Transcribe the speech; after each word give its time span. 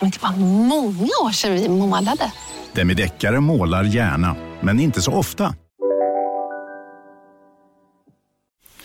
Men 0.00 0.10
det 0.10 0.22
var 0.22 0.32
många 0.66 1.10
år 1.24 1.32
sedan 1.32 1.52
vi 1.52 1.68
målade. 1.68 2.32
Demideckare 2.72 3.40
målar 3.40 3.84
gärna, 3.84 4.36
men 4.60 4.80
inte 4.80 5.02
så 5.02 5.12
ofta. 5.12 5.54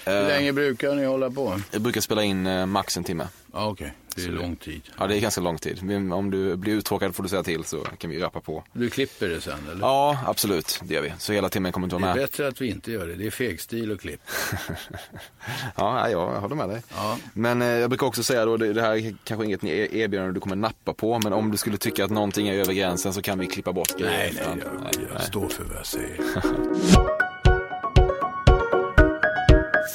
Hur 0.09 0.27
länge 0.27 0.53
brukar 0.53 0.95
ni 0.95 1.05
hålla 1.05 1.31
på? 1.31 1.61
Jag 1.71 1.81
brukar 1.81 2.01
spela 2.01 2.23
in 2.23 2.47
eh, 2.47 2.65
max 2.65 2.97
en 2.97 3.03
timme. 3.03 3.27
Ja, 3.53 3.67
Okej, 3.67 3.93
det 4.15 4.23
är 4.25 4.27
lång 4.29 4.55
tid. 4.55 4.81
Ja, 4.97 5.07
det 5.07 5.15
är 5.17 5.19
ganska 5.19 5.41
lång 5.41 5.57
tid. 5.57 5.83
Men 5.83 6.11
Om 6.11 6.31
du 6.31 6.55
blir 6.55 6.73
uttråkad 6.73 7.15
får 7.15 7.23
du 7.23 7.29
säga 7.29 7.43
till 7.43 7.63
så 7.63 7.79
kan 7.97 8.09
vi 8.09 8.19
rappa 8.19 8.41
på. 8.41 8.63
Du 8.73 8.89
klipper 8.89 9.27
det 9.29 9.41
sen 9.41 9.59
eller? 9.71 9.81
Ja, 9.81 10.19
absolut. 10.25 10.79
Det 10.83 10.93
gör 10.93 11.01
vi. 11.01 11.13
Så 11.19 11.33
hela 11.33 11.49
timmen 11.49 11.71
kommer 11.71 11.85
inte 11.87 11.95
Det 11.95 12.01
vara 12.01 12.11
är 12.11 12.15
med. 12.15 12.23
bättre 12.29 12.47
att 12.47 12.61
vi 12.61 12.67
inte 12.69 12.91
gör 12.91 13.07
det. 13.07 13.15
Det 13.15 13.25
är 13.27 13.31
fegstil 13.31 13.91
och 13.91 13.99
klipp. 14.01 14.21
Ja, 15.75 16.09
jag 16.09 16.25
håller 16.41 16.55
med 16.55 16.69
dig. 16.69 16.81
Ja. 16.95 17.17
Men 17.33 17.61
eh, 17.61 17.67
jag 17.67 17.89
brukar 17.89 18.07
också 18.07 18.23
säga 18.23 18.45
då, 18.45 18.57
det, 18.57 18.73
det 18.73 18.81
här 18.81 18.95
är 18.95 19.15
kanske 19.23 19.45
inget 19.45 19.63
er- 19.63 19.95
erbjudande 19.95 20.33
du 20.33 20.39
kommer 20.39 20.55
nappa 20.55 20.93
på. 20.93 21.19
Men 21.23 21.33
om 21.33 21.51
du 21.51 21.57
skulle 21.57 21.77
tycka 21.77 22.05
att 22.05 22.11
någonting 22.11 22.47
är 22.47 22.53
över 22.53 22.73
gränsen 22.73 23.13
så 23.13 23.21
kan 23.21 23.39
vi 23.39 23.47
klippa 23.47 23.73
bort 23.73 23.97
grejer. 23.97 24.33
Nej, 24.35 24.55
nej, 24.55 24.63
Ja, 24.83 24.89
jag, 24.93 25.09
jag 25.13 25.21
står 25.23 25.47
för 25.49 25.63
vad 25.63 25.77
jag 25.77 25.85
säger. 25.85 26.19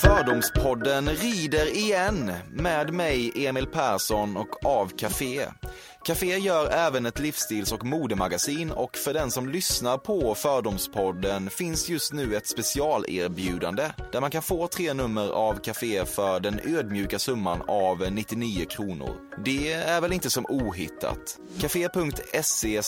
Fördomspodden 0.04 1.08
rider 1.08 1.76
igen 1.76 2.32
med 2.50 2.92
mig 2.92 3.46
Emil 3.46 3.66
Persson 3.66 4.36
och 4.36 4.66
av 4.66 4.88
Café. 4.98 5.46
Café 6.04 6.38
gör 6.38 6.70
även 6.70 7.06
ett 7.06 7.18
livsstils 7.18 7.72
och 7.72 7.84
modemagasin 7.84 8.70
och 8.70 8.96
för 8.96 9.14
den 9.14 9.30
som 9.30 9.48
lyssnar 9.48 9.98
på 9.98 10.34
Fördomspodden 10.34 11.50
finns 11.50 11.88
just 11.88 12.12
nu 12.12 12.36
ett 12.36 12.46
specialerbjudande 12.46 13.90
där 14.12 14.20
man 14.20 14.30
kan 14.30 14.42
få 14.42 14.66
tre 14.66 14.94
nummer 14.94 15.28
av 15.28 15.54
Café 15.54 16.04
för 16.04 16.40
den 16.40 16.60
ödmjuka 16.64 17.18
summan 17.18 17.62
av 17.68 18.12
99 18.12 18.64
kronor. 18.64 19.16
Det 19.44 19.72
är 19.72 20.00
väl 20.00 20.12
inte 20.12 20.30
som 20.30 20.46
ohittat. 20.48 21.38
Café.se 21.60 22.82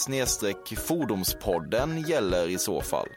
fordomspodden 0.76 2.00
gäller 2.00 2.48
i 2.48 2.58
så 2.58 2.80
fall. 2.80 3.08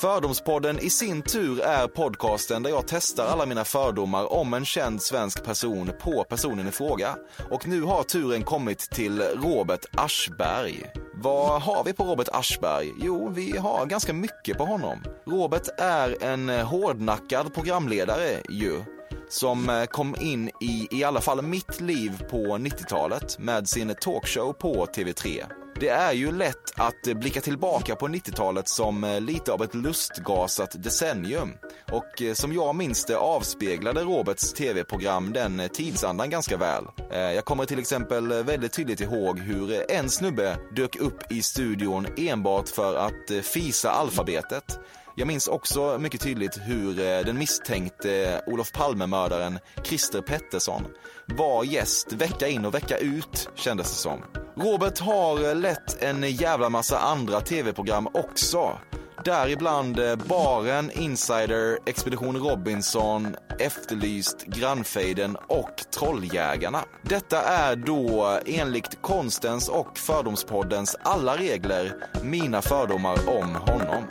Fördomspodden 0.00 0.78
i 0.78 0.90
sin 0.90 1.22
tur 1.22 1.60
är 1.60 1.86
podcasten 1.86 2.62
där 2.62 2.70
jag 2.70 2.84
testar 2.86 3.26
alla 3.26 3.46
mina 3.46 3.64
fördomar 3.64 4.32
om 4.32 4.54
en 4.54 4.64
känd 4.64 5.02
svensk 5.02 5.44
person 5.44 5.90
på 6.00 6.24
personen 6.24 6.68
i 6.68 6.70
fråga. 6.70 7.16
Och 7.50 7.68
nu 7.68 7.82
har 7.82 8.02
turen 8.02 8.42
kommit 8.42 8.78
till 8.78 9.22
Robert 9.22 9.84
Aschberg. 9.92 10.82
Vad 11.14 11.62
har 11.62 11.84
vi 11.84 11.92
på 11.92 12.04
Robert 12.04 12.28
Aschberg? 12.32 12.92
Jo, 12.98 13.28
vi 13.28 13.56
har 13.56 13.86
ganska 13.86 14.12
mycket 14.12 14.58
på 14.58 14.64
honom. 14.64 15.04
Robert 15.26 15.68
är 15.78 16.22
en 16.24 16.48
hårdnackad 16.48 17.54
programledare 17.54 18.42
ju 18.48 18.82
som 19.28 19.70
eh, 19.70 19.84
kom 19.84 20.16
in 20.20 20.48
i 20.60 20.88
i 20.90 21.04
alla 21.04 21.20
fall 21.20 21.42
mitt 21.42 21.80
liv 21.80 22.22
på 22.30 22.36
90-talet 22.36 23.38
med 23.38 23.68
sin 23.68 23.94
talkshow 24.00 24.52
på 24.52 24.86
TV3. 24.86 25.44
Det 25.80 25.88
är 25.88 26.12
ju 26.12 26.32
lätt 26.32 26.72
att 26.76 27.02
blicka 27.02 27.40
tillbaka 27.40 27.96
på 27.96 28.08
90-talet 28.08 28.68
som 28.68 29.04
eh, 29.04 29.20
lite 29.20 29.52
av 29.52 29.62
ett 29.62 29.74
lustgasat 29.74 30.82
decennium. 30.82 31.52
Och 31.92 32.22
eh, 32.22 32.34
som 32.34 32.52
jag 32.52 32.74
minns 32.74 33.04
det 33.04 33.16
avspeglade 33.16 34.00
Roberts 34.00 34.52
tv-program 34.52 35.32
den 35.32 35.60
eh, 35.60 35.68
tidsandan 35.68 36.30
ganska 36.30 36.56
väl. 36.56 36.84
Jag 37.10 37.44
kommer 37.44 37.64
till 37.64 37.78
exempel 37.78 38.42
väldigt 38.42 38.72
tydligt 38.72 39.00
ihåg 39.00 39.38
hur 39.38 39.90
en 39.90 40.10
snubbe 40.10 40.58
dök 40.76 40.96
upp 40.96 41.32
i 41.32 41.42
studion 41.42 42.06
enbart 42.16 42.68
för 42.68 42.96
att 42.96 43.44
fisa 43.46 43.90
alfabetet. 43.90 44.78
Jag 45.18 45.26
minns 45.26 45.48
också 45.48 45.98
mycket 45.98 46.20
tydligt 46.20 46.58
hur 46.58 46.98
eh, 46.98 47.24
den 47.24 47.38
misstänkte 47.38 48.42
Olof 48.46 48.72
Palme-mördaren 48.72 49.58
Christer 49.82 50.20
Pettersson 50.20 50.86
var 51.26 51.64
gäst 51.64 52.12
vecka 52.12 52.48
in 52.48 52.64
och 52.64 52.74
vecka 52.74 52.98
ut, 52.98 53.50
kändes 53.54 53.90
det 53.90 53.96
som. 53.96 54.24
Robert 54.56 54.98
har 54.98 55.48
eh, 55.48 55.56
lett 55.56 56.02
en 56.02 56.30
jävla 56.30 56.68
massa 56.68 56.98
andra 56.98 57.40
tv-program 57.40 58.08
också. 58.14 58.78
Däribland 59.24 59.98
eh, 59.98 60.16
Baren, 60.16 60.90
Insider, 60.90 61.78
Expedition 61.86 62.36
Robinson, 62.36 63.36
Efterlyst, 63.58 64.44
Grannfejden 64.46 65.36
och 65.46 65.82
Trolljägarna. 65.98 66.84
Detta 67.02 67.42
är 67.42 67.76
då 67.76 68.38
enligt 68.46 69.02
konstens 69.02 69.68
och 69.68 69.98
fördomspoddens 69.98 70.96
alla 71.02 71.36
regler 71.36 71.94
mina 72.22 72.62
fördomar 72.62 73.18
om 73.28 73.54
honom. 73.54 74.04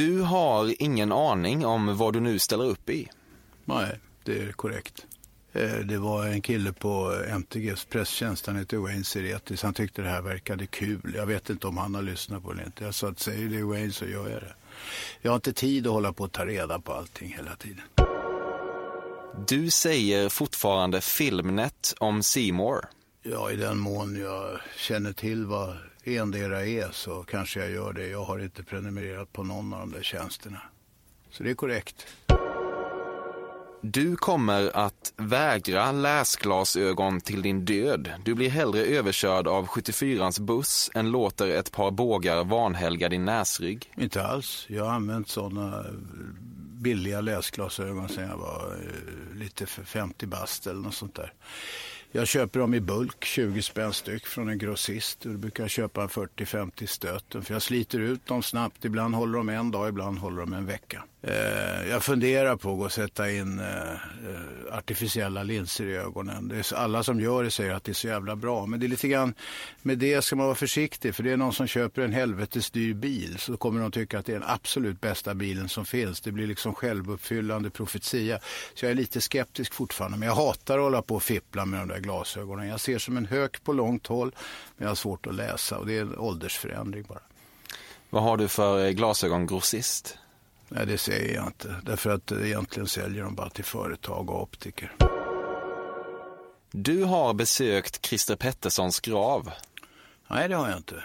Du 0.00 0.20
har 0.20 0.82
ingen 0.82 1.12
aning 1.12 1.66
om 1.66 1.96
vad 1.96 2.12
du 2.12 2.20
nu 2.20 2.38
ställer 2.38 2.64
upp 2.64 2.90
i. 2.90 3.08
Nej, 3.64 3.98
det 4.24 4.38
är 4.42 4.52
korrekt. 4.52 5.06
Eh, 5.52 5.72
Det 5.74 5.98
var 5.98 6.26
en 6.26 6.42
kille 6.42 6.72
på 6.72 7.22
MTGs 7.28 7.84
presstjänst, 7.84 8.46
han 8.46 8.56
heter 8.56 8.76
Wayne 8.76 9.04
Siretis. 9.04 9.62
Han 9.62 9.74
tyckte 9.74 10.02
det 10.02 10.08
här 10.08 10.22
verkade 10.22 10.66
kul. 10.66 11.12
Jag 11.16 11.26
vet 11.26 11.50
inte 11.50 11.66
om 11.66 11.76
han 11.76 11.94
har 11.94 12.02
lyssnat 12.02 12.42
på 12.42 12.52
det 12.52 12.64
inte. 12.64 12.84
Jag 12.84 12.94
sa 12.94 13.08
att 13.08 13.18
säger 13.20 13.48
det 13.48 13.62
Wayne 13.62 13.92
så 13.92 14.04
gör 14.06 14.28
jag 14.28 14.40
det. 14.42 14.54
Jag 15.22 15.30
har 15.30 15.36
inte 15.36 15.52
tid 15.52 15.86
att 15.86 15.92
hålla 15.92 16.12
på 16.12 16.24
och 16.24 16.32
ta 16.32 16.46
reda 16.46 16.78
på 16.80 16.92
allting 16.92 17.34
hela 17.36 17.56
tiden. 17.56 17.84
Du 19.48 19.70
säger 19.70 20.28
fortfarande 20.28 21.00
Filmnet 21.00 21.94
om 21.98 22.22
Seymour. 22.22 22.80
Ja, 23.22 23.50
i 23.50 23.56
den 23.56 23.78
mån 23.78 24.16
jag 24.20 24.60
känner 24.76 25.12
till 25.12 25.46
vad 25.46 25.76
endera 26.04 26.66
är 26.66 26.90
så 26.92 27.22
kanske 27.22 27.60
jag 27.60 27.70
gör 27.70 27.92
det. 27.92 28.06
Jag 28.06 28.24
har 28.24 28.38
inte 28.38 28.62
prenumererat 28.62 29.32
på 29.32 29.42
någon 29.42 29.72
av 29.72 29.80
de 29.80 29.92
där 29.92 30.02
tjänsterna. 30.02 30.62
Så 31.30 31.42
det 31.42 31.50
är 31.50 31.54
korrekt. 31.54 32.06
Du 33.82 34.16
kommer 34.16 34.76
att 34.76 35.12
vägra 35.16 35.92
läsglasögon 35.92 37.20
till 37.20 37.42
din 37.42 37.64
död. 37.64 38.12
Du 38.24 38.34
blir 38.34 38.50
hellre 38.50 38.80
överkörd 38.80 39.48
av 39.48 39.66
74ans 39.66 40.40
buss 40.40 40.90
än 40.94 41.10
låter 41.10 41.48
ett 41.48 41.72
par 41.72 41.90
bågar 41.90 42.44
vanhelga 42.44 43.08
din 43.08 43.24
näsrygg. 43.24 43.92
Inte 43.96 44.26
alls. 44.26 44.66
Jag 44.68 44.84
har 44.84 44.92
använt 44.92 45.28
sådana 45.28 45.84
billiga 46.80 47.20
läsglasögon 47.20 48.08
sedan 48.08 48.28
jag 48.28 48.38
var 48.38 48.76
eh, 48.80 49.36
lite 49.38 49.66
för 49.66 49.84
50 49.84 50.26
bast 50.26 50.66
eller 50.66 50.80
något 50.80 50.94
sånt 50.94 51.14
där. 51.14 51.32
Jag 52.12 52.28
köper 52.28 52.60
dem 52.60 52.74
i 52.74 52.80
bulk, 52.80 53.24
20 53.24 53.62
spänn 53.62 53.92
styck 53.92 54.26
från 54.26 54.48
en 54.48 54.58
grossist. 54.58 55.26
Och 55.26 55.32
då 55.32 55.38
brukar 55.38 55.64
jag 55.64 55.70
köpa 55.70 56.06
40-50 56.06 56.86
stöten 56.86 57.42
för 57.42 57.54
jag 57.54 57.62
sliter 57.62 57.98
ut 57.98 58.26
dem 58.26 58.42
snabbt. 58.42 58.84
Ibland 58.84 59.14
håller 59.14 59.38
de 59.38 59.48
en 59.48 59.70
dag, 59.70 59.88
ibland 59.88 60.18
håller 60.18 60.40
de 60.40 60.52
en 60.52 60.66
vecka. 60.66 61.04
Eh, 61.22 61.88
jag 61.90 62.04
funderar 62.04 62.56
på 62.56 62.84
att 62.84 62.92
sätta 62.92 63.30
in 63.30 63.58
eh, 63.58 63.90
eh, 63.92 64.76
artificiella 64.76 65.42
linser 65.42 65.86
i 65.86 65.96
ögonen. 65.96 66.48
Det 66.48 66.56
är 66.72 66.76
alla 66.76 67.02
som 67.02 67.20
gör 67.20 67.44
det 67.44 67.50
säger 67.50 67.74
att 67.74 67.84
det 67.84 67.92
är 67.92 67.94
så 67.94 68.06
jävla 68.06 68.36
bra. 68.36 68.66
Men 68.66 68.80
det 68.80 68.86
är 68.86 68.88
lite 68.88 69.08
grann, 69.08 69.34
med 69.82 69.98
det 69.98 70.22
ska 70.22 70.36
man 70.36 70.46
vara 70.46 70.54
försiktig. 70.54 71.14
För 71.14 71.22
det 71.22 71.32
är 71.32 71.36
någon 71.36 71.52
som 71.52 71.66
köper 71.66 72.02
en 72.02 72.12
helvetes 72.12 72.70
dyr 72.70 72.94
bil 72.94 73.38
så 73.38 73.56
kommer 73.56 73.80
de 73.80 73.90
tycka 73.90 74.18
att 74.18 74.26
det 74.26 74.32
är 74.32 74.40
den 74.40 74.48
absolut 74.48 75.00
bästa 75.00 75.34
bilen 75.34 75.68
som 75.68 75.84
finns. 75.84 76.20
Det 76.20 76.32
blir 76.32 76.46
liksom 76.46 76.74
självuppfyllande 76.74 77.70
profetia. 77.70 78.38
Så 78.74 78.84
jag 78.84 78.90
är 78.90 78.96
lite 78.96 79.20
skeptisk 79.20 79.74
fortfarande. 79.74 80.18
Men 80.18 80.28
jag 80.28 80.34
hatar 80.34 80.78
att 80.78 80.84
hålla 80.84 81.02
på 81.02 81.14
och 81.14 81.22
fippla 81.22 81.66
med 81.66 81.80
de 81.80 81.88
där 81.88 82.00
glasögonen. 82.00 82.68
Jag 82.68 82.80
ser 82.80 82.98
som 82.98 83.16
en 83.16 83.26
hök 83.26 83.64
på 83.64 83.72
långt 83.72 84.06
håll. 84.06 84.34
Men 84.76 84.84
jag 84.84 84.90
har 84.90 84.96
svårt 84.96 85.26
att 85.26 85.34
läsa 85.34 85.78
och 85.78 85.86
det 85.86 85.96
är 85.96 86.02
en 86.02 86.18
åldersförändring 86.18 87.04
bara. 87.08 87.20
Vad 88.10 88.22
har 88.22 88.36
du 88.36 88.48
för 88.48 88.90
glasögongrossist? 88.90 90.18
Nej, 90.72 90.86
det 90.86 90.98
säger 90.98 91.34
jag 91.34 91.46
inte. 91.46 91.76
Därför 91.82 92.10
att 92.10 92.32
egentligen 92.32 92.86
säljer 92.86 93.24
de 93.24 93.34
bara 93.34 93.50
till 93.50 93.64
företag 93.64 94.30
och 94.30 94.42
optiker. 94.42 94.92
Du 96.70 97.04
har 97.04 97.34
besökt 97.34 98.06
Christer 98.06 98.36
Petterssons 98.36 99.00
grav. 99.00 99.50
Nej, 100.28 100.48
det 100.48 100.54
har 100.54 100.68
jag 100.68 100.76
inte. 100.76 101.04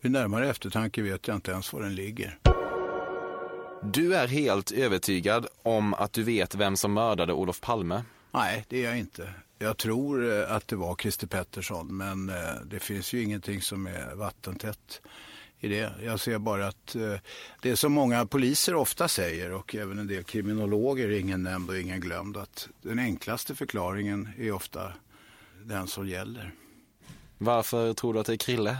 Vid 0.00 0.12
närmare 0.12 0.50
eftertanke 0.50 1.02
vet 1.02 1.28
jag 1.28 1.36
inte 1.36 1.50
ens 1.50 1.72
var 1.72 1.80
den 1.80 1.94
ligger. 1.94 2.38
Du 3.82 4.14
är 4.14 4.28
helt 4.28 4.70
övertygad 4.70 5.46
om 5.62 5.94
att 5.94 6.12
du 6.12 6.22
vet 6.22 6.54
vem 6.54 6.76
som 6.76 6.92
mördade 6.92 7.32
Olof 7.32 7.60
Palme. 7.60 8.04
Nej, 8.30 8.64
det 8.68 8.84
är 8.84 8.88
jag 8.88 8.98
inte. 8.98 9.34
Jag 9.58 9.76
tror 9.76 10.32
eh, 10.32 10.52
att 10.56 10.68
det 10.68 10.76
var 10.76 10.96
Christer 10.96 11.26
Pettersson, 11.26 11.96
men 11.96 12.28
eh, 12.28 12.54
det 12.64 12.80
finns 12.80 13.12
ju 13.12 13.22
ingenting 13.22 13.62
som 13.62 13.86
är 13.86 14.14
vattentätt 14.14 15.00
i 15.62 15.68
det. 15.68 15.92
Jag 16.04 16.20
ser 16.20 16.38
bara 16.38 16.66
att 16.66 16.94
eh, 16.94 17.14
det 17.60 17.70
är 17.70 17.76
som 17.76 17.92
många 17.92 18.26
poliser 18.26 18.74
ofta 18.74 19.08
säger 19.08 19.52
och 19.52 19.74
även 19.74 19.98
en 19.98 20.06
del 20.06 20.24
kriminologer, 20.24 21.08
ingen 21.08 21.42
nämnd 21.42 21.70
och 21.70 21.78
ingen 21.78 22.00
glömd, 22.00 22.36
att 22.36 22.68
den 22.82 22.98
enklaste 22.98 23.54
förklaringen 23.54 24.28
är 24.38 24.52
ofta 24.52 24.92
den 25.64 25.86
som 25.86 26.08
gäller. 26.08 26.54
Varför 27.38 27.94
tror 27.94 28.14
du 28.14 28.20
att 28.20 28.26
det 28.26 28.32
är 28.32 28.36
Krille? 28.36 28.78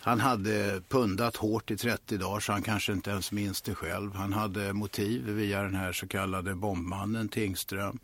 Han 0.00 0.20
hade 0.20 0.82
pundat 0.88 1.36
hårt 1.36 1.70
i 1.70 1.76
30 1.76 2.16
dagar 2.16 2.40
så 2.40 2.52
han 2.52 2.62
kanske 2.62 2.92
inte 2.92 3.10
ens 3.10 3.32
minns 3.32 3.62
det 3.62 3.74
själv. 3.74 4.14
Han 4.14 4.32
hade 4.32 4.72
motiv 4.72 5.26
via 5.26 5.62
den 5.62 5.74
här 5.74 5.92
så 5.92 6.06
kallade 6.06 6.54
bombmannen 6.54 7.28
Tingström. 7.28 7.98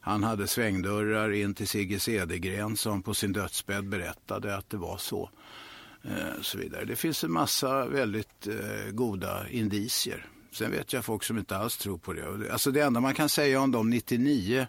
Han 0.00 0.22
hade 0.22 0.46
svängdörrar 0.46 1.32
in 1.32 1.54
till 1.54 1.68
Sigge 1.68 2.00
Cedergren 2.00 2.76
som 2.76 3.02
på 3.02 3.14
sin 3.14 3.32
dödsbädd 3.32 3.88
berättade 3.88 4.56
att 4.56 4.70
det 4.70 4.76
var 4.76 4.96
så. 4.96 5.30
Eh, 6.02 6.40
så 6.42 6.58
vidare. 6.58 6.84
Det 6.84 6.96
finns 6.96 7.24
en 7.24 7.32
massa 7.32 7.86
väldigt 7.86 8.46
eh, 8.46 8.90
goda 8.92 9.48
indicier. 9.48 10.26
Sen 10.52 10.70
vet 10.70 10.92
jag 10.92 11.04
folk 11.04 11.24
som 11.24 11.38
inte 11.38 11.56
alls 11.56 11.76
tror 11.76 11.98
på 11.98 12.12
det. 12.12 12.52
Alltså 12.52 12.70
det 12.70 12.80
enda 12.80 13.00
man 13.00 13.14
kan 13.14 13.28
säga 13.28 13.60
om 13.60 13.70
de 13.70 13.90
99 13.90 14.66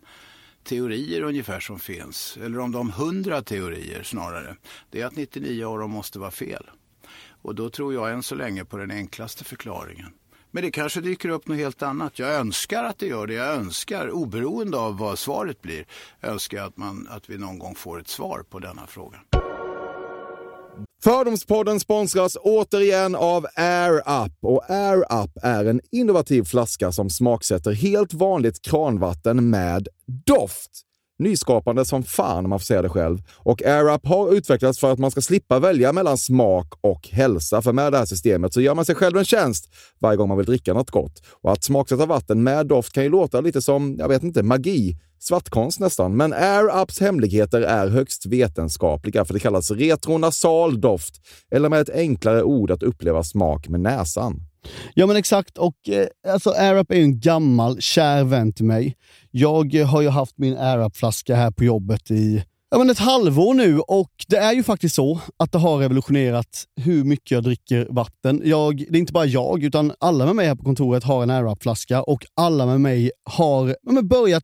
teorier 0.64 1.22
ungefär 1.22 1.60
som 1.60 1.80
finns, 1.80 2.38
eller 2.44 2.60
om 2.60 2.72
de 2.72 2.90
100 2.90 3.42
teorier 3.42 4.04
snarare, 4.04 4.56
det 4.92 5.02
är 5.02 5.06
att 5.06 5.16
99 5.16 5.66
av 5.66 5.80
dem 5.80 5.92
måste 5.92 6.20
vara 6.20 6.32
fel. 6.32 6.70
Och 7.42 7.56
då 7.56 7.70
tror 7.70 7.94
jag 7.94 8.12
än 8.12 8.24
så 8.24 8.36
länge 8.36 8.66
på 8.66 8.78
den 8.78 8.92
enklaste 8.92 9.44
förklaringen. 9.44 10.14
Men 10.52 10.64
det 10.64 10.72
kanske 10.72 11.02
dyker 11.02 11.30
upp 11.30 11.48
något 11.48 11.58
helt 11.58 11.82
annat. 11.82 12.20
Jag 12.20 12.34
önskar 12.34 12.84
att 12.84 13.00
det 13.00 13.08
gör 13.08 13.28
det. 13.28 13.34
Jag 13.34 13.56
önskar, 13.56 14.12
oberoende 14.12 14.78
av 14.78 14.98
vad 14.98 15.20
svaret 15.20 15.62
blir, 15.62 15.86
önskar 16.22 16.64
att, 16.64 16.78
man, 16.78 17.08
att 17.10 17.30
vi 17.30 17.38
någon 17.38 17.60
gång 17.60 17.76
får 17.76 18.00
ett 18.00 18.08
svar 18.08 18.44
på 18.50 18.60
denna 18.60 18.88
fråga. 18.88 19.20
Fördomspodden 21.04 21.80
sponsras 21.80 22.38
återigen 22.42 23.16
av 23.16 23.46
Air 23.56 23.98
Up. 24.26 24.34
Och 24.42 24.70
Air 24.70 25.24
Up 25.24 25.32
är 25.44 25.66
en 25.66 25.82
innovativ 25.92 26.44
flaska 26.44 26.92
som 26.92 27.10
smaksätter 27.10 27.72
helt 27.72 28.14
vanligt 28.14 28.62
kranvatten 28.62 29.50
med 29.50 29.88
doft. 30.26 30.88
Nyskapande 31.20 31.86
som 31.86 32.04
fan 32.04 32.46
om 32.46 32.50
man 32.50 32.60
får 32.60 32.66
säga 32.66 32.82
det 32.82 32.90
själv. 32.90 33.18
Och 33.36 33.64
AirUp 33.64 34.06
har 34.06 34.34
utvecklats 34.34 34.80
för 34.80 34.92
att 34.92 35.00
man 35.00 35.12
ska 35.12 35.22
slippa 35.22 35.60
välja 35.60 35.94
mellan 35.94 36.18
smak 36.18 36.74
och 36.82 37.08
hälsa. 37.08 37.62
För 37.62 37.74
med 37.74 37.94
det 37.94 37.98
här 37.98 38.06
systemet 38.06 38.54
så 38.54 38.62
gör 38.62 38.76
man 38.76 38.86
sig 38.86 38.96
själv 38.96 39.18
en 39.18 39.26
tjänst 39.26 39.70
varje 40.00 40.18
gång 40.18 40.28
man 40.28 40.38
vill 40.38 40.46
dricka 40.46 40.74
något 40.74 40.92
gott. 40.92 41.24
Och 41.42 41.52
att 41.52 41.64
smaksätta 41.64 42.06
vatten 42.06 42.44
med 42.44 42.68
doft 42.68 42.94
kan 42.94 43.04
ju 43.04 43.10
låta 43.10 43.42
lite 43.42 43.62
som, 43.62 43.96
jag 44.00 44.08
vet 44.08 44.24
inte, 44.24 44.44
magi. 44.44 44.98
Svartkonst 45.20 45.80
nästan. 45.80 46.18
Men 46.18 46.34
AirUps 46.34 47.00
hemligheter 47.00 47.62
är 47.62 47.88
högst 47.88 48.26
vetenskapliga 48.26 49.26
för 49.26 49.34
det 49.34 49.40
kallas 49.40 49.72
retronasal 49.72 50.82
doft. 50.82 51.16
Eller 51.52 51.70
med 51.70 51.82
ett 51.82 51.90
enklare 51.90 52.44
ord 52.44 52.72
att 52.72 52.84
uppleva 52.84 53.24
smak 53.24 53.68
med 53.68 53.80
näsan. 53.80 54.42
Ja 54.94 55.08
men 55.08 55.16
exakt 55.16 55.58
och 55.58 55.90
eh, 55.90 56.08
alltså 56.34 56.50
AirUp 56.50 56.92
är 56.92 56.96
ju 56.96 57.04
en 57.04 57.20
gammal 57.20 57.82
kär 57.82 58.24
vän 58.24 58.54
till 58.54 58.66
mig. 58.66 58.96
Jag 59.32 59.76
eh, 59.76 59.88
har 59.88 60.02
ju 60.02 60.10
haft 60.10 60.38
min 60.38 60.58
AirUp-flaska 60.58 61.36
här 61.36 61.52
på 61.52 61.64
jobbet 61.64 62.12
i 62.12 62.44
ja, 62.70 62.78
men 62.78 62.90
ett 62.90 63.00
halvår 63.00 63.54
nu 63.54 63.80
och 63.80 64.12
det 64.28 64.38
är 64.38 64.54
ju 64.54 64.64
faktiskt 64.64 64.96
så 64.96 65.20
att 65.38 65.52
det 65.52 65.58
har 65.58 65.78
revolutionerat 65.78 66.66
hur 66.82 67.04
mycket 67.04 67.32
jag 67.32 67.44
dricker 67.44 67.88
vatten. 67.90 68.42
Jag, 68.46 68.78
det 68.78 68.98
är 68.98 69.00
inte 69.00 69.14
bara 69.14 69.26
jag, 69.26 69.64
utan 69.64 69.94
alla 70.00 70.26
med 70.26 70.36
mig 70.36 70.48
här 70.48 70.56
på 70.56 70.64
kontoret 70.64 71.04
har 71.04 71.24
en 71.24 71.30
AirUp-flaska 71.30 72.02
och 72.02 72.26
alla 72.36 72.66
med 72.66 72.82
mig 72.82 73.12
har 73.30 73.76
ja, 73.82 74.02
börjat 74.02 74.44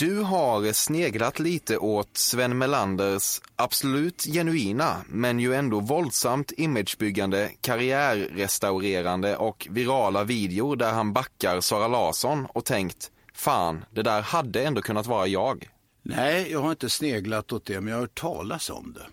Du 0.00 0.20
har 0.20 0.72
sneglat 0.72 1.38
lite 1.38 1.78
åt 1.78 2.16
Sven 2.16 2.58
Melanders 2.58 3.40
absolut 3.56 4.24
genuina, 4.24 4.96
men 5.08 5.40
ju 5.40 5.54
ändå 5.54 5.80
våldsamt 5.80 6.52
imagebyggande, 6.56 7.50
karriärrestaurerande 7.60 9.36
och 9.36 9.66
virala 9.70 10.24
videor 10.24 10.76
där 10.76 10.92
han 10.92 11.12
backar 11.12 11.60
Sara 11.60 11.88
Larsson 11.88 12.46
och 12.46 12.64
tänkt 12.64 13.10
Fan, 13.34 13.84
det 13.90 14.02
där 14.02 14.22
hade 14.22 14.64
ändå 14.64 14.82
kunnat 14.82 15.06
vara 15.06 15.26
jag. 15.26 15.68
Nej, 16.02 16.52
jag 16.52 16.60
har 16.60 16.70
inte 16.70 16.90
sneglat 16.90 17.52
åt 17.52 17.64
det, 17.64 17.80
men 17.80 17.88
jag 17.88 17.96
har 17.96 18.00
hört 18.00 18.20
talas 18.20 18.70
om 18.70 18.92
det. 18.92 19.06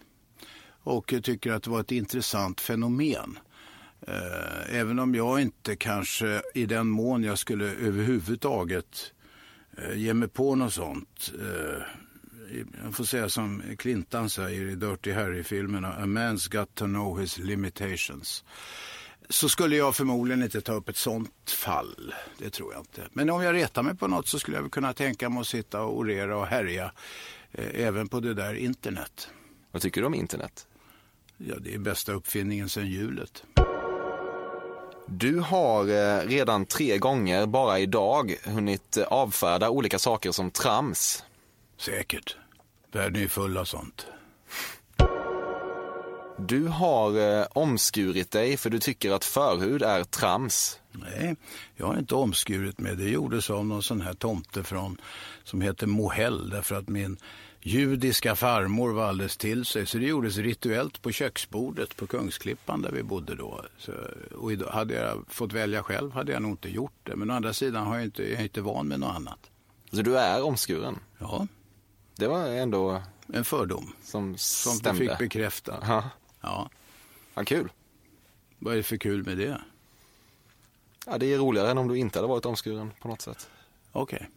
Och 0.83 1.13
jag 1.13 1.23
tycker 1.23 1.51
att 1.51 1.63
det 1.63 1.69
var 1.69 1.79
ett 1.79 1.91
intressant 1.91 2.61
fenomen. 2.61 3.39
Eh, 4.07 4.75
även 4.75 4.99
om 4.99 5.15
jag 5.15 5.41
inte 5.41 5.75
kanske 5.75 6.41
i 6.53 6.65
den 6.65 6.87
mån 6.87 7.23
jag 7.23 7.39
skulle 7.39 7.65
överhuvudtaget 7.65 9.13
ge 9.95 10.13
mig 10.13 10.27
på 10.29 10.55
något 10.55 10.73
sånt. 10.73 11.31
eh, 11.41 11.81
Jag 12.83 12.95
får 12.95 13.03
säga 13.03 13.29
som 13.29 13.63
Clintan 13.77 14.29
säger 14.29 14.61
i 14.69 14.75
Dirty 14.75 15.11
Harry-filmerna, 15.11 15.87
a 15.93 16.05
man's 16.05 16.51
got 16.51 16.75
to 16.75 16.85
know 16.85 17.19
his 17.19 17.37
limitations. 17.37 18.43
Så 19.29 19.49
skulle 19.49 19.75
jag 19.75 19.95
förmodligen 19.95 20.43
inte 20.43 20.61
ta 20.61 20.73
upp 20.73 20.89
ett 20.89 20.97
sånt 20.97 21.51
fall. 21.51 22.13
Det 22.37 22.49
tror 22.49 22.73
jag 22.73 22.81
inte. 22.81 23.07
Men 23.13 23.29
om 23.29 23.41
jag 23.41 23.55
retar 23.55 23.83
mig 23.83 23.95
på 23.95 24.07
något 24.07 24.27
så 24.27 24.39
skulle 24.39 24.57
jag 24.57 24.71
kunna 24.71 24.93
tänka 24.93 25.29
mig 25.29 25.41
att 25.41 25.47
sitta 25.47 25.81
och 25.81 25.97
orera 25.97 26.37
och 26.37 26.47
härja 26.47 26.91
eh, 27.51 27.85
även 27.85 28.07
på 28.07 28.19
det 28.19 28.33
där 28.33 28.53
internet. 28.53 29.29
Vad 29.71 29.81
tycker 29.81 30.01
du 30.01 30.07
om 30.07 30.13
internet? 30.13 30.67
Ja, 31.37 31.55
det 31.59 31.73
är 31.73 31.79
bästa 31.79 32.11
uppfinningen 32.13 32.69
sedan 32.69 32.87
hjulet. 32.87 33.43
Du 35.09 35.39
har 35.39 35.87
eh, 35.87 36.27
redan 36.27 36.65
tre 36.65 36.97
gånger 36.97 37.45
bara 37.45 37.79
idag 37.79 38.35
hunnit 38.43 38.97
eh, 38.97 39.03
avfärda 39.03 39.69
olika 39.69 39.99
saker 39.99 40.31
som 40.31 40.51
trams. 40.51 41.23
Säkert. 41.77 42.37
Världen 42.91 43.23
är 43.23 43.27
full 43.27 43.57
av 43.57 43.65
sånt. 43.65 44.07
Du 46.37 46.67
har 46.67 47.39
eh, 47.39 47.45
omskurit 47.49 48.31
dig 48.31 48.57
för 48.57 48.69
du 48.69 48.79
tycker 48.79 49.11
att 49.11 49.25
förhud 49.25 49.81
är 49.81 50.03
trams. 50.03 50.79
Nej, 50.91 51.35
jag 51.75 51.87
har 51.87 51.97
inte 51.97 52.15
omskurit 52.15 52.79
mig. 52.79 52.95
Det 52.95 53.09
gjordes 53.09 53.49
av 53.49 53.65
någon 53.65 53.83
sån 53.83 54.01
här 54.01 54.13
tomte 54.13 54.63
från, 54.63 55.01
som 55.43 55.61
heter 55.61 55.87
Mohell 55.87 56.49
därför 56.49 56.75
att 56.75 56.87
min 56.87 57.17
judiska 57.67 58.35
farmor 58.35 58.89
var 58.93 59.05
alldeles 59.05 59.37
till 59.37 59.65
sig. 59.65 59.85
Så 59.85 59.97
det 59.97 60.05
gjordes 60.05 60.37
rituellt 60.37 61.01
på 61.01 61.11
köksbordet 61.11 61.95
på 61.95 62.07
Kungsklippan 62.07 62.81
där 62.81 62.91
vi 62.91 63.03
bodde 63.03 63.35
då. 63.35 63.65
Så, 63.77 63.91
och 64.37 64.51
idag, 64.51 64.67
hade 64.71 64.93
jag 64.93 65.23
fått 65.29 65.53
välja 65.53 65.83
själv 65.83 66.11
hade 66.11 66.31
jag 66.31 66.41
nog 66.41 66.51
inte 66.51 66.69
gjort 66.69 66.93
det. 67.03 67.15
Men 67.15 67.31
å 67.31 67.33
andra 67.33 67.53
sidan 67.53 67.87
har 67.87 67.95
jag 67.95 68.03
inte, 68.03 68.23
jag 68.23 68.39
är 68.39 68.43
inte 68.43 68.61
van 68.61 68.87
med 68.87 68.99
något 68.99 69.15
annat. 69.15 69.39
Så 69.91 70.01
du 70.01 70.17
är 70.17 70.43
omskuren? 70.43 70.99
Ja, 71.19 71.47
Det 72.15 72.27
var 72.27 72.45
ändå 72.47 73.01
en 73.33 73.45
fördom 73.45 73.93
som 74.03 74.37
som 74.37 74.71
du 74.73 74.77
stämde. 74.79 74.99
fick 75.07 75.17
bekräfta. 75.17 75.77
Ja, 75.81 76.09
Ja, 76.41 76.69
vad 77.33 77.47
kul. 77.47 77.69
vad 78.59 78.73
är 78.73 78.77
det 78.77 78.83
för 78.83 78.97
kul 78.97 79.23
med 79.25 79.37
det? 79.37 79.61
Ja, 81.05 81.17
det 81.17 81.33
är 81.33 81.37
roligare 81.37 81.71
än 81.71 81.77
om 81.77 81.87
du 81.87 81.97
inte 81.97 82.19
hade 82.19 82.27
varit 82.27 82.45
omskuren 82.45 82.91
på 83.01 83.07
något 83.07 83.21
sätt. 83.21 83.49
Okej. 83.91 84.29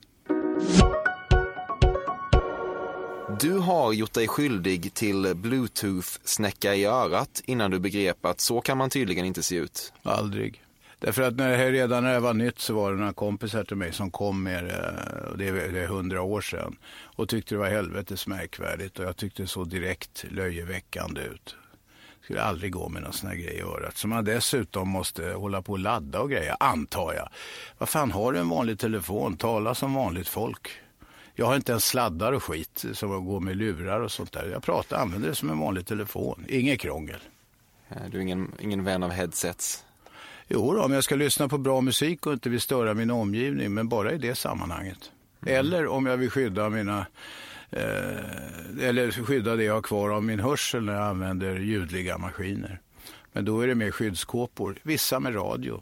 Du 3.38 3.58
har 3.58 3.92
gjort 3.92 4.12
dig 4.12 4.28
skyldig 4.28 4.94
till 4.94 5.34
bluetooth-snäcka 5.34 6.74
i 6.74 6.84
örat 6.84 7.42
innan 7.46 7.70
du 7.70 7.78
begrep 7.78 8.24
att 8.24 8.40
så 8.40 8.60
kan 8.60 8.78
man 8.78 8.90
tydligen 8.90 9.24
inte 9.24 9.42
se 9.42 9.56
ut. 9.56 9.92
Aldrig. 10.02 10.62
Därför 10.98 11.22
att 11.22 11.36
när 11.36 11.56
här, 11.56 11.70
redan 11.70 12.04
när 12.04 12.12
det 12.12 12.20
var 12.20 12.34
nytt 12.34 12.58
så 12.58 12.74
var 12.74 12.92
det 12.92 12.98
några 12.98 13.12
kompisar 13.12 13.64
till 13.64 13.76
mig 13.76 13.92
som 13.92 14.10
kom 14.10 14.42
med 14.42 14.64
det, 14.64 15.34
det 15.38 15.48
är 15.48 15.72
det 15.72 15.80
är 15.80 15.86
hundra 15.86 16.22
år 16.22 16.40
sedan, 16.40 16.76
och 17.02 17.28
tyckte 17.28 17.54
det 17.54 17.58
var 17.58 17.68
helvetes 17.68 18.26
märkvärdigt 18.26 18.98
och 18.98 19.04
jag 19.04 19.16
tyckte 19.16 19.42
det 19.42 19.46
såg 19.46 19.68
direkt 19.68 20.24
löjeväckande 20.30 21.20
ut. 21.20 21.56
Skulle 22.22 22.42
aldrig 22.42 22.72
gå 22.72 22.88
med 22.88 23.02
någon 23.02 23.12
sån 23.12 23.28
här 23.28 23.36
grej 23.36 23.54
i 23.54 23.60
örat. 23.60 23.96
Som 23.96 24.10
man 24.10 24.24
dessutom 24.24 24.88
måste 24.88 25.32
hålla 25.32 25.62
på 25.62 25.72
och 25.72 25.78
ladda 25.78 26.20
och 26.20 26.30
grejer, 26.30 26.56
antar 26.60 27.14
jag. 27.14 27.28
Vad 27.78 27.88
fan, 27.88 28.10
har 28.10 28.32
du 28.32 28.38
en 28.38 28.48
vanlig 28.48 28.78
telefon? 28.78 29.36
Tala 29.36 29.74
som 29.74 29.94
vanligt 29.94 30.28
folk. 30.28 30.70
Jag 31.34 31.46
har 31.46 31.56
inte 31.56 31.72
ens 31.72 31.84
sladdar 31.86 32.32
och 32.32 32.42
skit 32.44 32.84
som 32.92 33.26
går 33.26 33.40
med 33.40 33.56
lurar 33.56 34.00
och 34.00 34.12
sånt 34.12 34.32
där. 34.32 34.48
Jag 34.52 34.62
pratar, 34.62 34.96
använder 34.96 35.28
det 35.28 35.34
som 35.34 35.50
en 35.50 35.58
vanlig 35.58 35.86
telefon. 35.86 36.44
Inget 36.48 36.80
krångel. 36.80 37.20
Eh, 37.88 37.96
Du 38.10 38.18
är 38.18 38.22
ingen, 38.22 38.52
ingen 38.60 38.84
vän 38.84 39.02
av 39.02 39.10
headsets. 39.10 39.84
Jo 40.48 40.74
då, 40.74 40.82
om 40.82 40.92
jag 40.92 41.04
ska 41.04 41.14
lyssna 41.14 41.48
på 41.48 41.58
bra 41.58 41.80
musik 41.80 42.26
och 42.26 42.32
inte 42.32 42.48
vill 42.48 42.60
störa 42.60 42.94
min 42.94 43.10
omgivning, 43.10 43.74
men 43.74 43.88
bara 43.88 44.12
i 44.12 44.18
det 44.18 44.34
sammanhanget. 44.34 45.10
Eller 45.46 45.86
om 45.86 46.06
jag 46.06 46.16
vill 46.16 46.30
skydda 46.30 46.68
mina 46.68 47.06
eh, 47.70 47.82
eller 48.88 49.24
skydda 49.24 49.56
det 49.56 49.64
jag 49.64 49.74
har 49.74 49.82
kvar 49.82 50.10
av 50.10 50.22
min 50.22 50.40
hörsel 50.40 50.84
när 50.84 50.92
jag 50.94 51.02
använder 51.06 51.56
ljudliga 51.56 52.18
maskiner. 52.18 52.80
Men 53.32 53.44
då 53.44 53.60
är 53.60 53.66
det 53.66 53.74
mer 53.74 53.90
skyddskåpor, 53.90 54.76
vissa 54.82 55.20
med 55.20 55.34
radio. 55.34 55.80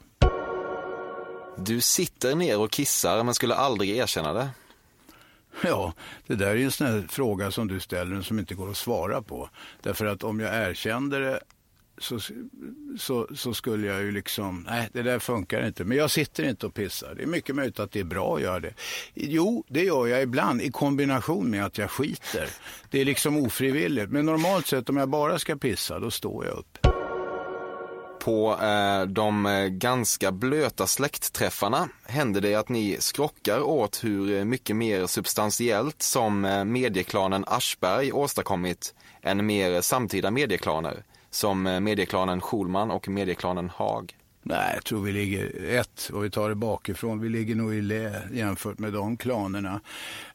Du 1.57 1.81
sitter 1.81 2.35
ner 2.35 2.59
och 2.59 2.71
kissar 2.71 3.23
men 3.23 3.33
skulle 3.33 3.55
aldrig 3.55 3.89
erkänna 3.89 4.33
det. 4.33 4.49
Ja, 5.63 5.93
det 6.27 6.35
där 6.35 6.47
är 6.47 6.55
ju 6.55 6.65
en 6.65 6.71
sån 6.71 6.87
här 6.87 7.05
fråga 7.09 7.51
som 7.51 7.67
du 7.67 7.79
ställer 7.79 8.21
som 8.21 8.39
inte 8.39 8.55
går 8.55 8.69
att 8.69 8.77
svara 8.77 9.21
på. 9.21 9.49
Därför 9.81 10.05
att 10.05 10.23
om 10.23 10.39
jag 10.39 10.69
erkände 10.69 11.19
det 11.19 11.39
så, 11.99 12.19
så, 12.99 13.27
så 13.35 13.53
skulle 13.53 13.87
jag 13.87 14.01
ju 14.01 14.11
liksom, 14.11 14.65
nej 14.69 14.89
det 14.93 15.01
där 15.01 15.19
funkar 15.19 15.67
inte. 15.67 15.83
Men 15.83 15.97
jag 15.97 16.11
sitter 16.11 16.43
inte 16.43 16.65
och 16.65 16.73
pissar. 16.73 17.15
Det 17.15 17.23
är 17.23 17.27
mycket 17.27 17.55
möjligt 17.55 17.79
att 17.79 17.91
det 17.91 17.99
är 17.99 18.03
bra 18.03 18.35
att 18.35 18.41
göra 18.41 18.59
det. 18.59 18.73
Jo, 19.13 19.63
det 19.67 19.83
gör 19.83 20.07
jag 20.07 20.21
ibland 20.21 20.61
i 20.61 20.71
kombination 20.71 21.49
med 21.49 21.65
att 21.65 21.77
jag 21.77 21.91
skiter. 21.91 22.49
Det 22.89 23.01
är 23.01 23.05
liksom 23.05 23.37
ofrivilligt. 23.37 24.11
Men 24.11 24.25
normalt 24.25 24.67
sett 24.67 24.89
om 24.89 24.97
jag 24.97 25.09
bara 25.09 25.39
ska 25.39 25.55
pissa, 25.55 25.99
då 25.99 26.11
står 26.11 26.45
jag 26.45 26.57
upp. 26.57 26.88
På 28.19 28.57
eh, 28.61 29.01
de 29.01 29.45
eh, 29.45 29.65
ganska 29.65 30.31
blöta 30.31 30.87
släktträffarna 30.87 31.89
händer 32.05 32.41
det 32.41 32.55
att 32.55 32.69
ni 32.69 32.97
skrockar 32.99 33.61
åt 33.61 34.03
hur 34.03 34.37
eh, 34.37 34.45
mycket 34.45 34.75
mer 34.75 35.07
substantiellt 35.07 36.01
som 36.01 36.45
eh, 36.45 36.65
medieklanen 36.65 37.43
Aschberg 37.47 38.11
åstadkommit 38.11 38.93
än 39.21 39.45
mer 39.45 39.81
samtida 39.81 40.31
medieklaner 40.31 41.03
som 41.29 41.63
medieklanen 41.63 42.41
Schulman 42.41 42.91
och 42.91 43.07
medieklanen 43.07 43.69
Haag. 43.75 44.18
Nej, 44.41 44.71
jag 44.75 44.83
tror 44.83 45.01
vi 45.01 45.11
ligger 45.11 45.63
ett, 45.63 46.09
och 46.13 46.25
vi 46.25 46.29
tar 46.29 46.49
det 46.49 46.55
bakifrån. 46.55 47.19
Vi 47.19 47.29
ligger 47.29 47.55
nog 47.55 47.75
i 47.75 47.81
lä 47.81 48.21
jämfört 48.31 48.79
med 48.79 48.93
de 48.93 49.17
klanerna. 49.17 49.81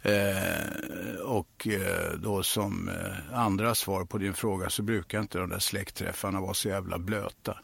Eh, 0.02 1.20
och 1.24 1.68
eh, 1.68 2.18
då 2.18 2.42
som 2.42 2.88
eh, 2.88 3.38
andra 3.38 3.74
svar 3.74 4.04
på 4.04 4.18
din 4.18 4.34
fråga 4.34 4.70
så 4.70 4.82
brukar 4.82 5.20
inte 5.20 5.38
de 5.38 5.50
där 5.50 5.58
släktträffarna 5.58 6.40
vara 6.40 6.54
så 6.54 6.68
jävla 6.68 6.98
blöta. 6.98 7.58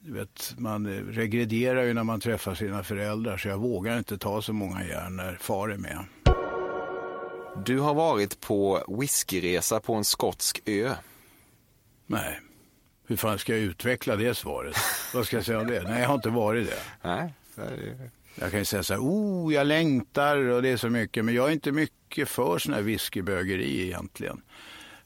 Du 0.00 0.12
vet, 0.12 0.54
man 0.58 0.86
eh, 0.86 1.02
regrederar 1.02 1.82
ju 1.82 1.94
när 1.94 2.04
man 2.04 2.20
träffar 2.20 2.54
sina 2.54 2.82
föräldrar 2.82 3.36
så 3.36 3.48
jag 3.48 3.58
vågar 3.58 3.98
inte 3.98 4.18
ta 4.18 4.42
så 4.42 4.52
många 4.52 4.84
järn 4.84 5.16
när 5.16 5.36
far 5.40 5.68
är 5.68 5.76
med. 5.76 6.04
Du 7.64 7.78
har 7.78 7.94
varit 7.94 8.40
på 8.40 8.84
whiskyresa 9.00 9.80
på 9.80 9.94
en 9.94 10.04
skotsk 10.04 10.62
ö. 10.66 10.94
Nej. 12.06 12.40
Hur 13.06 13.16
fan 13.16 13.38
ska 13.38 13.52
jag 13.52 13.62
utveckla 13.62 14.16
det 14.16 14.34
svaret? 14.34 14.76
Vad 15.14 15.26
ska 15.26 15.36
jag 15.36 15.44
säga 15.44 15.60
om 15.60 15.66
det? 15.66 15.82
Nej, 15.82 16.00
jag 16.00 16.08
har 16.08 16.14
inte 16.14 16.28
varit 16.28 16.66
det. 16.66 16.78
Nej. 17.02 17.32
Jag 18.34 18.50
kan 18.50 18.58
ju 18.58 18.64
säga 18.64 18.82
så 18.82 18.94
här, 18.94 19.00
oh, 19.00 19.54
jag 19.54 19.66
längtar 19.66 20.36
och 20.36 20.62
det 20.62 20.68
är 20.68 20.76
så 20.76 20.90
mycket. 20.90 21.24
Men 21.24 21.34
jag 21.34 21.48
är 21.48 21.52
inte 21.52 21.72
mycket 21.72 22.28
för 22.28 22.58
sån 22.58 22.74
här 22.74 22.82
whiskybögeri 22.82 23.82
egentligen. 23.86 24.42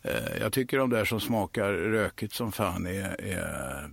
Eh, 0.03 0.37
jag 0.41 0.53
tycker 0.53 0.79
de 0.79 0.91
där 0.91 1.05
som 1.05 1.21
smakar 1.21 1.73
rökigt 1.73 2.35
som 2.35 2.53
fan 2.53 2.87
är, 2.87 3.21
är, 3.21 3.91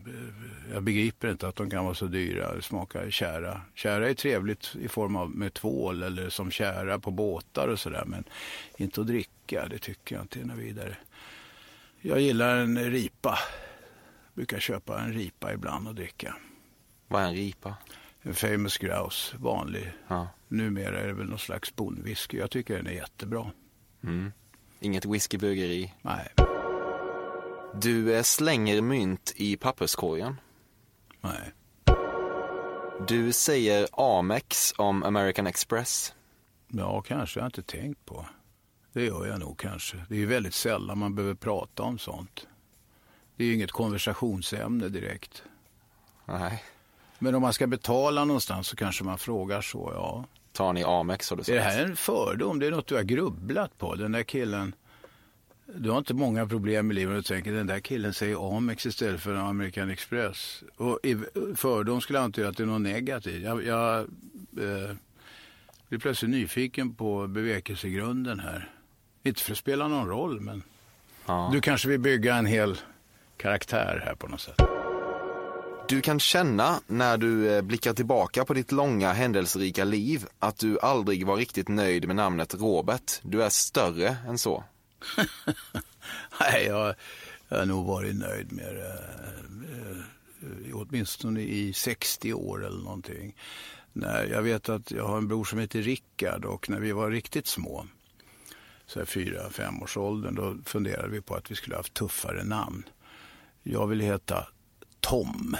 Jag 0.74 0.84
begriper 0.84 1.32
inte 1.32 1.48
att 1.48 1.56
de 1.56 1.70
kan 1.70 1.86
vara 1.86 1.96
så 1.96 2.06
dyra. 2.06 2.62
Smakar 2.62 3.10
kära. 3.10 3.62
Kära 3.76 4.10
är 4.10 4.14
trevligt 4.14 4.76
i 4.82 4.88
form 4.88 5.16
av 5.16 5.30
med 5.30 5.54
tvål 5.54 6.04
eller 6.04 6.30
som 6.30 6.52
kära 6.52 7.00
på 7.00 7.12
båtar 7.12 7.68
och 7.68 7.80
sådär. 7.80 8.04
Men 8.06 8.24
inte 8.78 9.02
att 9.02 9.08
dricka, 9.08 9.68
det 9.70 9.78
tycker 9.78 10.16
jag 10.16 10.24
inte 10.24 10.40
är 10.40 10.46
något 10.46 10.58
vidare. 10.58 10.98
Jag 12.02 12.20
gillar 12.22 12.58
en 12.58 12.92
ripa. 12.92 13.40
Brukar 14.38 14.60
köpa 14.60 15.00
en 15.00 15.14
ripa 15.14 15.54
ibland 15.54 15.88
och 15.88 15.96
dricka. 15.96 16.36
Vad 17.08 17.22
är 17.22 17.28
en 17.28 17.34
ripa? 17.34 17.76
En 18.22 18.34
famous 18.34 18.78
grouse, 18.78 19.38
vanlig. 19.38 19.92
Ja. 20.08 20.28
Numera 20.48 21.00
är 21.00 21.08
det 21.08 21.14
väl 21.14 21.30
någon 21.30 21.40
slags 21.40 21.76
bondwhisky. 21.76 22.38
Jag 22.38 22.52
tycker 22.52 22.78
den 22.78 22.88
är 22.88 22.92
jättebra. 22.92 23.52
Mm. 24.04 24.32
Inget 24.80 25.06
whiskybögeri? 25.06 25.94
Nej. 26.02 26.34
Du 27.82 28.16
eh, 28.16 28.24
slänger 28.24 28.82
mynt 28.82 29.34
i 29.36 29.58
papperskorgen? 29.58 30.36
Nej. 31.22 31.54
Du 33.08 33.32
säger 33.32 33.88
Amex 33.92 34.74
om 34.78 35.04
American 35.04 35.48
Express? 35.48 36.14
Ja, 36.68 37.02
kanske. 37.02 37.40
Jag 37.40 37.44
har 37.44 37.50
inte 37.50 37.64
tänkt 37.64 38.06
på. 38.06 38.26
Det 38.94 39.06
gör 39.06 39.26
jag 39.26 39.40
nog 39.40 39.60
kanske. 39.60 40.06
Det 40.10 40.16
är 40.16 40.20
ju 40.20 40.26
väldigt 40.26 40.54
sällan 40.54 40.98
man 40.98 41.16
behöver 41.16 41.36
prata 41.36 41.84
om 41.84 42.00
sånt. 42.00 42.48
Det 43.38 43.44
är 43.44 43.48
ju 43.48 43.54
inget 43.54 43.72
konversationsämne 43.72 44.90
direkt. 44.90 45.44
Nej. 46.26 46.64
Men 47.20 47.36
om 47.36 47.42
man 47.42 47.54
ska 47.54 47.68
betala 47.68 48.26
någonstans 48.26 48.68
så 48.68 48.76
kanske 48.76 49.04
man 49.04 49.18
frågar 49.18 49.62
så, 49.62 49.92
ja. 49.96 50.26
Tar 50.52 50.74
ni 50.74 50.84
Amex 50.84 51.30
har 51.30 51.38
du 51.38 51.44
sagt? 51.44 51.50
Är 51.50 51.56
det 51.56 51.62
här 51.62 51.86
en 51.86 51.96
fördom? 51.96 52.60
Det 52.60 52.68
är 52.68 52.72
något 52.72 52.88
du 52.88 52.96
har 52.96 53.04
grubblat 53.04 53.78
på. 53.78 53.96
Den 53.96 54.12
där 54.12 54.24
killen. 54.24 54.76
Du 55.76 55.90
har 55.90 55.98
inte 55.98 56.14
många 56.14 56.48
problem 56.48 56.92
i 56.92 56.94
livet 56.94 57.18
och 57.20 57.26
tänker 57.26 57.52
den 57.52 57.68
där 57.68 57.80
killen 57.80 58.14
säger 58.14 58.58
Amex 58.58 58.86
istället 58.86 59.22
för 59.22 59.36
American 59.36 59.90
Express. 59.90 60.64
Och 60.78 61.00
i 61.04 61.18
fördom 61.56 62.02
skulle 62.02 62.20
jag 62.20 62.24
anta 62.24 62.48
att 62.48 62.58
det 62.58 62.64
är 62.64 62.68
något 62.68 62.82
negativt. 62.82 63.44
Jag, 63.44 63.66
jag 63.66 64.00
eh, 64.00 64.96
blir 65.90 66.00
plötsligt 66.00 66.32
nyfiken 66.32 66.96
på 66.96 67.28
bevekelsegrunden 67.28 68.40
här. 68.40 68.70
Inte 69.24 69.42
för 69.42 69.52
att 69.52 69.58
spela 69.58 69.88
någon 69.88 70.08
roll, 70.08 70.42
men 70.42 70.64
Ja. 71.26 71.50
du 71.54 71.62
kanske 71.62 71.88
vill 71.88 72.00
bygga 72.00 72.36
en 72.36 72.46
hel 72.46 72.78
karaktär 73.38 74.02
här 74.06 74.16
på 74.16 74.28
något 74.28 74.42
sätt. 74.42 74.56
Du 75.90 76.02
kan 76.02 76.20
känna 76.20 76.82
när 76.88 77.18
du 77.18 77.56
eh, 77.56 77.62
blickar 77.62 77.94
tillbaka 77.94 78.46
på 78.46 78.54
ditt 78.54 78.72
långa 78.72 79.14
händelserika 79.14 79.84
liv 79.84 80.26
att 80.40 80.58
du 80.58 80.80
aldrig 80.80 81.28
var 81.28 81.38
riktigt 81.38 81.68
nöjd 81.68 82.08
med 82.08 82.16
namnet 82.16 82.54
Robert. 82.54 83.20
Du 83.24 83.44
är 83.44 83.50
större 83.50 84.18
än 84.28 84.38
så. 84.38 84.64
Nej, 86.40 86.66
jag, 86.66 86.96
jag 87.50 87.58
har 87.58 87.66
nog 87.66 87.86
varit 87.86 88.16
nöjd 88.16 88.52
med 88.52 88.76
det. 88.76 89.00
eh, 89.72 89.98
eh, 90.70 90.76
Åtminstone 90.78 91.42
i 91.42 91.74
60 91.74 92.34
år 92.34 92.66
eller 92.66 92.84
någonting. 92.84 93.36
När 93.94 94.24
jag 94.26 94.42
vet 94.42 94.70
att 94.70 94.92
jag 94.92 95.08
har 95.08 95.18
en 95.18 95.28
bror 95.28 95.44
som 95.44 95.60
heter 95.60 95.82
Rickard 95.82 96.46
och 96.46 96.70
när 96.70 96.80
vi 96.80 96.92
var 96.92 97.12
riktigt 97.12 97.48
små, 97.48 97.86
så 98.88 99.00
här 99.00 99.06
fyra, 99.06 99.50
fem 99.50 99.84
års 99.84 99.98
åldern, 99.98 100.36
då 100.36 100.58
funderade 100.66 101.10
vi 101.10 101.22
på 101.22 101.36
att 101.36 101.52
vi 101.52 101.56
skulle 101.56 101.76
ha 101.76 101.80
haft 101.80 101.94
tuffare 101.94 102.44
namn. 102.44 102.84
Jag 103.70 103.88
ville 103.88 104.04
heta 104.04 104.48
Tom 105.00 105.58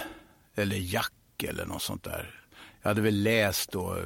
eller 0.54 0.76
Jack 0.76 1.12
eller 1.42 1.66
något 1.66 1.82
sånt 1.82 2.04
där. 2.04 2.34
Jag 2.82 2.90
hade 2.90 3.00
väl 3.00 3.22
läst 3.22 3.72
då, 3.72 3.96
eh, 3.96 4.02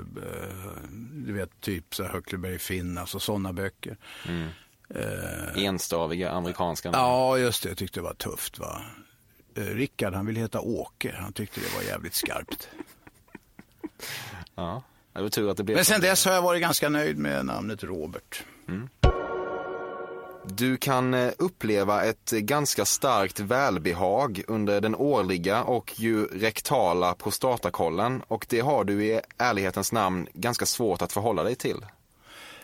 du 1.13 1.33
vet, 1.33 1.61
typ 1.61 1.95
så 1.95 2.05
Huckleberry 2.05 2.59
Finn, 2.59 2.99
alltså 2.99 3.21
sådana 3.21 3.53
böcker. 3.53 3.97
Eh, 4.95 5.65
Enstaviga 5.65 6.31
amerikanska 6.31 6.91
namn. 6.91 7.03
Ja, 7.03 7.39
just 7.39 7.63
det. 7.63 7.69
Jag 7.69 7.79
tyckte 7.79 8.01
det 8.01 8.05
var 8.05 8.15
tufft. 8.15 8.59
Va? 8.59 8.83
Eh, 9.55 9.63
Rickard, 9.65 10.15
han 10.15 10.27
ville 10.27 10.41
heta 10.41 10.61
Åke. 10.61 11.15
Han 11.19 11.33
tyckte 11.33 11.61
det 11.61 11.75
var 11.77 11.83
jävligt 11.83 12.15
skarpt. 12.15 12.69
Ja. 14.55 14.83
Det 15.13 15.23
var 15.23 15.29
tur 15.29 15.51
att 15.51 15.57
det 15.57 15.65
blev 15.65 15.77
Men 15.77 15.85
sen 15.85 16.01
dess 16.01 16.25
har 16.25 16.33
jag 16.33 16.43
varit 16.43 16.61
ganska 16.61 16.89
nöjd 16.89 17.19
med 17.19 17.47
namnet 17.47 17.85
Robert. 17.85 18.45
Du 20.45 20.77
kan 20.77 21.15
eh, 21.15 21.33
uppleva 21.39 22.05
ett 22.05 22.33
eh, 22.33 22.39
ganska 22.39 22.85
starkt 22.85 23.41
välbehag 23.41 24.43
under 24.49 24.81
den 24.81 24.95
årliga 24.95 25.63
och 25.63 26.01
ju 26.01 26.27
rektala 26.27 27.15
prostatakollen 27.15 28.23
och 28.29 28.47
det 28.49 28.61
har 28.61 28.85
du 28.85 29.05
i 29.05 29.21
ärlighetens 29.39 29.93
namn 29.93 30.27
ganska 30.33 30.67
svårt 30.67 31.03
att 31.03 31.13
förhålla 31.13 31.43
dig 31.43 31.55
till. 31.55 31.77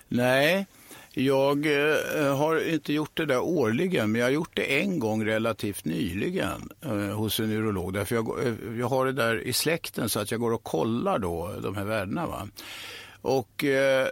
Nej, 0.09 0.67
jag 1.11 1.67
eh, 1.67 2.37
har 2.37 2.69
inte 2.69 2.93
gjort 2.93 3.17
det 3.17 3.27
där 3.27 3.41
årligen, 3.41 4.13
men 4.13 4.19
jag 4.19 4.27
har 4.27 4.33
gjort 4.33 4.57
det 4.57 4.81
en 4.81 4.99
gång 4.99 5.25
relativt 5.25 5.85
nyligen 5.85 6.69
eh, 6.85 7.17
hos 7.17 7.41
en 7.41 7.51
urolog. 7.51 7.93
Därför 7.93 8.15
jag, 8.15 8.57
jag 8.79 8.89
har 8.89 9.07
det 9.07 9.13
där 9.13 9.41
i 9.41 9.53
släkten 9.53 10.09
så 10.09 10.21
att 10.21 10.31
jag 10.31 10.41
går 10.41 10.53
och 10.53 10.65
kollar 10.65 11.19
då 11.19 11.55
de 11.63 11.77
här 11.77 11.85
värdena. 11.85 12.27
Va? 12.27 12.49
Och 13.23 13.65
eh, 13.65 14.09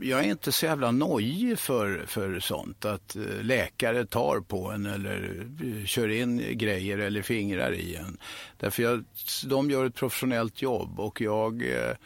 jag 0.00 0.20
är 0.20 0.30
inte 0.30 0.52
så 0.52 0.66
jävla 0.66 0.90
nojig 0.90 1.58
för, 1.58 2.04
för 2.06 2.40
sånt. 2.40 2.84
Att 2.84 3.16
eh, 3.16 3.22
läkare 3.42 4.06
tar 4.06 4.40
på 4.40 4.70
en 4.70 4.86
eller 4.86 5.46
eh, 5.62 5.84
kör 5.84 6.08
in 6.08 6.58
grejer 6.58 6.98
eller 6.98 7.22
fingrar 7.22 7.72
i 7.72 7.96
en. 7.96 8.18
Därför 8.56 8.82
jag, 8.82 9.04
de 9.46 9.70
gör 9.70 9.84
ett 9.84 9.94
professionellt 9.94 10.62
jobb 10.62 11.00
och 11.00 11.20
jag 11.20 11.62
eh, 11.62 11.96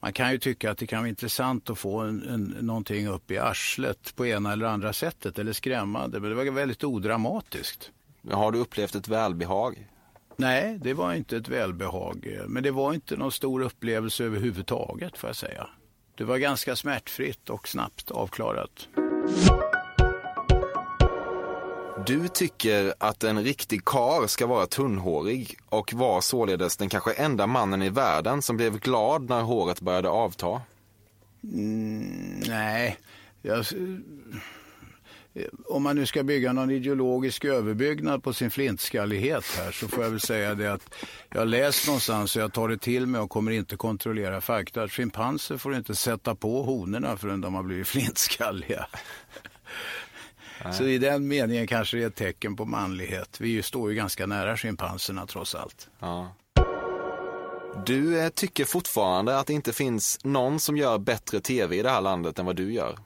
man 0.00 0.12
kan 0.12 0.32
ju 0.32 0.38
tycka 0.38 0.70
att 0.70 0.78
det 0.78 0.86
kan 0.86 0.98
vara 0.98 1.08
intressant 1.08 1.70
att 1.70 1.78
få 1.78 1.98
en, 1.98 2.28
en, 2.28 2.56
någonting 2.60 3.08
upp 3.08 3.30
i 3.30 3.38
arslet 3.38 4.16
på 4.16 4.26
ena 4.26 4.52
eller 4.52 4.66
andra 4.66 4.92
sättet 4.92 5.38
eller 5.38 5.52
skrämmande. 5.52 6.20
Men 6.20 6.30
det 6.30 6.36
var 6.36 6.44
väldigt 6.44 6.84
odramatiskt. 6.84 7.90
Har 8.30 8.52
du 8.52 8.58
upplevt 8.58 8.94
ett 8.94 9.08
välbehag? 9.08 9.86
Nej, 10.36 10.78
det 10.82 10.94
var 10.94 11.14
inte 11.14 11.36
ett 11.36 11.48
välbehag. 11.48 12.26
eh, 12.26 12.48
Men 12.48 12.62
det 12.62 12.70
var 12.70 12.94
inte 12.94 13.16
någon 13.16 13.32
stor 13.32 13.60
upplevelse 13.62 14.24
överhuvudtaget 14.24 15.18
får 15.18 15.28
jag 15.28 15.36
säga. 15.36 15.68
Det 16.20 16.26
var 16.26 16.38
ganska 16.38 16.76
smärtfritt 16.76 17.50
och 17.50 17.68
snabbt 17.68 18.10
avklarat. 18.10 18.88
Du 22.06 22.28
tycker 22.28 22.94
att 22.98 23.24
en 23.24 23.44
riktig 23.44 23.84
kar 23.84 24.26
ska 24.26 24.46
vara 24.46 24.66
tunnhårig 24.66 25.58
och 25.68 25.92
var 25.94 26.20
således 26.20 26.76
den 26.76 26.88
kanske 26.88 27.12
enda 27.12 27.46
mannen 27.46 27.82
i 27.82 27.88
världen 27.88 28.42
som 28.42 28.56
blev 28.56 28.78
glad 28.78 29.28
när 29.28 29.42
håret 29.42 29.80
började 29.80 30.08
avta. 30.08 30.62
Mm, 31.44 32.40
nej, 32.48 32.98
jag, 33.42 33.64
om 35.68 35.82
man 35.82 35.96
nu 35.96 36.06
ska 36.06 36.22
bygga 36.22 36.52
någon 36.52 36.70
ideologisk 36.70 37.44
överbyggnad 37.44 38.22
på 38.22 38.32
sin 38.32 38.50
flintskallighet 38.50 39.44
här 39.58 39.72
så 39.72 39.88
får 39.88 40.04
jag 40.04 40.10
väl 40.10 40.20
säga 40.20 40.54
det 40.54 40.72
att 40.72 40.94
jag 41.30 41.48
läst 41.48 41.86
någonstans 41.86 42.36
och 42.36 42.42
jag 42.42 42.52
tar 42.52 42.68
det 42.68 42.78
till 42.78 43.06
mig 43.06 43.20
och 43.20 43.30
kommer 43.30 43.52
inte 43.52 43.76
kontrollera 43.76 44.40
fakta. 44.40 44.82
Att 44.82 44.92
schimpanser 44.92 45.56
får 45.56 45.76
inte 45.76 45.94
sätta 45.94 46.34
på 46.34 46.62
honorna 46.62 47.16
förrän 47.16 47.40
de 47.40 47.54
har 47.54 47.62
blivit 47.62 47.88
flintskalliga. 47.88 48.86
Så 50.72 50.84
i 50.84 50.98
den 50.98 51.28
meningen 51.28 51.66
kanske 51.66 51.96
det 51.96 52.02
är 52.02 52.06
ett 52.06 52.16
tecken 52.16 52.56
på 52.56 52.64
manlighet. 52.64 53.40
Vi 53.40 53.62
står 53.62 53.90
ju 53.90 53.96
ganska 53.96 54.26
nära 54.26 54.56
schimpanserna 54.56 55.26
trots 55.26 55.54
allt. 55.54 55.88
Ja. 55.98 56.34
Du 57.86 58.20
eh, 58.20 58.28
tycker 58.28 58.64
fortfarande 58.64 59.38
att 59.38 59.46
det 59.46 59.52
inte 59.52 59.72
finns 59.72 60.18
någon 60.24 60.60
som 60.60 60.76
gör 60.76 60.98
bättre 60.98 61.40
tv 61.40 61.76
i 61.76 61.82
det 61.82 61.90
här 61.90 62.00
landet 62.00 62.38
än 62.38 62.46
vad 62.46 62.56
du 62.56 62.72
gör. 62.72 62.98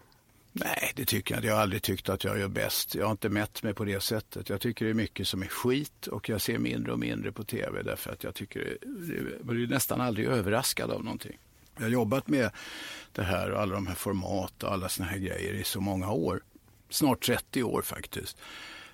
Nej, 0.57 0.93
det 0.95 1.05
tycker 1.05 1.35
jag 1.35 1.38
inte. 1.38 1.49
Jag 1.49 1.55
har 1.55 1.62
aldrig 1.62 1.83
tyckt 1.83 2.09
att 2.09 2.25
jag 2.25 2.38
gör 2.38 2.49
bäst. 2.49 2.95
Jag 2.95 3.05
har 3.05 3.11
inte 3.11 3.29
mätt 3.29 3.62
mig 3.62 3.75
på 3.75 3.85
det 3.85 4.01
sättet. 4.01 4.49
Jag 4.49 4.61
tycker 4.61 4.85
det 4.85 4.90
är 4.90 4.95
mycket 4.95 5.29
som 5.29 5.43
är 5.43 5.47
skit 5.47 6.07
och 6.07 6.29
jag 6.29 6.40
ser 6.40 6.59
mindre 6.59 6.93
och 6.93 6.99
mindre 6.99 7.33
på 7.33 7.45
tv 7.45 7.83
därför 7.83 8.12
att 8.12 8.25
jag 8.25 8.35
tycker 8.35 8.79
det, 8.83 9.14
jag 9.38 9.47
blir 9.47 9.67
nästan 9.67 10.01
aldrig 10.01 10.27
överraskad 10.27 10.90
av 10.90 11.05
någonting. 11.05 11.38
Jag 11.77 11.83
har 11.83 11.90
jobbat 11.90 12.29
med 12.29 12.51
det 13.12 13.23
här 13.23 13.51
och 13.51 13.61
alla 13.61 13.75
de 13.75 13.87
här 13.87 13.95
format 13.95 14.62
och 14.62 14.73
alla 14.73 14.88
såna 14.88 15.09
här 15.09 15.19
grejer 15.19 15.53
i 15.53 15.64
så 15.64 15.81
många 15.81 16.11
år. 16.11 16.43
Snart 16.88 17.27
30 17.27 17.62
år 17.62 17.83
faktiskt. 17.83 18.37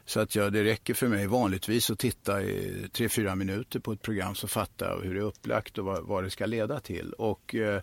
Så 0.04 0.20
att 0.20 0.34
jag, 0.34 0.52
det 0.52 0.64
räcker 0.64 0.94
för 0.94 1.08
mig 1.08 1.26
vanligtvis 1.26 1.90
att 1.90 1.98
titta 1.98 2.42
i 2.42 2.88
tre 2.92 3.08
fyra 3.08 3.34
minuter 3.34 3.80
på 3.80 3.92
ett 3.92 4.02
program 4.02 4.34
så 4.34 4.48
fattar 4.48 4.90
jag 4.90 5.00
hur 5.02 5.14
det 5.14 5.20
är 5.20 5.24
upplagt 5.24 5.78
och 5.78 5.84
vad, 5.84 6.04
vad 6.04 6.24
det 6.24 6.30
ska 6.30 6.46
leda 6.46 6.80
till. 6.80 7.12
Och 7.12 7.54
eh, 7.54 7.82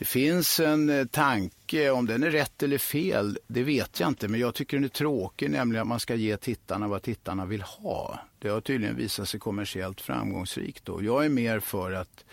det 0.00 0.06
finns 0.06 0.60
en 0.60 0.90
eh, 0.90 1.06
tanke, 1.06 1.90
om 1.90 2.06
den 2.06 2.22
är 2.22 2.30
rätt 2.30 2.62
eller 2.62 2.78
fel, 2.78 3.38
det 3.46 3.62
vet 3.62 4.00
jag 4.00 4.08
inte. 4.08 4.28
Men 4.28 4.40
jag 4.40 4.54
tycker 4.54 4.76
den 4.76 4.84
är 4.84 4.88
tråkig, 4.88 5.50
nämligen 5.50 5.82
att 5.82 5.88
man 5.88 6.00
ska 6.00 6.14
ge 6.14 6.36
tittarna 6.36 6.88
vad 6.88 7.02
tittarna 7.02 7.46
vill 7.46 7.62
ha. 7.62 8.18
Det 8.38 8.48
har 8.48 8.60
tydligen 8.60 8.96
visat 8.96 9.28
sig 9.28 9.40
kommersiellt 9.40 10.00
framgångsrikt. 10.00 10.84
Då. 10.84 11.02
Jag 11.02 11.24
är 11.24 11.28
mer 11.28 11.60
för 11.60 11.92
att 11.92 12.24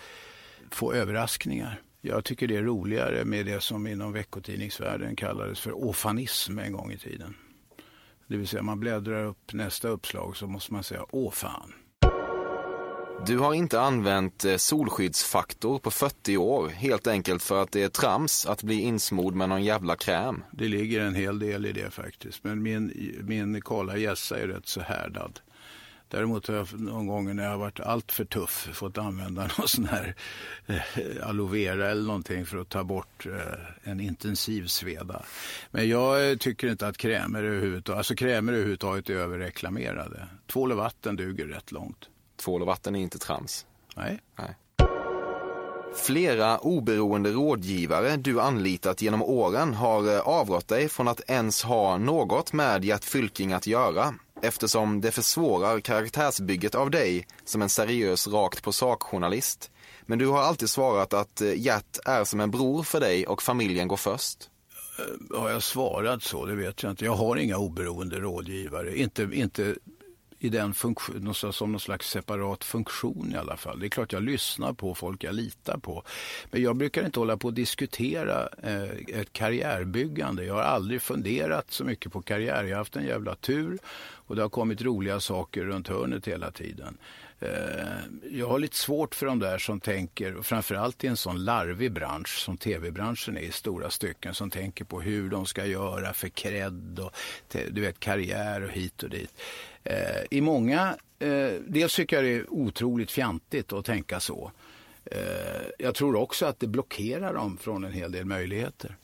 få 0.71 0.93
överraskningar. 0.93 1.81
Jag 2.01 2.23
tycker 2.25 2.47
det 2.47 2.55
är 2.55 2.63
roligare 2.63 3.25
med 3.25 3.45
det 3.45 3.63
som 3.63 3.87
inom 3.87 4.13
veckotidningsvärlden 4.13 5.15
kallades 5.15 5.59
för 5.59 5.71
ofanism 5.71 6.59
en 6.59 6.71
gång 6.71 6.91
i 6.91 6.97
tiden. 6.97 7.35
Det 8.27 8.37
vill 8.37 8.47
säga 8.47 8.63
man 8.63 8.79
bläddrar 8.79 9.25
upp 9.25 9.53
nästa 9.53 9.87
uppslag 9.87 10.37
så 10.37 10.47
måste 10.47 10.73
man 10.73 10.83
säga 10.83 11.05
åh 11.09 11.31
fan. 11.31 11.73
Du 13.25 13.37
har 13.37 13.53
inte 13.53 13.81
använt 13.81 14.45
eh, 14.45 14.57
solskyddsfaktor 14.57 15.79
på 15.79 15.91
40 15.91 16.37
år, 16.37 16.69
helt 16.69 17.07
enkelt 17.07 17.43
för 17.43 17.63
att 17.63 17.71
det 17.71 17.83
är 17.83 17.89
trams 17.89 18.45
att 18.45 18.63
bli 18.63 18.81
insmord 18.81 19.35
med 19.35 19.49
någon 19.49 19.63
jävla 19.63 19.95
kräm. 19.95 20.43
Det 20.51 20.67
ligger 20.67 21.01
en 21.01 21.15
hel 21.15 21.39
del 21.39 21.65
i 21.65 21.71
det 21.71 21.91
faktiskt, 21.91 22.43
men 22.43 22.63
min, 22.63 22.93
min 23.23 23.61
kala 23.61 23.97
Gässa 23.97 24.39
är 24.39 24.47
rätt 24.47 24.67
så 24.67 24.81
härdad. 24.81 25.39
Däremot 26.09 26.47
har 26.47 26.55
jag 26.55 26.79
någon 26.79 27.07
gång 27.07 27.35
när 27.35 27.43
jag 27.43 27.51
har 27.51 27.57
varit 27.57 27.79
allt 27.79 28.11
för 28.11 28.25
tuff 28.25 28.69
fått 28.73 28.97
använda 28.97 29.41
någon 29.57 29.67
sån 29.67 29.85
här 29.85 30.15
eh, 30.65 31.29
aloe 31.29 31.51
vera 31.51 31.89
eller 31.89 32.03
någonting 32.03 32.45
för 32.45 32.57
att 32.57 32.69
ta 32.69 32.83
bort 32.83 33.25
eh, 33.25 33.91
en 33.91 33.99
intensiv 33.99 34.67
sveda. 34.67 35.23
Men 35.71 35.89
jag 35.89 36.29
eh, 36.29 36.37
tycker 36.37 36.67
inte 36.67 36.87
att 36.87 36.97
krämer 36.97 37.43
överhuvudtaget, 37.43 37.97
alltså 37.97 38.15
krämer 38.15 38.53
överhuvudtaget 38.53 39.09
är 39.09 39.13
överreklamerade. 39.13 40.27
Tvål 40.47 40.71
och 40.71 40.77
vatten 40.77 41.15
duger 41.15 41.45
rätt 41.45 41.71
långt. 41.71 42.09
Tvål 42.37 42.61
och 42.61 42.67
vatten 42.67 42.95
är 42.95 42.99
inte 42.99 43.19
trams. 43.19 43.65
Nej. 43.95 44.19
Nej. 44.35 44.55
Flera 45.95 46.57
oberoende 46.57 47.31
rådgivare 47.31 48.17
du 48.17 48.41
anlitat 48.41 49.01
genom 49.01 49.23
åren 49.23 49.73
har 49.73 50.15
eh, 50.15 50.19
avrått 50.19 50.67
dig 50.67 50.89
från 50.89 51.07
att 51.07 51.21
ens 51.29 51.63
ha 51.63 51.97
något 51.97 52.53
med 52.53 52.85
Gert 52.85 53.03
Fylking 53.03 53.53
att 53.53 53.67
göra 53.67 54.13
eftersom 54.41 55.01
det 55.01 55.11
försvårar 55.11 55.79
karaktärsbygget 55.79 56.75
av 56.75 56.91
dig 56.91 57.27
som 57.45 57.61
en 57.61 57.69
seriös 57.69 58.27
rakt 58.27 58.63
på 58.63 58.71
sak-journalist. 58.71 59.71
Men 60.05 60.19
du 60.19 60.27
har 60.27 60.41
alltid 60.41 60.69
svarat 60.69 61.13
att 61.13 61.41
eh, 61.41 61.61
Gert 61.61 61.97
är 62.05 62.23
som 62.23 62.39
en 62.39 62.51
bror 62.51 62.83
för 62.83 62.99
dig 62.99 63.27
och 63.27 63.43
familjen 63.43 63.87
går 63.87 63.97
först. 63.97 64.49
Eh, 64.99 65.39
har 65.39 65.49
jag 65.49 65.63
svarat 65.63 66.23
så? 66.23 66.45
Det 66.45 66.55
vet 66.55 66.83
jag 66.83 66.91
inte. 66.91 67.05
Jag 67.05 67.15
har 67.15 67.35
inga 67.35 67.57
oberoende 67.57 68.19
rådgivare. 68.19 68.97
Inte, 68.97 69.29
inte 69.33 69.75
i 70.39 70.49
den 70.49 70.73
funktion, 70.73 71.33
som 71.33 71.71
någon 71.71 71.79
slags 71.79 72.09
separat 72.09 72.63
funktion 72.63 73.31
i 73.33 73.37
alla 73.37 73.57
fall. 73.57 73.79
Det 73.79 73.87
är 73.87 73.89
klart 73.89 74.13
jag 74.13 74.23
lyssnar 74.23 74.73
på 74.73 74.95
folk 74.95 75.23
jag 75.23 75.35
litar 75.35 75.77
på. 75.77 76.03
Men 76.51 76.61
jag 76.61 76.75
brukar 76.75 77.05
inte 77.05 77.19
hålla 77.19 77.37
på 77.37 77.47
att 77.47 77.55
diskutera 77.55 78.49
eh, 78.63 79.19
ett 79.19 79.33
karriärbyggande. 79.33 80.45
Jag 80.45 80.53
har 80.53 80.61
aldrig 80.61 81.01
funderat 81.01 81.71
så 81.71 81.83
mycket 81.83 82.11
på 82.11 82.21
karriär. 82.21 82.63
Jag 82.63 82.71
har 82.71 82.77
haft 82.77 82.95
en 82.95 83.05
jävla 83.05 83.35
tur 83.35 83.79
och 84.27 84.35
det 84.35 84.41
har 84.41 84.49
kommit 84.49 84.81
roliga 84.81 85.19
saker 85.19 85.63
runt 85.63 85.87
hörnet 85.87 86.27
hela 86.27 86.51
tiden. 86.51 86.97
Eh, 87.39 87.49
jag 88.31 88.47
har 88.47 88.59
lite 88.59 88.75
svårt 88.75 89.15
för 89.15 89.25
de 89.25 89.39
där 89.39 89.57
som 89.57 89.79
tänker, 89.79 90.41
framförallt 90.41 91.03
i 91.03 91.07
en 91.07 91.17
sån 91.17 91.45
larvig 91.45 91.91
bransch 91.91 92.39
som 92.39 92.57
tv-branschen 92.57 93.37
är 93.37 93.41
i 93.41 93.51
stora 93.51 93.89
stycken, 93.89 94.33
som 94.33 94.49
tänker 94.49 94.85
på 94.85 95.01
hur 95.01 95.29
de 95.29 95.45
ska 95.45 95.65
göra 95.65 96.13
för 96.13 96.29
cred 96.29 96.99
och 96.99 97.11
du 97.69 97.81
vet, 97.81 97.99
karriär 97.99 98.61
och 98.61 98.71
hit 98.71 99.03
och 99.03 99.09
dit. 99.09 99.41
Eh, 99.83 100.23
I 100.31 100.41
många, 100.41 100.97
eh, 101.19 101.51
dels 101.67 101.95
tycker 101.95 102.15
jag 102.15 102.25
det 102.25 102.35
är 102.35 102.53
otroligt 102.53 103.11
fjantigt 103.11 103.73
att 103.73 103.85
tänka 103.85 104.19
så. 104.19 104.51
Jag 105.79 105.95
tror 105.95 106.15
också 106.15 106.45
att 106.45 106.59
det 106.59 106.67
blockerar 106.67 107.33
dem 107.33 107.57
från 107.57 107.83
en 107.83 107.91
hel 107.91 108.11
del 108.11 108.25
möjligheter. 108.25 108.95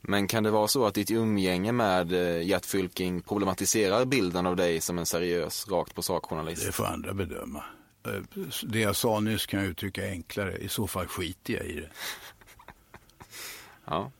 Men 0.00 0.26
kan 0.26 0.42
det 0.42 0.50
vara 0.50 0.68
så 0.68 0.86
att 0.86 0.94
ditt 0.94 1.10
umgänge 1.10 1.72
med 1.72 2.12
Gert 2.42 2.66
Fylking 2.66 3.22
problematiserar 3.22 4.04
bilden 4.04 4.46
av 4.46 4.56
dig 4.56 4.80
som 4.80 4.98
en 4.98 5.06
seriös, 5.06 5.68
rakt 5.68 5.94
på 5.94 6.02
sak-journalist? 6.02 6.66
Det 6.66 6.72
får 6.72 6.84
andra 6.84 7.14
bedöma. 7.14 7.64
Eh, 8.08 8.44
det 8.62 8.80
jag 8.80 8.96
sa 8.96 9.20
nyss 9.20 9.46
kan 9.46 9.60
jag 9.60 9.68
uttrycka 9.68 10.08
enklare. 10.08 10.56
I 10.56 10.68
så 10.68 10.86
fall 10.86 11.06
skiter 11.06 11.54
jag 11.54 11.64
i 11.66 11.80
det. 11.80 11.88
Ja. 13.88 14.10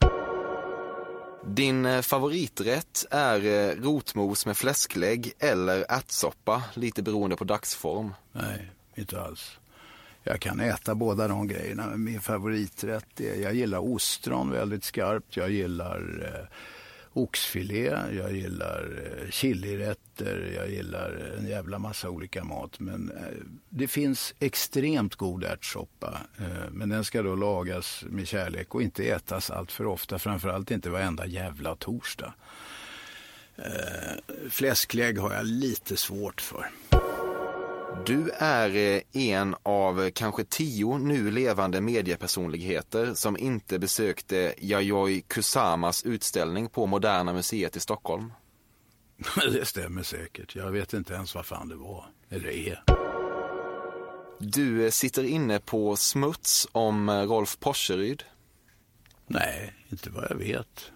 Din 1.47 1.87
eh, 1.87 2.03
favoriträtt 2.03 3.07
är 3.11 3.45
eh, 3.45 3.83
rotmos 3.83 4.47
med 4.47 4.57
fläsklägg 4.57 5.33
eller 5.39 5.87
ärtsoppa, 5.89 6.63
lite 6.75 7.03
beroende 7.03 7.37
på 7.37 7.45
dagsform. 7.45 8.15
Nej, 8.33 8.71
inte 8.95 9.21
alls. 9.21 9.59
Jag 10.23 10.41
kan 10.41 10.61
äta 10.61 10.95
båda 10.95 11.29
de 11.29 11.49
grejerna. 11.49 11.97
Min 11.97 12.21
favoriträtt 12.21 13.21
är, 13.21 13.43
jag 13.43 13.55
gillar 13.55 13.79
ostron 13.79 14.51
väldigt 14.51 14.85
skarpt. 14.85 15.37
Jag 15.37 15.51
gillar 15.51 16.23
eh, 16.23 16.57
oxfilé, 17.17 17.85
jag 18.17 18.33
gillar 18.33 19.03
eh, 19.05 19.31
chilirätter, 19.31 20.53
jag 20.57 20.71
gillar 20.71 21.35
en 21.39 21.47
jävla 21.47 21.79
massa 21.79 22.11
olika 22.11 22.45
mat. 22.45 22.81
Men 22.81 23.11
eh, 23.11 23.45
det 23.69 23.89
finns 23.89 24.35
extremt 24.39 25.15
god 25.15 25.45
ärtsoppa. 25.45 26.21
Eh, 26.39 26.71
men 26.71 26.89
den 26.89 27.05
ska 27.05 27.23
då 27.23 27.35
lagas 27.35 28.05
med 28.09 28.29
kärlek 28.29 28.75
och 28.75 28.83
inte 28.83 29.05
ätas 29.05 29.51
allt 29.51 29.73
för 29.73 29.87
ofta. 29.87 30.19
Framförallt 30.19 30.71
inte 30.71 30.91
varenda 30.91 31.27
jävla 31.27 31.77
torsdag. 31.77 32.35
Fläsklägg 34.51 35.19
har 35.19 35.35
jag 35.35 35.47
lite 35.47 35.97
svårt 35.97 36.41
för. 36.41 36.67
Du 38.05 38.31
är 38.39 38.77
eh, 38.77 39.01
en 39.13 39.55
av 39.63 40.11
kanske 40.11 40.45
tio 40.45 40.99
nu 40.99 41.31
levande 41.31 41.81
mediepersonligheter 41.81 43.15
som 43.15 43.37
inte 43.37 43.79
besökte 43.79 44.55
Yayoi 44.59 45.21
Kusamas 45.21 46.05
utställning 46.05 46.69
på 46.69 46.87
Moderna 46.87 47.33
Museet 47.33 47.77
i 47.77 47.81
Stockholm. 47.81 48.33
Det 49.53 49.65
stämmer 49.65 50.03
säkert. 50.03 50.55
Jag 50.55 50.71
vet 50.71 50.93
inte 50.93 51.15
ens 51.15 51.35
vad 51.35 51.47
fan 51.47 51.69
det 51.69 51.77
var, 51.77 52.05
eller 52.31 52.49
är. 52.49 52.83
Du 54.39 54.85
eh, 54.85 54.91
sitter 54.91 55.25
inne 55.25 55.59
på 55.59 55.97
smuts 55.97 56.69
om 56.73 57.09
eh, 57.09 57.23
Rolf 57.23 57.59
Porseryd. 57.59 58.23
Nej, 59.27 59.75
inte 59.89 60.11
vad 60.11 60.27
jag 60.31 60.37
vet. 60.37 60.93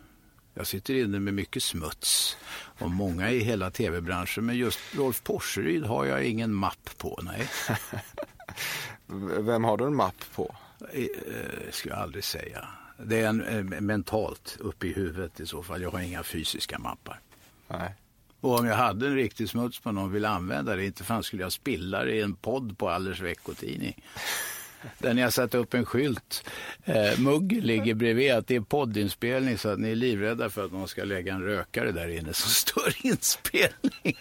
Jag 0.61 0.67
sitter 0.67 0.95
inne 0.95 1.21
med 1.21 1.35
mycket 1.35 1.63
smuts 1.63 2.37
och 2.79 2.91
många 2.91 3.31
i 3.31 3.39
hela 3.39 3.71
tv-branschen. 3.71 4.47
Men 4.47 4.57
just 4.57 4.81
Rolf 4.95 5.23
Porseryd 5.23 5.85
har 5.85 6.07
jag 6.07 6.25
ingen 6.25 6.55
mapp 6.55 6.91
på, 6.97 7.21
nej. 7.23 7.49
Vem 9.41 9.65
har 9.65 9.77
du 9.77 9.85
en 9.85 9.95
mapp 9.95 10.25
på? 10.35 10.57
Det 10.79 11.03
eh, 11.03 11.71
ska 11.71 11.89
jag 11.89 11.99
aldrig 11.99 12.25
säga. 12.25 12.69
Det 13.05 13.21
är 13.21 13.29
en, 13.29 13.43
eh, 13.73 13.81
mentalt 13.81 14.57
uppe 14.61 14.87
i 14.87 14.93
huvudet 14.93 15.41
i 15.41 15.47
så 15.47 15.63
fall. 15.63 15.83
Jag 15.83 15.91
har 15.91 16.01
inga 16.01 16.23
fysiska 16.23 16.79
mappar. 16.79 17.21
Nej. 17.69 17.95
Och 18.41 18.59
om 18.59 18.67
jag 18.67 18.77
hade 18.77 19.07
en 19.07 19.15
riktig 19.15 19.49
smuts 19.49 19.81
på 19.81 19.93
någon 19.93 20.13
ville 20.13 20.29
använda 20.29 20.77
det, 20.77 20.85
inte 20.85 21.05
fan 21.05 21.23
skulle 21.23 21.43
jag 21.43 21.53
spilla 21.53 22.05
det 22.05 22.13
i 22.13 22.21
en 22.21 22.35
podd 22.35 22.79
på 22.79 22.89
Allers 22.89 23.21
veckotidning. 23.21 24.05
Där 24.99 25.15
ni 25.15 25.23
har 25.23 25.31
satt 25.31 25.55
upp 25.55 25.75
en 25.75 25.85
skylt. 25.85 26.45
Eh, 26.85 27.19
mugg 27.19 27.53
ligger 27.53 27.95
bredvid 27.95 28.33
att 28.33 28.47
det 28.47 28.57
är 28.57 28.61
poddinspelning 28.61 29.59
så 29.59 29.69
att 29.69 29.79
ni 29.79 29.91
är 29.91 29.97
livrädda 29.97 30.51
för 30.51 30.65
att 30.65 30.73
någon 30.73 30.89
ska 30.89 31.05
lägga 31.05 31.35
en 31.35 31.43
rökare 31.43 31.93
där 31.93 32.09
inne 32.09 32.35
som 32.35 32.51
stör 32.51 33.07
inspelningen. 33.07 34.17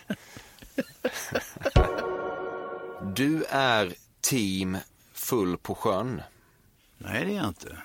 du 3.16 3.44
är 3.50 3.94
team 4.22 4.78
full 5.14 5.58
på 5.58 5.76
sjön. 5.76 6.22
Nej, 6.98 7.26
det 7.26 7.32
är 7.32 7.36
jag 7.36 7.48
inte. 7.48 7.78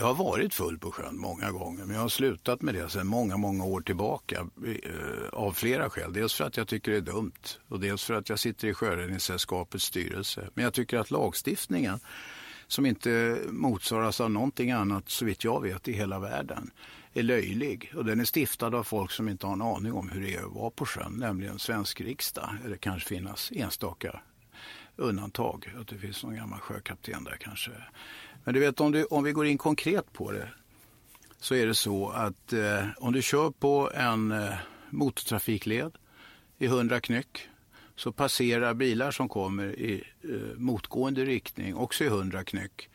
Jag 0.00 0.06
har 0.06 0.14
varit 0.14 0.54
full 0.54 0.78
på 0.78 0.90
sjön 0.90 1.18
många 1.18 1.50
gånger, 1.50 1.84
men 1.84 1.94
jag 1.94 2.02
har 2.02 2.08
slutat 2.08 2.62
med 2.62 2.74
det 2.74 2.88
sedan 2.88 3.06
många, 3.06 3.36
många 3.36 3.64
år 3.64 3.80
tillbaka. 3.80 4.46
Eh, 4.66 5.28
av 5.32 5.52
flera 5.52 5.90
skäl. 5.90 6.12
Dels 6.12 6.34
för 6.34 6.44
att 6.44 6.56
jag 6.56 6.68
tycker 6.68 6.92
det 6.92 6.96
är 6.96 7.00
dumt 7.00 7.58
och 7.68 7.80
dels 7.80 8.04
för 8.04 8.14
att 8.14 8.28
jag 8.28 8.38
sitter 8.38 8.68
i 8.68 8.74
Sjöräddningssällskapets 8.74 9.84
styrelse. 9.84 10.48
Men 10.54 10.64
jag 10.64 10.74
tycker 10.74 10.98
att 10.98 11.10
lagstiftningen, 11.10 12.00
som 12.66 12.86
inte 12.86 13.40
motsvaras 13.48 14.20
av 14.20 14.30
någonting 14.30 14.70
annat 14.70 15.08
så 15.08 15.24
vitt 15.24 15.44
jag 15.44 15.62
vet 15.62 15.88
i 15.88 15.92
hela 15.92 16.18
världen, 16.18 16.70
är 17.14 17.22
löjlig. 17.22 17.92
Och 17.96 18.04
den 18.04 18.20
är 18.20 18.24
stiftad 18.24 18.76
av 18.76 18.82
folk 18.82 19.10
som 19.10 19.28
inte 19.28 19.46
har 19.46 19.52
en 19.52 19.62
aning 19.62 19.92
om 19.92 20.08
hur 20.08 20.20
det 20.20 20.34
är 20.34 20.44
att 20.44 20.52
vara 20.52 20.70
på 20.70 20.86
sjön, 20.86 21.12
nämligen 21.16 21.58
svensk 21.58 22.00
riksdag. 22.00 22.50
Eller 22.64 22.76
kanske 22.76 23.08
finnas 23.08 23.52
enstaka 23.54 24.20
undantag. 25.00 25.74
Att 25.80 25.88
det 25.88 25.98
finns 25.98 26.24
någon 26.24 26.36
gammal 26.36 26.60
sjökapten 26.60 27.24
där 27.24 27.36
kanske. 27.40 27.70
Men 28.44 28.54
du 28.54 28.60
vet 28.60 28.80
om, 28.80 28.92
du, 28.92 29.04
om 29.04 29.24
vi 29.24 29.32
går 29.32 29.46
in 29.46 29.58
konkret 29.58 30.12
på 30.12 30.32
det 30.32 30.48
så 31.40 31.54
är 31.54 31.66
det 31.66 31.74
så 31.74 32.08
att 32.08 32.52
eh, 32.52 32.86
om 32.98 33.12
du 33.12 33.22
kör 33.22 33.50
på 33.50 33.90
en 33.94 34.32
eh, 34.32 34.54
motortrafikled 34.90 35.92
i 36.58 36.66
100 36.66 37.00
knyck 37.00 37.48
så 37.96 38.12
passerar 38.12 38.74
bilar 38.74 39.10
som 39.10 39.28
kommer 39.28 39.78
i 39.78 40.04
eh, 40.22 40.56
motgående 40.56 41.24
riktning 41.24 41.76
också 41.76 42.04
i 42.04 42.06
100 42.06 42.44
knyck 42.44 42.88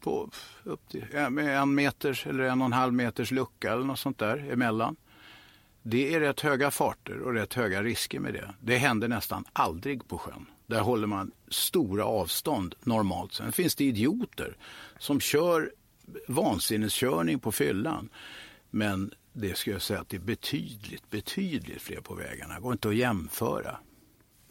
på 0.00 0.30
upp 0.64 0.88
till, 0.88 1.04
med 1.30 1.58
en 1.58 1.74
meters 1.74 2.26
eller 2.26 2.44
en 2.44 2.60
och 2.60 2.66
en 2.66 2.72
halv 2.72 2.92
meters 2.92 3.30
lucka 3.30 3.72
eller 3.72 3.84
något 3.84 3.98
sånt 3.98 4.18
där 4.18 4.52
emellan. 4.52 4.96
Det 5.82 6.14
är 6.14 6.20
rätt 6.20 6.40
höga 6.40 6.70
farter 6.70 7.18
och 7.18 7.34
rätt 7.34 7.54
höga 7.54 7.82
risker 7.82 8.20
med 8.20 8.34
det. 8.34 8.54
Det 8.60 8.76
händer 8.76 9.08
nästan 9.08 9.44
aldrig 9.52 10.08
på 10.08 10.18
sjön. 10.18 10.46
Där 10.70 10.80
håller 10.80 11.06
man 11.06 11.30
stora 11.48 12.04
avstånd 12.04 12.74
normalt. 12.80 13.32
Sen 13.32 13.52
finns 13.52 13.74
det 13.74 13.84
idioter 13.84 14.56
som 14.98 15.20
kör 15.20 15.72
vansinneskörning 16.28 17.38
på 17.38 17.52
fyllan. 17.52 18.08
Men 18.70 19.14
det 19.32 19.56
ska 19.56 19.70
jag 19.70 19.82
säga 19.82 20.00
att 20.00 20.08
det 20.08 20.16
är 20.16 20.20
betydligt, 20.20 21.10
betydligt 21.10 21.82
fler 21.82 22.00
på 22.00 22.14
vägarna. 22.14 22.54
Det 22.54 22.60
går 22.60 22.72
inte 22.72 22.88
att 22.88 22.96
jämföra. 22.96 23.78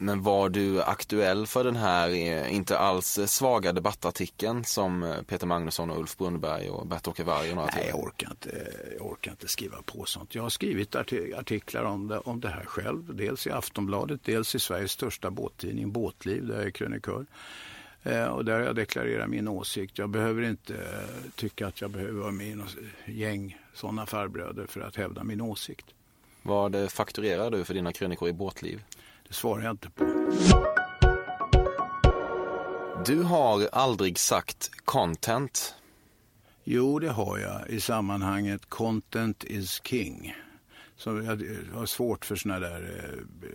Men 0.02 0.22
var 0.24 0.50
du 0.50 0.82
aktuell 0.82 1.48
för 1.48 1.64
den 1.64 1.76
här 1.76 2.10
eh, 2.10 2.56
inte 2.56 2.78
alls 2.78 3.20
svaga 3.26 3.74
debattartikeln 3.74 4.64
som 4.64 5.04
eh, 5.04 5.22
Peter 5.22 5.48
Magnusson 5.48 5.90
och 5.90 6.00
Ulf 6.00 6.18
Brunnberg 6.18 6.70
och 6.70 6.88
Bert-Åke 6.88 7.24
Varg 7.24 7.50
och 7.50 7.56
några 7.56 7.70
Nej, 7.76 7.88
jag 7.90 8.00
orkar, 8.00 8.30
inte, 8.30 8.74
jag 8.98 9.08
orkar 9.08 9.32
inte 9.32 9.48
skriva 9.48 9.78
på 9.86 10.06
sånt. 10.06 10.36
Jag 10.36 10.44
har 10.44 10.50
skrivit 10.50 10.96
artiklar 11.36 11.84
om 11.84 12.08
det, 12.08 12.20
om 12.20 12.40
det 12.40 12.50
här 12.50 12.66
själv. 12.66 13.16
Dels 13.16 13.48
i 13.48 13.52
Aftonbladet, 13.52 14.24
dels 14.24 14.56
i 14.56 14.60
Sveriges 14.60 14.92
största 14.92 15.32
båttidning 15.32 15.92
Båtliv, 15.92 16.48
där 16.48 16.56
jag 16.56 16.66
är 16.66 16.72
krönikör. 16.72 17.26
Eh, 18.04 18.26
och 18.26 18.46
där 18.46 18.60
jag 18.60 18.76
deklarerat 18.76 19.30
min 19.30 19.48
åsikt. 19.48 19.98
Jag 19.98 20.10
behöver 20.10 20.42
inte 20.42 20.74
tycka 21.36 21.68
att 21.68 21.82
jag 21.82 21.92
behöver 21.92 22.20
vara 22.20 22.32
med 22.32 22.48
i 22.48 22.56
något 22.56 22.76
gäng 23.06 23.58
sådana 23.74 24.06
farbröder 24.06 24.66
för 24.66 24.82
att 24.82 24.96
hävda 24.96 25.24
min 25.24 25.42
åsikt. 25.42 25.86
Vad 26.42 26.92
fakturerar 26.92 27.52
du 27.52 27.64
för 27.64 27.74
dina 27.74 27.94
krönikor 27.94 28.30
i 28.30 28.34
Båtliv? 28.34 28.82
Det 29.30 29.36
svarar 29.36 29.64
jag 29.64 29.72
inte 29.72 29.90
på. 29.90 30.06
Du 33.06 33.24
har 33.24 33.70
aldrig 33.72 34.18
sagt 34.18 34.72
content. 34.86 35.76
Jo, 36.64 37.00
det 37.00 37.10
har 37.10 37.38
jag 37.38 37.70
i 37.70 37.82
sammanhanget 37.82 38.70
content 38.70 39.44
is 39.44 39.82
king. 39.84 40.36
Så 40.96 41.10
jag 41.10 41.42
har 41.74 41.86
svårt 41.86 42.26
för 42.26 42.36
såna 42.36 42.60
där, 42.60 42.82
eh, 42.98 43.50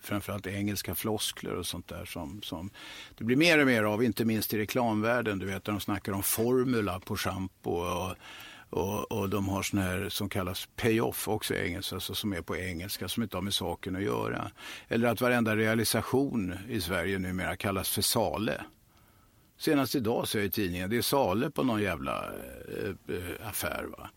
framförallt 0.00 0.46
engelska 0.46 0.94
floskler 0.94 1.54
och 1.54 1.66
sånt 1.66 1.88
där 1.88 2.04
som, 2.04 2.42
som 2.42 2.70
det 3.18 3.24
blir 3.24 3.36
mer 3.36 3.58
och 3.58 3.66
mer 3.66 3.84
av, 3.84 4.04
inte 4.04 4.24
minst 4.24 4.54
i 4.54 4.58
reklamvärlden. 4.58 5.38
Du 5.38 5.46
vet, 5.46 5.64
där 5.64 5.72
de 5.72 5.80
snackar 5.80 6.12
om 6.12 6.22
formula 6.22 7.00
på 7.00 7.16
schampo 7.16 7.70
och 7.70 8.14
och, 8.70 9.12
och 9.12 9.28
de 9.28 9.48
har 9.48 9.62
såna 9.62 9.82
här 9.82 10.08
som 10.08 10.28
kallas 10.28 10.68
pay-off 10.76 11.28
också 11.28 11.54
i 11.54 11.66
engelska, 11.66 11.94
alltså 11.94 12.14
som 12.14 12.32
är 12.32 12.42
på 12.42 12.56
engelska, 12.56 13.08
som 13.08 13.22
inte 13.22 13.36
har 13.36 13.42
med 13.42 13.54
saken 13.54 13.96
att 13.96 14.02
göra. 14.02 14.50
Eller 14.88 15.08
att 15.08 15.20
varenda 15.20 15.56
realisation 15.56 16.54
i 16.68 16.80
Sverige 16.80 17.18
numera 17.18 17.56
kallas 17.56 17.90
för 17.90 18.02
sale. 18.02 18.64
Senast 19.58 19.94
idag 19.94 20.28
så 20.28 20.38
jag 20.38 20.46
i 20.46 20.50
tidningen, 20.50 20.90
det 20.90 20.96
är 20.96 21.02
sale 21.02 21.50
på 21.50 21.62
någon 21.62 21.82
jävla 21.82 22.24
eh, 22.24 23.16
eh, 23.16 23.48
affär. 23.48 23.84
Va? 23.98 24.10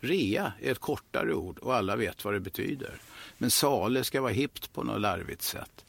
Rea 0.00 0.52
är 0.62 0.72
ett 0.72 0.78
kortare 0.78 1.34
ord 1.34 1.58
och 1.58 1.74
alla 1.74 1.96
vet 1.96 2.24
vad 2.24 2.34
det 2.34 2.40
betyder. 2.40 2.94
Men 3.38 3.50
sale 3.50 4.04
ska 4.04 4.20
vara 4.20 4.32
hippt 4.32 4.72
på 4.72 4.82
något 4.82 5.00
larvigt 5.00 5.42
sätt. 5.42 5.84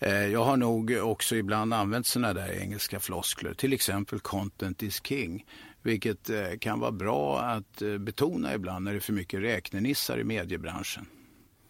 Eh, 0.00 0.26
jag 0.26 0.44
har 0.44 0.56
nog 0.56 0.90
också 1.02 1.36
ibland 1.36 1.74
använt 1.74 2.06
sådana 2.06 2.32
där 2.32 2.60
engelska 2.62 3.00
floskler, 3.00 3.54
till 3.54 3.72
exempel 3.72 4.20
content 4.20 4.82
is 4.82 5.00
king. 5.06 5.46
Vilket 5.82 6.30
eh, 6.30 6.58
kan 6.60 6.80
vara 6.80 6.92
bra 6.92 7.40
att 7.40 7.82
eh, 7.82 7.98
betona 7.98 8.54
ibland 8.54 8.84
när 8.84 8.92
det 8.92 8.98
är 8.98 9.00
för 9.00 9.12
mycket 9.12 9.40
räknenissar 9.40 10.18
i 10.18 10.24
mediebranschen. 10.24 11.06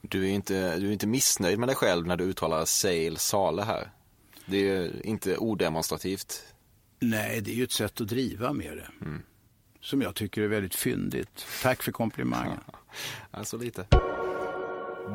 Du 0.01 0.25
är 0.25 0.31
inte, 0.31 0.77
du 0.77 0.89
är 0.89 0.93
inte 0.93 1.07
missnöjd 1.07 1.59
med 1.59 1.69
dig 1.69 1.77
själv 1.77 2.07
när 2.07 2.17
du 2.17 2.25
uttalar 2.25 2.65
Sail 2.65 3.17
Sale 3.17 3.63
här? 3.63 3.91
Det 4.47 4.69
är 4.69 5.07
inte 5.07 5.37
odemonstrativt? 5.37 6.55
Nej, 7.01 7.41
det 7.41 7.51
är 7.51 7.55
ju 7.55 7.65
ett 7.65 7.73
sätt 7.73 8.01
att 8.01 8.09
driva 8.09 8.53
med 8.53 8.77
det. 8.77 9.07
Mm. 9.07 9.23
Som 9.81 10.03
jag 10.03 10.15
tycker 10.15 10.43
är 10.43 10.49
väldigt 10.49 10.75
fyndigt. 10.75 11.47
Tack 11.63 11.83
för 11.83 11.93
komplimangen. 11.93 12.59
alltså 13.31 13.57
lite. 13.57 13.87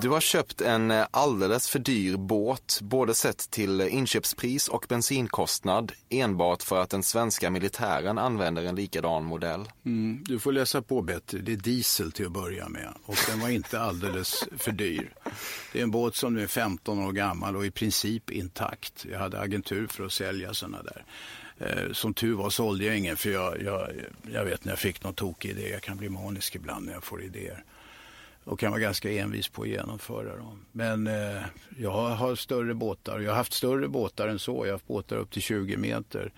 Du 0.02 0.10
har 0.10 0.22
köpt 0.22 0.62
en 0.62 0.92
eh, 0.92 1.06
alldeles 1.12 1.70
för 1.70 1.80
dyr 1.80 2.18
båt, 2.18 2.80
både 2.82 3.14
sett 3.14 3.52
till 3.52 3.82
inköpspris 3.82 4.68
och 4.68 4.86
bensinkostnad, 4.90 5.92
enbart 6.10 6.64
för 6.64 6.82
att 6.82 6.90
den 6.90 7.04
svenska 7.04 7.50
militären 7.50 8.18
använder 8.18 8.64
en 8.64 8.76
likadan 8.76 9.24
modell. 9.24 9.70
Mm, 9.86 10.24
du 10.24 10.40
får 10.40 10.52
läsa 10.52 10.82
på 10.82 11.02
bättre. 11.02 11.38
Det 11.38 11.52
är 11.52 11.58
diesel 11.58 12.12
till 12.12 12.26
att 12.26 12.32
börja 12.32 12.70
med 12.70 12.94
och 13.06 13.18
den 13.30 13.40
var 13.40 13.50
inte 13.50 13.82
alldeles 13.82 14.44
för 14.58 14.72
dyr. 14.72 15.14
Det 15.74 15.80
är 15.80 15.84
en 15.84 15.92
båt 15.92 16.16
som 16.16 16.34
nu 16.34 16.44
är 16.44 16.48
15 16.48 17.00
år 17.00 17.12
gammal 17.12 17.56
och 17.56 17.66
i 17.66 17.72
princip 17.72 18.30
intakt. 18.32 19.06
Jag 19.12 19.20
hade 19.20 19.40
agentur 19.40 19.88
för 19.88 20.06
att 20.06 20.14
sälja 20.14 20.54
sådana 20.54 20.84
där. 20.84 21.06
Eh, 21.58 21.94
som 21.94 22.14
tur 22.14 22.36
var 22.36 22.50
sålde 22.50 22.86
jag 22.86 22.98
ingen 22.98 23.18
för 23.18 23.30
jag, 23.30 23.62
jag, 23.62 23.90
jag 24.32 24.46
vet 24.46 24.66
när 24.66 24.72
jag 24.72 24.80
fick 24.80 25.04
någon 25.04 25.14
tokig 25.14 25.50
idé. 25.50 25.70
Jag 25.70 25.82
kan 25.82 25.98
bli 25.98 26.10
manisk 26.10 26.56
ibland 26.56 26.86
när 26.86 26.94
jag 26.94 27.04
får 27.04 27.24
idéer 27.24 27.64
och 28.44 28.60
kan 28.60 28.72
vara 28.72 28.82
ganska 28.82 29.12
envis 29.12 29.48
på 29.48 29.62
att 29.62 29.68
genomföra 29.68 30.38
dem. 30.38 30.66
Men 30.72 31.08
eh, 31.08 31.42
jag 31.78 31.92
har 31.92 32.36
större 32.36 32.74
båtar. 32.74 33.20
Jag 33.20 33.32
har 33.32 33.38
haft 33.38 33.54
större 33.54 33.88
båtar 33.88 34.28
än 34.28 34.40
så. 34.40 34.52
Jag 34.52 34.66
har 34.66 34.72
haft 34.72 34.88
båtar 34.88 35.16
upp 35.16 35.32
till 35.32 35.42
20 35.42 35.78
meter. 35.78 36.32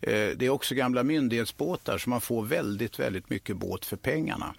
Eh, 0.00 0.28
det 0.36 0.42
är 0.42 0.50
också 0.50 0.74
gamla 0.74 1.02
myndighetsbåtar 1.02 1.98
så 1.98 2.10
man 2.10 2.20
får 2.20 2.44
väldigt, 2.44 2.98
väldigt 2.98 3.30
mycket 3.30 3.56
båt 3.56 3.84
för 3.84 3.96
pengarna. 3.96 4.54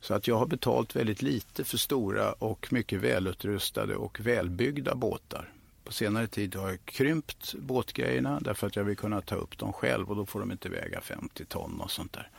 Så 0.00 0.14
att 0.14 0.28
jag 0.28 0.36
har 0.36 0.46
betalt 0.46 0.96
väldigt 0.96 1.22
lite 1.22 1.64
för 1.64 1.78
stora 1.78 2.32
och 2.32 2.72
mycket 2.72 3.00
välutrustade 3.00 3.96
och 3.96 4.20
välbyggda 4.20 4.94
båtar. 4.94 5.52
På 5.84 5.92
senare 5.92 6.26
tid 6.26 6.54
har 6.54 6.68
jag 6.68 6.84
krympt 6.84 7.54
båtgrejerna 7.54 8.40
därför 8.40 8.66
att 8.66 8.76
jag 8.76 8.84
vill 8.84 8.96
kunna 8.96 9.20
ta 9.20 9.34
upp 9.34 9.58
dem 9.58 9.72
själv 9.72 10.10
och 10.10 10.16
då 10.16 10.26
får 10.26 10.40
de 10.40 10.52
inte 10.52 10.68
väga 10.68 11.00
50 11.00 11.44
ton 11.44 11.80
och 11.80 11.90
sånt 11.90 12.12
där. 12.12 12.30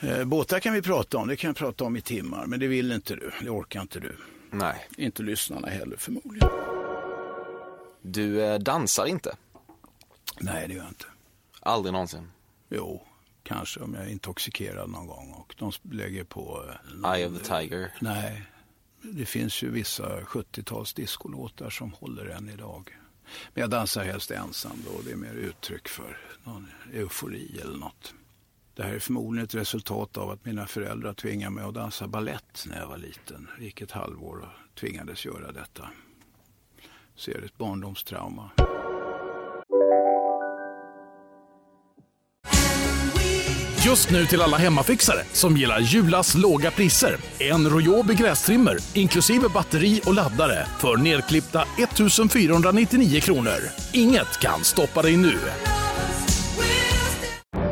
Eh, 0.00 0.24
båtar 0.24 0.60
kan 0.60 0.74
vi 0.74 0.82
prata 0.82 1.18
om, 1.18 1.28
det 1.28 1.36
kan 1.36 1.50
vi 1.50 1.54
prata 1.54 1.84
om 1.84 1.96
i 1.96 2.00
timmar, 2.00 2.46
men 2.46 2.60
det 2.60 2.66
vill 2.66 2.92
inte 2.92 3.14
du, 3.16 3.30
det 3.42 3.50
orkar 3.50 3.80
inte 3.80 4.00
du. 4.00 4.16
Nej. 4.50 4.88
Inte 4.96 5.22
lyssnarna 5.22 5.68
heller 5.68 5.96
förmodligen. 5.96 6.48
Du 8.02 8.44
eh, 8.44 8.58
dansar 8.58 9.06
inte? 9.06 9.36
Nej, 10.40 10.68
det 10.68 10.74
gör 10.74 10.82
jag 10.82 10.90
inte. 10.90 11.04
Aldrig 11.60 11.92
någonsin? 11.92 12.30
Jo, 12.68 13.06
kanske 13.42 13.80
om 13.80 13.94
jag 13.94 14.04
är 14.04 14.08
intoxikerad 14.08 14.90
någon 14.90 15.06
gång 15.06 15.32
och 15.32 15.54
de 15.58 15.72
lägger 15.90 16.24
på... 16.24 16.64
Eh, 17.04 17.14
Eye 17.14 17.26
of 17.26 17.38
the 17.38 17.44
Tiger? 17.44 17.94
Nej, 18.00 18.42
det 19.02 19.24
finns 19.24 19.62
ju 19.62 19.70
vissa 19.70 20.20
70-tals 20.20 20.94
discolåtar 20.94 21.70
som 21.70 21.92
håller 21.92 22.26
än 22.26 22.48
idag. 22.48 22.96
Men 23.54 23.60
jag 23.60 23.70
dansar 23.70 24.04
helst 24.04 24.30
ensam 24.30 24.82
då, 24.86 25.00
det 25.04 25.12
är 25.12 25.16
mer 25.16 25.34
uttryck 25.34 25.88
för 25.88 26.18
någon 26.44 26.68
eufori 26.92 27.60
eller 27.62 27.78
något. 27.78 28.14
Det 28.78 28.84
här 28.84 28.94
är 28.94 28.98
förmodligen 28.98 29.44
ett 29.44 29.54
resultat 29.54 30.16
av 30.16 30.30
att 30.30 30.44
mina 30.44 30.66
föräldrar 30.66 31.12
tvingade 31.12 31.54
mig 31.54 31.64
att 31.64 31.74
dansa 31.74 32.08
ballett 32.08 32.64
när 32.66 32.78
jag 32.78 32.86
var 32.86 32.96
liten. 32.96 33.48
Jag 33.56 33.64
gick 33.64 33.80
ett 33.80 33.90
halvår 33.90 34.38
och 34.38 34.78
tvingades 34.80 35.24
göra 35.24 35.52
detta. 35.52 35.88
Så 37.14 37.30
är 37.30 37.38
det 37.38 37.44
ett 37.44 37.58
barndomstrauma. 37.58 38.50
Just 43.86 44.10
nu 44.10 44.26
till 44.26 44.42
alla 44.42 44.56
hemmafixare 44.56 45.24
som 45.32 45.56
gillar 45.56 45.80
Julas 45.80 46.34
låga 46.34 46.70
priser. 46.70 47.16
En 47.38 47.70
Royobi 47.70 48.14
grästrimmer 48.14 48.76
inklusive 48.94 49.48
batteri 49.54 50.00
och 50.06 50.14
laddare 50.14 50.66
för 50.78 50.96
nedklippta 50.96 51.64
1 51.78 52.32
499 52.32 53.20
kronor. 53.20 53.58
Inget 53.92 54.40
kan 54.40 54.64
stoppa 54.64 55.02
dig 55.02 55.16
nu. 55.16 55.38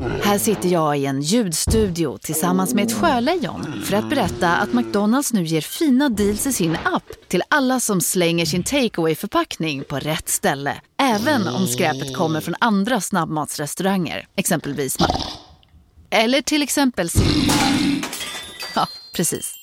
Här 0.00 0.38
sitter 0.38 0.68
jag 0.68 0.98
i 0.98 1.06
en 1.06 1.22
ljudstudio 1.22 2.18
tillsammans 2.18 2.74
med 2.74 2.84
ett 2.84 2.92
sjölejon 2.92 3.82
för 3.84 3.96
att 3.96 4.10
berätta 4.10 4.56
att 4.56 4.72
McDonalds 4.72 5.32
nu 5.32 5.44
ger 5.44 5.60
fina 5.60 6.08
deals 6.08 6.46
i 6.46 6.52
sin 6.52 6.76
app 6.84 7.28
till 7.28 7.42
alla 7.48 7.80
som 7.80 8.00
slänger 8.00 8.46
sin 8.46 8.62
takeaway 8.62 9.14
förpackning 9.14 9.84
på 9.84 9.98
rätt 9.98 10.28
ställe. 10.28 10.80
Även 11.02 11.48
om 11.48 11.66
skräpet 11.66 12.16
kommer 12.16 12.40
från 12.40 12.54
andra 12.60 13.00
snabbmatsrestauranger, 13.00 14.26
exempelvis 14.36 14.96
Eller 16.10 16.42
till 16.42 16.62
exempel 16.62 17.08
Ja, 18.74 18.86
precis. 19.14 19.54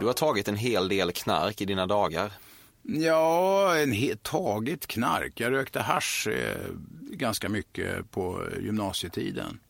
Du 0.00 0.06
har 0.06 0.12
tagit 0.12 0.48
en 0.48 0.56
hel 0.56 0.88
del 0.88 1.12
knark 1.12 1.60
i 1.60 1.64
dina 1.64 1.86
dagar. 1.86 2.32
Ja, 2.82 3.76
en 3.76 3.92
helt 3.92 4.22
taget 4.22 4.86
knark. 4.86 5.40
Jag 5.40 5.52
rökte 5.52 5.80
hasch 5.80 6.28
eh, 6.28 6.70
ganska 7.00 7.48
mycket 7.48 8.10
på 8.10 8.42
gymnasietiden. 8.60 9.60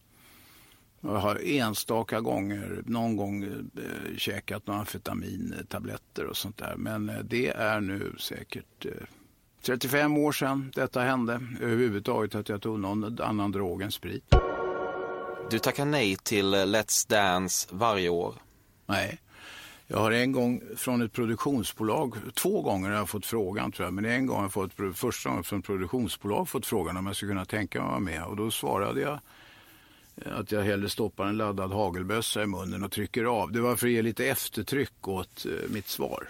Jag 1.01 1.16
har 1.16 1.40
enstaka 1.44 2.20
gånger, 2.20 2.83
någon 2.87 3.16
gång 3.16 3.44
eh, 3.44 4.16
käkat 4.16 4.66
några 4.66 4.81
amfetamintabletter 4.81 6.27
och 6.27 6.37
sånt 6.37 6.59
där. 6.59 6.75
Men 6.77 7.09
eh, 7.09 7.18
det 7.18 7.48
är 7.48 7.81
nu 7.81 8.14
säkert 8.18 8.87
eh, 8.87 8.92
35 9.62 10.16
år 10.16 10.33
sedan 10.33 10.72
detta 10.75 11.01
hände. 11.01 11.40
Överhuvudtaget 11.61 12.35
att 12.35 12.48
jag 12.48 12.62
tog 12.62 12.81
någon 12.81 13.20
annan 13.20 13.53
drog 13.53 13.83
än 13.83 13.92
sprit. 13.92 14.35
Du 15.51 15.59
tackar 15.59 15.85
nej 15.85 16.16
till 16.16 16.55
Let's 16.55 17.11
Dance 17.11 17.68
varje 17.70 18.09
år. 18.09 18.35
Nej. 18.87 19.20
Jag 19.93 19.99
har 19.99 20.11
en 20.11 20.33
gång 20.33 20.63
från 20.77 21.03
ett 21.03 21.13
produktionsbolag, 21.13 22.17
två 22.35 22.63
gånger 22.63 22.91
har 22.91 22.97
jag 22.97 23.09
fått 23.09 23.27
frågan 23.27 23.73
tror 23.73 23.87
jag, 23.87 23.95
men 23.95 24.05
en 24.05 24.27
gång 24.27 24.37
har 24.37 24.45
jag 24.45 24.53
fått, 24.53 24.73
första 24.95 25.29
gången 25.29 25.45
från 25.45 25.59
ett 25.59 25.65
produktionsbolag 25.65 26.49
fått 26.49 26.67
frågan 26.67 26.97
om 26.97 27.07
jag 27.07 27.17
skulle 27.17 27.31
kunna 27.31 27.45
tänka 27.45 27.79
mig 27.79 27.87
att 27.87 27.91
vara 27.91 28.01
med 28.01 28.25
och 28.25 28.37
då 28.37 28.51
svarade 28.51 29.01
jag 29.01 29.21
att 30.25 30.53
jag 30.53 30.63
hellre 30.63 30.89
stoppar 30.89 31.27
en 31.27 31.37
laddad 31.37 31.73
hagelbössa 31.73 32.43
i 32.43 32.47
munnen 32.47 32.85
och 32.85 32.93
trycker 32.93 33.25
av. 33.25 33.53
Det 33.53 33.61
var 33.61 33.77
för 33.77 33.87
att 33.87 33.93
ge 33.93 34.03
lite 34.03 34.27
eftertryck 34.27 35.09
åt 35.09 35.47
eh, 35.47 35.53
mitt 35.71 35.89
svar. 35.89 36.29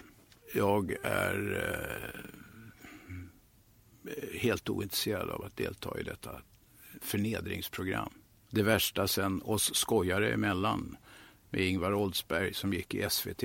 Jag 0.53 0.95
är 1.03 1.65
eh, 4.05 4.39
helt 4.39 4.69
ointresserad 4.69 5.29
av 5.29 5.45
att 5.45 5.57
delta 5.57 5.99
i 5.99 6.03
detta 6.03 6.31
förnedringsprogram. 7.01 8.09
Det 8.49 8.63
värsta 8.63 9.07
sen 9.07 9.41
oss 9.45 9.75
skojare 9.75 10.33
emellan 10.33 10.97
med 11.53 11.61
Ingvar 11.61 11.93
Oldsberg 11.93 12.53
som 12.53 12.73
gick 12.73 12.93
i 12.93 13.09
SVT. 13.09 13.43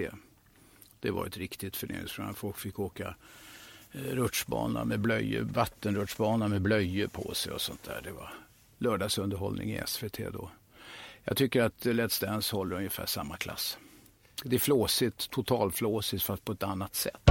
Det 1.00 1.10
var 1.10 1.26
ett 1.26 1.36
riktigt 1.36 1.76
förnedringsprogram. 1.76 2.34
Folk 2.34 2.58
fick 2.58 2.78
åka 2.78 3.14
eh, 3.92 4.00
rutschbana 4.00 4.84
med 4.84 5.00
blöjor, 5.00 5.42
vattenrutschbana 5.42 6.48
med 6.48 6.62
blöjor 6.62 7.06
på 7.06 7.34
sig 7.34 7.52
och 7.52 7.60
sånt 7.60 7.82
där. 7.82 8.00
Det 8.04 8.12
var 8.12 8.34
lördagsunderhållning 8.78 9.70
i 9.70 9.82
SVT 9.86 10.18
då. 10.32 10.50
Jag 11.24 11.36
tycker 11.36 11.62
att 11.62 11.84
Let's 11.84 12.24
Dance 12.24 12.56
håller 12.56 12.76
ungefär 12.76 13.06
samma 13.06 13.36
klass. 13.36 13.78
Det 14.44 14.56
är 14.56 14.60
flåsigt, 14.60 15.30
totalflåsigt 15.30 16.22
fast 16.22 16.44
på 16.44 16.52
ett 16.52 16.62
annat 16.62 16.94
sätt. 16.94 17.30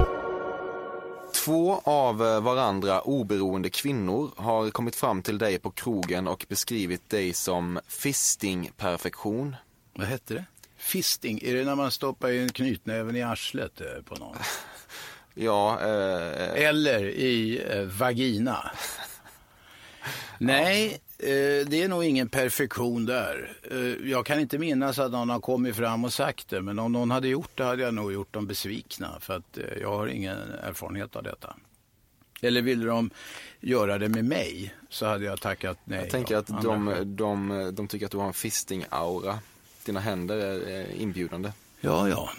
Två 1.44 1.80
av 1.84 2.22
eh, 2.22 2.40
varandra 2.40 3.00
oberoende 3.00 3.70
kvinnor 3.70 4.30
har 4.36 4.70
kommit 4.70 4.96
fram 4.96 5.22
till 5.22 5.38
dig 5.38 5.58
på 5.58 5.70
krogen 5.70 6.28
och 6.28 6.46
beskrivit 6.48 7.10
dig 7.10 7.32
som 7.32 7.80
fisting-perfektion. 7.86 9.56
Vad 9.94 10.06
hette 10.06 10.34
det? 10.34 10.44
Fisting, 10.78 11.40
är 11.42 11.54
det 11.54 11.64
när 11.64 11.74
man 11.74 11.90
stoppar 11.90 12.30
in 12.30 12.48
knytnäven 12.48 13.16
i 13.16 13.22
arslet 13.22 13.80
eh, 13.80 14.02
på 14.04 14.14
någon? 14.14 14.36
ja. 15.34 15.80
Eh... 15.80 16.64
Eller 16.64 17.04
i 17.04 17.62
eh, 17.70 17.82
vagina? 17.82 18.70
Nej, 20.38 21.00
eh, 21.18 21.66
det 21.68 21.82
är 21.82 21.88
nog 21.88 22.04
ingen 22.04 22.28
perfektion 22.28 23.06
där. 23.06 23.56
Eh, 23.70 24.10
jag 24.10 24.26
kan 24.26 24.40
inte 24.40 24.58
minnas 24.58 24.98
att 24.98 25.12
någon 25.12 25.30
har 25.30 25.40
kommit 25.40 25.76
fram 25.76 26.04
och 26.04 26.12
sagt 26.12 26.48
det, 26.48 26.62
men 26.62 26.78
om 26.78 26.92
någon 26.92 27.10
hade 27.10 27.28
gjort 27.28 27.50
det 27.54 27.64
hade 27.64 27.82
jag 27.82 27.94
nog 27.94 28.12
gjort 28.12 28.34
dem 28.34 28.46
besvikna, 28.46 29.20
för 29.20 29.36
att 29.36 29.58
eh, 29.58 29.64
jag 29.80 29.96
har 29.96 30.06
ingen 30.06 30.38
erfarenhet 30.62 31.16
av 31.16 31.22
detta. 31.22 31.56
Eller 32.40 32.62
ville 32.62 32.86
de 32.86 33.10
göra 33.60 33.98
det 33.98 34.08
med 34.08 34.24
mig 34.24 34.74
så 34.88 35.06
hade 35.06 35.24
jag 35.24 35.40
tackat 35.40 35.78
nej. 35.84 35.98
Jag 35.98 36.10
tänker 36.10 36.36
att 36.36 36.46
de, 36.46 37.02
de, 37.16 37.70
de 37.74 37.88
tycker 37.88 38.06
att 38.06 38.12
du 38.12 38.18
har 38.18 38.26
en 38.26 38.32
fisting-aura. 38.32 39.38
Dina 39.88 40.00
händer 40.00 40.36
är 40.36 40.92
inbjudande. 40.92 41.52
Ja, 41.80 42.08
ja. 42.08 42.30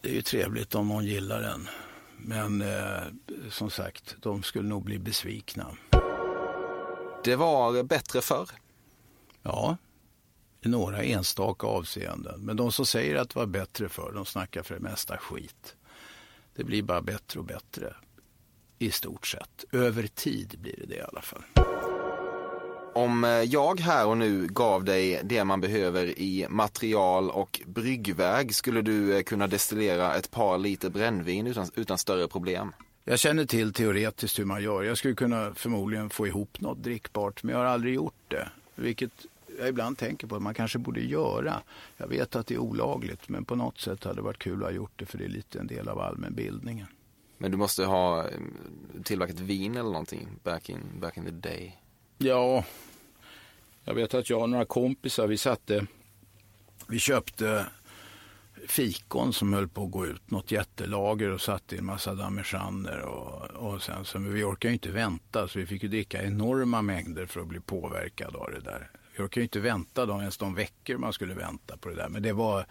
Det 0.00 0.08
är 0.08 0.12
ju 0.12 0.22
trevligt 0.22 0.74
om 0.74 0.88
någon 0.88 1.04
gillar 1.04 1.42
den. 1.42 1.68
Men 2.16 2.62
eh, 2.62 3.02
som 3.50 3.70
sagt, 3.70 4.16
de 4.20 4.42
skulle 4.42 4.68
nog 4.68 4.84
bli 4.84 4.98
besvikna. 4.98 5.76
Det 7.24 7.36
var 7.36 7.82
bättre 7.82 8.20
förr. 8.20 8.50
Ja, 9.42 9.76
i 10.60 10.68
några 10.68 11.02
enstaka 11.02 11.66
avseenden. 11.66 12.40
Men 12.40 12.56
de 12.56 12.72
som 12.72 12.86
säger 12.86 13.16
att 13.16 13.28
det 13.28 13.38
var 13.38 13.46
bättre 13.46 13.88
förr, 13.88 14.12
de 14.14 14.26
snackar 14.26 14.62
för 14.62 14.74
det 14.74 14.80
mesta 14.80 15.16
skit. 15.16 15.76
Det 16.56 16.64
blir 16.64 16.82
bara 16.82 17.02
bättre 17.02 17.40
och 17.40 17.46
bättre. 17.46 17.94
I 18.78 18.90
stort 18.90 19.26
sett. 19.26 19.64
Över 19.72 20.06
tid 20.06 20.54
blir 20.58 20.76
det 20.78 20.86
det 20.86 20.96
i 20.96 21.02
alla 21.02 21.22
fall. 21.22 21.42
Om 22.94 23.44
jag 23.48 23.80
här 23.80 24.06
och 24.06 24.18
nu 24.18 24.46
gav 24.46 24.84
dig 24.84 25.20
det 25.24 25.44
man 25.44 25.60
behöver 25.60 26.18
i 26.18 26.46
material 26.48 27.30
och 27.30 27.60
bryggväg 27.66 28.54
skulle 28.54 28.82
du 28.82 29.22
kunna 29.22 29.46
destillera 29.46 30.14
ett 30.14 30.30
par 30.30 30.58
liter 30.58 30.90
brännvin 30.90 31.46
utan, 31.46 31.70
utan 31.74 31.98
större 31.98 32.28
problem. 32.28 32.72
Jag 33.04 33.18
känner 33.18 33.44
till 33.44 33.72
teoretiskt 33.72 34.38
hur 34.38 34.44
man 34.44 34.62
gör. 34.62 34.82
Jag 34.82 34.98
skulle 34.98 35.14
kunna 35.14 35.54
förmodligen 35.54 36.10
få 36.10 36.26
ihop 36.26 36.60
något 36.60 36.82
drickbart, 36.82 37.42
men 37.42 37.52
jag 37.52 37.60
har 37.60 37.66
aldrig 37.66 37.94
gjort 37.94 38.24
det. 38.28 38.48
Vilket 38.74 39.26
jag 39.58 39.68
ibland 39.68 39.98
tänker 39.98 40.26
på 40.26 40.36
att 40.36 40.42
man 40.42 40.54
kanske 40.54 40.78
borde 40.78 41.00
göra. 41.00 41.62
Jag 41.96 42.08
vet 42.08 42.36
att 42.36 42.46
det 42.46 42.54
är 42.54 42.58
olagligt, 42.58 43.28
men 43.28 43.44
på 43.44 43.54
något 43.54 43.78
sätt 43.78 44.04
hade 44.04 44.16
det 44.16 44.22
varit 44.22 44.38
kul 44.38 44.62
att 44.62 44.68
ha 44.68 44.70
gjort 44.70 44.92
det, 44.96 45.06
för 45.06 45.18
det 45.18 45.24
är 45.24 45.28
lite 45.28 45.58
en 45.58 45.66
del 45.66 45.88
av 45.88 45.98
allmänbildningen. 45.98 46.86
Men 47.38 47.50
du 47.50 47.56
måste 47.56 47.84
ha 47.84 48.26
tillverkat 49.04 49.40
vin 49.40 49.72
eller 49.76 49.90
någonting 49.90 50.28
back 50.42 50.70
in, 50.70 50.80
back 51.00 51.16
in 51.16 51.24
the 51.24 51.30
day? 51.30 51.76
Ja, 52.22 52.64
jag 53.84 53.94
vet 53.94 54.14
att 54.14 54.30
jag 54.30 54.42
och 54.42 54.50
några 54.50 54.64
kompisar, 54.64 55.26
vi 55.26 55.36
satte, 55.36 55.86
vi 56.86 56.98
köpte 56.98 57.66
fikon 58.68 59.32
som 59.32 59.52
höll 59.52 59.68
på 59.68 59.84
att 59.84 59.90
gå 59.90 60.06
ut, 60.06 60.30
något 60.30 60.50
jättelager 60.50 61.30
och 61.30 61.40
satte 61.40 61.74
i 61.74 61.78
en 61.78 61.84
massa 61.84 62.14
damejeanner 62.14 63.00
och, 63.00 63.50
och 63.50 63.82
sen 63.82 64.04
så, 64.04 64.18
men 64.18 64.34
vi 64.34 64.44
orkade 64.44 64.68
ju 64.68 64.72
inte 64.72 64.90
vänta 64.90 65.48
så 65.48 65.58
vi 65.58 65.66
fick 65.66 65.82
ju 65.82 65.88
dricka 65.88 66.22
enorma 66.22 66.82
mängder 66.82 67.26
för 67.26 67.40
att 67.40 67.46
bli 67.46 67.60
påverkad 67.60 68.36
av 68.36 68.50
det 68.50 68.60
där. 68.60 68.90
Vi 69.16 69.24
orkade 69.24 69.40
ju 69.40 69.44
inte 69.44 69.60
vänta 69.60 70.06
då 70.06 70.20
ens 70.20 70.38
de 70.38 70.54
veckor 70.54 70.96
man 70.96 71.12
skulle 71.12 71.34
vänta 71.34 71.76
på 71.76 71.88
det 71.88 71.94
där, 71.94 72.08
men 72.08 72.22
det 72.22 72.32
var 72.32 72.66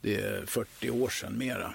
det 0.00 0.20
är 0.20 0.46
40 0.46 0.90
år 0.90 1.08
sedan 1.08 1.38
mera. 1.38 1.74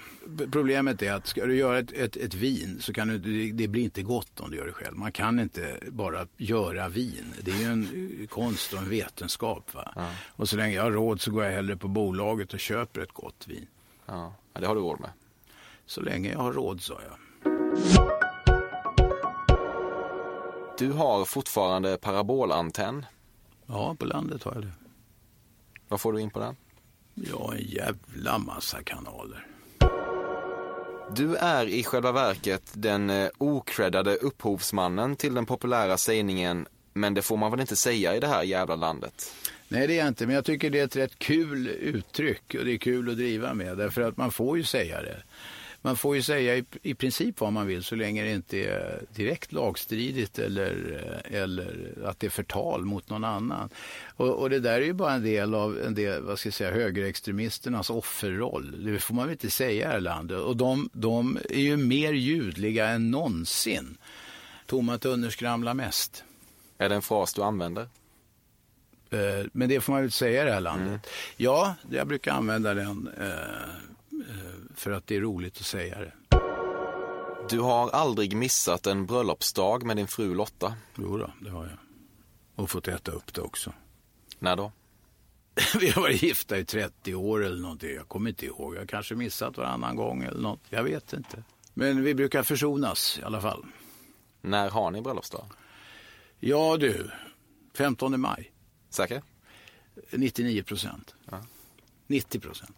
Problemet 0.51 1.01
är 1.01 1.13
att 1.13 1.27
ska 1.27 1.45
du 1.45 1.55
göra 1.55 1.79
ett, 1.79 1.91
ett, 1.91 2.17
ett 2.17 2.33
vin 2.33 2.77
så 2.81 2.93
kan 2.93 3.07
du, 3.07 3.51
det, 3.51 3.67
blir 3.67 3.83
inte 3.83 4.03
gott 4.03 4.39
om 4.39 4.51
du 4.51 4.57
gör 4.57 4.65
det 4.65 4.71
själv. 4.71 4.97
Man 4.97 5.11
kan 5.11 5.39
inte 5.39 5.79
bara 5.87 6.27
göra 6.37 6.89
vin. 6.89 7.33
Det 7.41 7.51
är 7.51 7.55
ju 7.55 7.65
en 7.65 8.27
konst 8.27 8.73
och 8.73 8.79
en 8.79 8.89
vetenskap. 8.89 9.73
Va? 9.73 9.91
Ja. 9.95 10.11
Och 10.27 10.49
så 10.49 10.57
länge 10.57 10.75
jag 10.75 10.83
har 10.83 10.91
råd 10.91 11.21
så 11.21 11.31
går 11.31 11.43
jag 11.43 11.51
hellre 11.51 11.77
på 11.77 11.87
bolaget 11.87 12.53
och 12.53 12.59
köper 12.59 13.01
ett 13.01 13.13
gott 13.13 13.47
vin. 13.47 13.67
Ja, 14.05 14.35
det 14.53 14.65
har 14.65 14.75
du 14.75 14.81
råd 14.81 14.99
med. 14.99 15.09
Så 15.85 16.01
länge 16.01 16.31
jag 16.31 16.39
har 16.39 16.53
råd, 16.53 16.81
sa 16.81 17.01
jag. 17.09 17.17
Du 20.77 20.91
har 20.91 21.25
fortfarande 21.25 21.97
parabolantenn. 21.97 23.05
Ja, 23.65 23.95
på 23.99 24.05
landet 24.05 24.43
har 24.43 24.53
jag 24.53 24.61
det. 24.61 24.71
Vad 25.87 26.01
får 26.01 26.13
du 26.13 26.21
in 26.21 26.29
på 26.29 26.39
den? 26.39 26.55
Ja, 27.15 27.53
en 27.53 27.63
jävla 27.63 28.37
massa 28.37 28.83
kanaler. 28.83 29.47
Du 31.15 31.35
är 31.35 31.65
i 31.65 31.83
själva 31.83 32.11
verket 32.11 32.71
den 32.73 33.09
eh, 33.09 33.29
okreddade 33.37 34.15
upphovsmannen 34.15 35.15
till 35.15 35.33
den 35.33 35.45
populära 35.45 35.97
sägningen 35.97 36.67
men 36.93 37.13
det 37.13 37.21
får 37.21 37.37
man 37.37 37.51
väl 37.51 37.59
inte 37.59 37.75
säga 37.75 38.15
i 38.15 38.19
det 38.19 38.27
här 38.27 38.43
jävla 38.43 38.75
landet? 38.75 39.33
Nej, 39.67 39.87
det 39.87 39.93
är 39.93 39.97
jag 39.97 40.07
inte, 40.07 40.25
men 40.25 40.35
jag 40.35 40.45
tycker 40.45 40.69
det 40.69 40.79
är 40.79 40.85
ett 40.85 40.95
rätt 40.95 41.19
kul 41.19 41.67
uttryck 41.67 42.55
och 42.59 42.65
det 42.65 42.73
är 42.73 42.77
kul 42.77 43.09
att 43.09 43.17
driva 43.17 43.53
med 43.53 43.77
därför 43.77 44.01
att 44.01 44.17
man 44.17 44.31
får 44.31 44.57
ju 44.57 44.63
säga 44.63 45.01
det 45.01 45.23
man 45.85 45.97
får 45.97 46.15
ju 46.15 46.21
säga 46.21 46.57
i, 46.57 46.65
i 46.81 46.93
princip 46.93 47.39
vad 47.39 47.53
man 47.53 47.67
vill 47.67 47.83
så 47.83 47.95
länge 47.95 48.23
det 48.23 48.31
inte 48.31 48.57
är 48.57 49.01
direkt 49.15 49.51
lagstridigt 49.51 50.39
eller, 50.39 50.73
eller 51.23 51.93
att 52.05 52.19
det 52.19 52.27
är 52.27 52.29
förtal 52.29 52.85
mot 52.85 53.09
någon 53.09 53.23
annan. 53.23 53.69
Och, 54.15 54.29
och, 54.29 54.49
det 54.49 54.59
där 54.59 54.81
är 54.81 54.85
ju 54.85 54.93
bara 54.93 55.13
en 55.13 55.23
del 55.23 55.53
av 55.55 55.79
en 55.79 55.95
del, 55.95 56.21
vad 56.21 56.39
ska 56.39 56.47
jag 56.47 56.53
säga, 56.53 56.71
högerextremisternas 56.71 57.89
offerroll. 57.89 58.85
Det 58.85 58.99
får 58.99 59.13
man 59.13 59.25
väl 59.25 59.31
inte 59.31 59.49
säga 59.49 59.97
i 59.97 60.01
landet. 60.01 60.39
Och 60.39 60.57
de, 60.57 60.89
de 60.93 61.39
är 61.49 61.61
ju 61.61 61.77
mer 61.77 62.13
ljudliga 62.13 62.87
än 62.87 63.11
någonsin. 63.11 63.97
Tomma 64.65 64.97
tunnor 64.97 65.29
skramlar 65.29 65.73
mest. 65.73 66.23
Är 66.77 66.89
det 66.89 66.95
en 66.95 67.01
fras 67.01 67.33
du 67.33 67.43
använder? 67.43 67.87
Eh, 69.09 69.45
men 69.51 69.69
det 69.69 69.81
får 69.81 69.93
man 69.93 70.01
väl 70.01 70.11
säga 70.11 70.41
i 70.41 70.45
det 70.45 70.53
här 70.53 70.61
landet. 70.61 70.87
Mm. 70.87 70.99
Ja, 71.37 71.75
jag 71.89 72.07
brukar 72.07 72.31
använda 72.31 72.73
den 72.73 73.09
eh, 73.19 73.85
för 74.75 74.91
att 74.91 75.07
det 75.07 75.15
är 75.15 75.21
roligt 75.21 75.57
att 75.57 75.65
säga 75.65 75.99
det. 75.99 76.13
Du 77.49 77.59
har 77.59 77.89
aldrig 77.89 78.35
missat 78.35 78.87
en 78.87 79.05
bröllopsdag 79.05 79.85
med 79.85 79.97
din 79.97 80.07
fru 80.07 80.35
Lotta? 80.35 80.75
Jo 80.95 81.17
då, 81.17 81.31
det 81.41 81.49
har 81.49 81.63
jag. 81.63 81.77
Och 82.55 82.69
fått 82.69 82.87
äta 82.87 83.11
upp 83.11 83.33
det 83.33 83.41
också. 83.41 83.73
När 84.39 84.55
då? 84.55 84.71
Vi 85.79 85.89
har 85.89 86.01
varit 86.01 86.23
gifta 86.23 86.57
i 86.57 86.65
30 86.65 87.15
år 87.15 87.43
eller 87.43 87.61
någonting. 87.61 87.95
Jag 87.95 88.07
kommer 88.07 88.29
inte 88.29 88.45
ihåg. 88.45 88.75
Jag 88.75 88.89
kanske 88.89 89.15
missat 89.15 89.57
varannan 89.57 89.95
gång 89.95 90.23
eller 90.23 90.41
något. 90.41 90.61
Jag 90.69 90.83
vet 90.83 91.13
inte. 91.13 91.43
Men 91.73 92.03
vi 92.03 92.15
brukar 92.15 92.43
försonas 92.43 93.19
i 93.19 93.23
alla 93.23 93.41
fall. 93.41 93.65
När 94.41 94.69
har 94.69 94.91
ni 94.91 95.01
bröllopsdag? 95.01 95.45
Ja 96.39 96.77
du, 96.77 97.11
15 97.77 98.21
maj. 98.21 98.51
Säker? 98.89 99.21
99 100.11 100.63
procent. 100.63 101.15
Ja. 101.31 101.41
90 102.07 102.39
procent. 102.39 102.77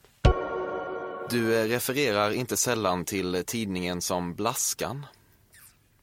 Du 1.30 1.68
refererar 1.68 2.32
inte 2.32 2.58
sällan 2.58 3.06
till 3.06 3.44
tidningen 3.48 4.02
som 4.02 4.36
Blaskan. 4.36 5.06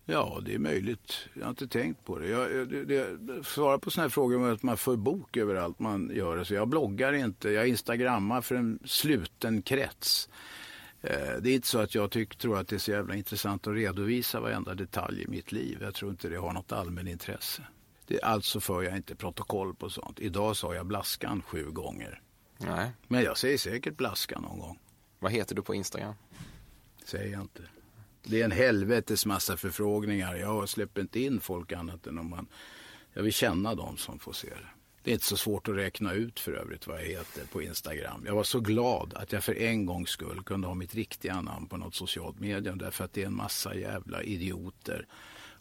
Ja, 0.04 0.40
det 0.44 0.54
är 0.54 0.58
möjligt. 0.58 1.28
Jag 1.34 1.42
har 1.42 1.50
inte 1.50 1.68
tänkt 1.68 2.04
på 2.04 2.18
det. 2.18 2.28
Jag, 2.28 2.68
det, 2.68 2.84
det 2.84 3.44
svara 3.44 3.78
på 3.78 3.90
sådana 3.90 4.04
här 4.04 4.10
frågor 4.10 4.38
med 4.38 4.52
att 4.52 4.62
man 4.62 4.76
får 4.76 4.96
bok 4.96 5.36
över 5.36 5.54
allt 5.54 5.78
man 5.78 6.10
gör. 6.14 6.44
Så 6.44 6.54
jag 6.54 6.68
bloggar 6.68 7.12
inte. 7.12 7.50
Jag 7.50 7.68
instagrammar 7.68 8.40
för 8.40 8.54
en 8.54 8.78
sluten 8.84 9.62
krets. 9.62 10.28
Eh, 11.02 11.40
det 11.40 11.50
är 11.50 11.54
inte 11.54 11.68
så 11.68 11.78
att 11.78 11.94
jag 11.94 12.10
tyck, 12.10 12.36
tror 12.36 12.58
att 12.58 12.68
det 12.68 12.76
är 12.76 12.78
så 12.78 12.90
jävla 12.90 13.14
intressant 13.14 13.66
att 13.66 13.74
redovisa 13.74 14.40
varenda 14.40 14.74
detalj 14.74 15.22
i 15.22 15.26
mitt 15.26 15.52
liv. 15.52 15.78
Jag 15.80 15.94
tror 15.94 16.10
inte 16.10 16.28
det 16.28 16.36
har 16.36 16.52
något 16.52 16.72
allmänintresse. 16.72 17.62
Det, 18.06 18.22
alltså 18.22 18.60
för 18.60 18.82
jag 18.82 18.96
inte 18.96 19.14
protokoll 19.16 19.74
på 19.74 19.90
sånt. 19.90 20.20
Idag 20.20 20.56
sa 20.56 20.74
jag 20.74 20.86
Blaskan 20.86 21.42
sju 21.42 21.70
gånger. 21.70 22.20
Nej. 22.58 22.90
Men 23.08 23.22
jag 23.22 23.38
säger 23.38 23.58
säkert 23.58 23.96
Blaska 23.96 24.40
någon 24.40 24.58
gång. 24.58 24.78
Vad 25.24 25.32
heter 25.32 25.54
du 25.54 25.62
på 25.62 25.74
Instagram? 25.74 26.14
Säger 27.04 27.32
jag 27.32 27.40
inte. 27.40 27.62
Det 28.22 28.40
är 28.40 28.44
en 28.44 28.50
helvetes 28.50 29.26
massa 29.26 29.56
förfrågningar. 29.56 30.36
Jag 30.36 30.68
släpper 30.68 31.00
inte 31.00 31.20
in 31.20 31.40
folk 31.40 31.72
annat 31.72 32.06
än 32.06 32.18
om 32.18 32.30
man... 32.30 32.46
Jag 33.12 33.22
vill 33.22 33.32
känna 33.32 33.74
dem 33.74 33.96
som 33.96 34.18
får 34.18 34.32
se 34.32 34.48
det. 34.48 34.68
Det 35.02 35.10
är 35.10 35.12
inte 35.12 35.26
så 35.26 35.36
svårt 35.36 35.68
att 35.68 35.76
räkna 35.76 36.12
ut 36.12 36.40
för 36.40 36.52
övrigt 36.52 36.86
vad 36.86 37.00
jag 37.00 37.04
heter 37.04 37.46
på 37.52 37.62
Instagram. 37.62 38.22
Jag 38.26 38.34
var 38.34 38.44
så 38.44 38.60
glad 38.60 39.14
att 39.14 39.32
jag 39.32 39.44
för 39.44 39.58
en 39.58 39.86
gångs 39.86 40.10
skull 40.10 40.42
kunde 40.42 40.66
ha 40.66 40.74
mitt 40.74 40.94
riktiga 40.94 41.40
namn 41.40 41.66
på 41.66 41.76
något 41.76 41.94
socialt 41.94 42.40
medium. 42.40 42.78
Därför 42.78 43.04
att 43.04 43.12
det 43.12 43.22
är 43.22 43.26
en 43.26 43.36
massa 43.36 43.74
jävla 43.74 44.22
idioter 44.22 45.06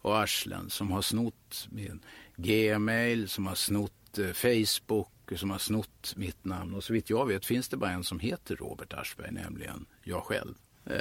och 0.02 0.18
arslen 0.18 0.70
som 0.70 0.92
har 0.92 1.02
snott 1.02 1.68
min 1.72 2.00
gmail, 2.36 3.30
som 3.30 3.48
har 3.48 3.56
snott 3.56 4.03
Eh, 4.18 4.32
Facebook, 4.32 5.10
som 5.36 5.52
har 5.52 5.58
snott 5.58 6.14
mitt 6.16 6.46
namn. 6.46 6.74
Och 6.74 6.84
så 6.84 6.94
vitt 6.94 7.10
jag 7.10 7.26
vet 7.26 7.46
finns 7.46 7.70
det 7.70 7.78
bara 7.78 7.92
en 7.92 8.04
som 8.04 8.20
heter 8.20 8.56
Robert 8.56 8.94
Aschberg, 8.94 9.32
nämligen 9.32 9.86
jag 10.04 10.24
själv. 10.24 10.54
Eh, 10.86 10.98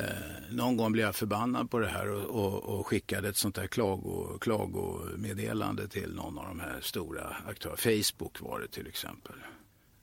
någon 0.50 0.76
gång 0.76 0.92
blev 0.92 1.06
jag 1.06 1.16
förbannad 1.16 1.70
på 1.70 1.78
det 1.78 1.88
här 1.88 2.08
och, 2.08 2.44
och, 2.44 2.78
och 2.78 2.86
skickade 2.86 3.28
ett 3.28 3.36
sånt 3.36 3.54
där 3.54 3.66
klago, 3.66 4.38
klagomeddelande 4.40 5.88
till 5.88 6.14
någon 6.14 6.38
av 6.38 6.44
de 6.44 6.60
här 6.60 6.80
stora 6.80 7.36
aktörerna. 7.48 7.76
Facebook 7.76 8.40
var 8.40 8.60
det 8.60 8.68
till 8.68 8.86
exempel. 8.86 9.34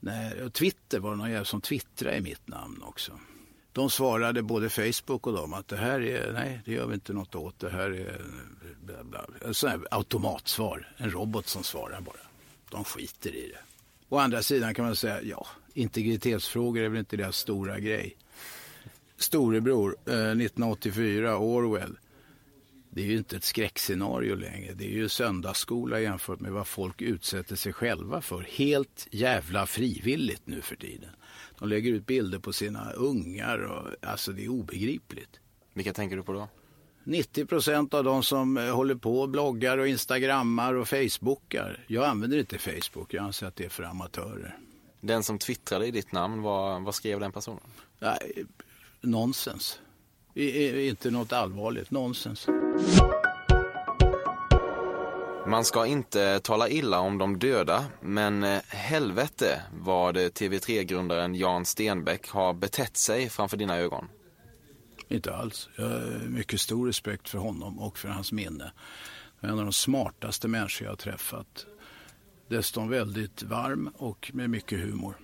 Nej, 0.00 0.42
och 0.42 0.52
Twitter 0.52 1.00
var 1.00 1.10
det 1.10 1.16
någon 1.16 1.30
jävel 1.30 1.46
som 1.46 1.60
twittrade 1.60 2.16
i 2.16 2.20
mitt 2.20 2.48
namn 2.48 2.82
också. 2.82 3.12
De 3.72 3.90
svarade 3.90 4.42
både 4.42 4.68
Facebook 4.68 5.26
och 5.26 5.32
dem 5.32 5.52
att 5.52 5.68
det 5.68 5.76
här 5.76 6.00
är, 6.00 6.32
nej 6.32 6.60
det 6.64 6.72
gör 6.72 6.86
vi 6.86 6.94
inte 6.94 7.12
något 7.12 7.34
åt, 7.34 7.58
det 7.58 7.70
här 7.70 7.90
är 7.90 8.20
bla 8.80 9.04
bla. 9.04 9.26
En 9.44 9.54
sån 9.54 9.70
här 9.70 9.80
automatsvar, 9.90 10.92
en 10.96 11.10
robot 11.10 11.46
som 11.46 11.62
svarar 11.62 12.00
bara. 12.00 12.29
De 12.70 12.84
skiter 12.84 13.34
i 13.34 13.48
det. 13.48 13.58
Å 14.08 14.18
andra 14.18 14.42
sidan 14.42 14.74
kan 14.74 14.84
man 14.84 14.96
säga, 14.96 15.22
ja, 15.22 15.46
integritetsfrågor 15.74 16.82
är 16.82 16.88
väl 16.88 16.98
inte 16.98 17.16
deras 17.16 17.36
stora 17.36 17.80
grej. 17.80 18.16
Storebror, 19.16 19.96
eh, 20.06 20.14
1984, 20.14 21.38
Orwell. 21.38 21.98
Det 22.90 23.02
är 23.02 23.06
ju 23.06 23.16
inte 23.16 23.36
ett 23.36 23.44
skräckscenario 23.44 24.34
längre. 24.34 24.72
Det 24.74 24.84
är 24.84 24.92
ju 24.92 25.08
söndagsskola 25.08 26.00
jämfört 26.00 26.40
med 26.40 26.52
vad 26.52 26.66
folk 26.66 27.02
utsätter 27.02 27.56
sig 27.56 27.72
själva 27.72 28.20
för. 28.20 28.42
Helt 28.42 29.06
jävla 29.10 29.66
frivilligt 29.66 30.42
nu 30.44 30.60
för 30.60 30.76
tiden. 30.76 31.10
De 31.58 31.68
lägger 31.68 31.92
ut 31.92 32.06
bilder 32.06 32.38
på 32.38 32.52
sina 32.52 32.92
ungar 32.92 33.58
och 33.58 34.08
alltså 34.08 34.32
det 34.32 34.44
är 34.44 34.48
obegripligt. 34.48 35.40
Vilka 35.74 35.92
tänker 35.92 36.16
du 36.16 36.22
på 36.22 36.32
då? 36.32 36.48
90 37.10 37.46
procent 37.46 37.94
av 37.94 38.04
de 38.04 38.22
som 38.22 38.56
eh, 38.56 38.74
håller 38.74 38.94
på 38.94 39.26
bloggar 39.26 39.78
och 39.78 39.88
instagrammar 39.88 40.74
och 40.74 40.88
facebookar. 40.88 41.84
Jag 41.86 42.04
använder 42.04 42.38
inte 42.38 42.58
Facebook, 42.58 43.14
jag 43.14 43.24
anser 43.24 43.46
att 43.46 43.56
det 43.56 43.64
är 43.64 43.68
för 43.68 43.82
amatörer. 43.82 44.58
Den 45.00 45.22
som 45.22 45.38
twittrade 45.38 45.86
i 45.86 45.90
ditt 45.90 46.12
namn, 46.12 46.42
vad, 46.42 46.82
vad 46.82 46.94
skrev 46.94 47.20
den 47.20 47.32
personen? 47.32 47.62
Nej, 47.98 48.44
nonsens. 49.00 49.80
I, 50.34 50.44
i, 50.44 50.88
inte 50.88 51.10
något 51.10 51.32
allvarligt, 51.32 51.90
nonsens. 51.90 52.46
Man 55.46 55.64
ska 55.64 55.86
inte 55.86 56.40
tala 56.40 56.68
illa 56.68 57.00
om 57.00 57.18
de 57.18 57.38
döda, 57.38 57.84
men 58.00 58.44
eh, 58.44 58.60
helvete 58.68 59.62
vad 59.72 60.16
TV3-grundaren 60.16 61.34
Jan 61.34 61.64
Stenbeck 61.64 62.28
har 62.28 62.54
betett 62.54 62.96
sig 62.96 63.28
framför 63.28 63.56
dina 63.56 63.76
ögon. 63.76 64.08
Inte 65.10 65.34
alls. 65.34 65.68
Jag 65.76 65.84
har 65.84 66.28
mycket 66.28 66.60
stor 66.60 66.86
respekt 66.86 67.28
för 67.28 67.38
honom 67.38 67.78
och 67.78 67.98
för 67.98 68.08
hans 68.08 68.32
minne. 68.32 68.72
En 69.40 69.50
av 69.50 69.64
de 69.64 69.72
smartaste 69.72 70.48
människor 70.48 70.84
jag 70.84 70.92
har 70.92 70.96
träffat. 70.96 71.66
Dessutom 72.48 72.88
väldigt 72.88 73.42
varm 73.42 73.90
och 73.96 74.30
med 74.34 74.50
mycket 74.50 74.80
humor. 74.80 75.14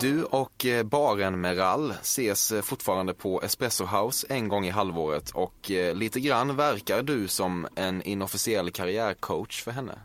Du 0.00 0.24
och 0.24 0.66
eh, 0.66 0.82
baren 0.82 1.40
Meral 1.40 1.90
ses 1.90 2.52
eh, 2.52 2.62
fortfarande 2.62 3.14
på 3.14 3.42
Espresso 3.42 3.84
House 3.84 4.26
en 4.30 4.48
gång 4.48 4.66
i 4.66 4.70
halvåret 4.70 5.30
och 5.30 5.70
eh, 5.70 5.94
lite 5.94 6.20
grann 6.20 6.56
verkar 6.56 7.02
du 7.02 7.28
som 7.28 7.66
en 7.74 8.02
inofficiell 8.02 8.70
karriärcoach 8.70 9.62
för 9.62 9.70
henne. 9.70 9.98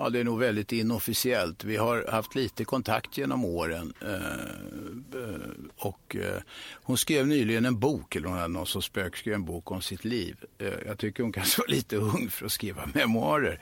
Ja, 0.00 0.10
det 0.10 0.20
är 0.20 0.24
nog 0.24 0.38
väldigt 0.38 0.72
inofficiellt. 0.72 1.64
Vi 1.64 1.76
har 1.76 2.06
haft 2.10 2.34
lite 2.34 2.64
kontakt 2.64 3.18
genom 3.18 3.44
åren. 3.44 3.92
Eh, 4.00 4.14
eh 5.20 5.50
och 5.76 6.16
eh, 6.16 6.42
hon 6.82 6.98
skrev 6.98 7.26
nyligen 7.26 7.64
en 7.64 7.78
bok, 7.78 8.16
eller 8.16 8.28
hon 8.28 8.36
hade 8.36 8.48
någon 8.48 8.66
som 8.66 8.82
spökskrev 8.82 9.34
en 9.34 9.44
bok 9.44 9.70
om 9.70 9.82
sitt 9.82 10.04
liv. 10.04 10.36
Eh, 10.58 10.72
jag 10.86 10.98
tycker 10.98 11.22
hon 11.22 11.32
kanske 11.32 11.60
var 11.66 11.68
lite 11.68 11.96
ung 11.96 12.30
för 12.30 12.46
att 12.46 12.52
skriva 12.52 12.88
memoarer. 12.94 13.60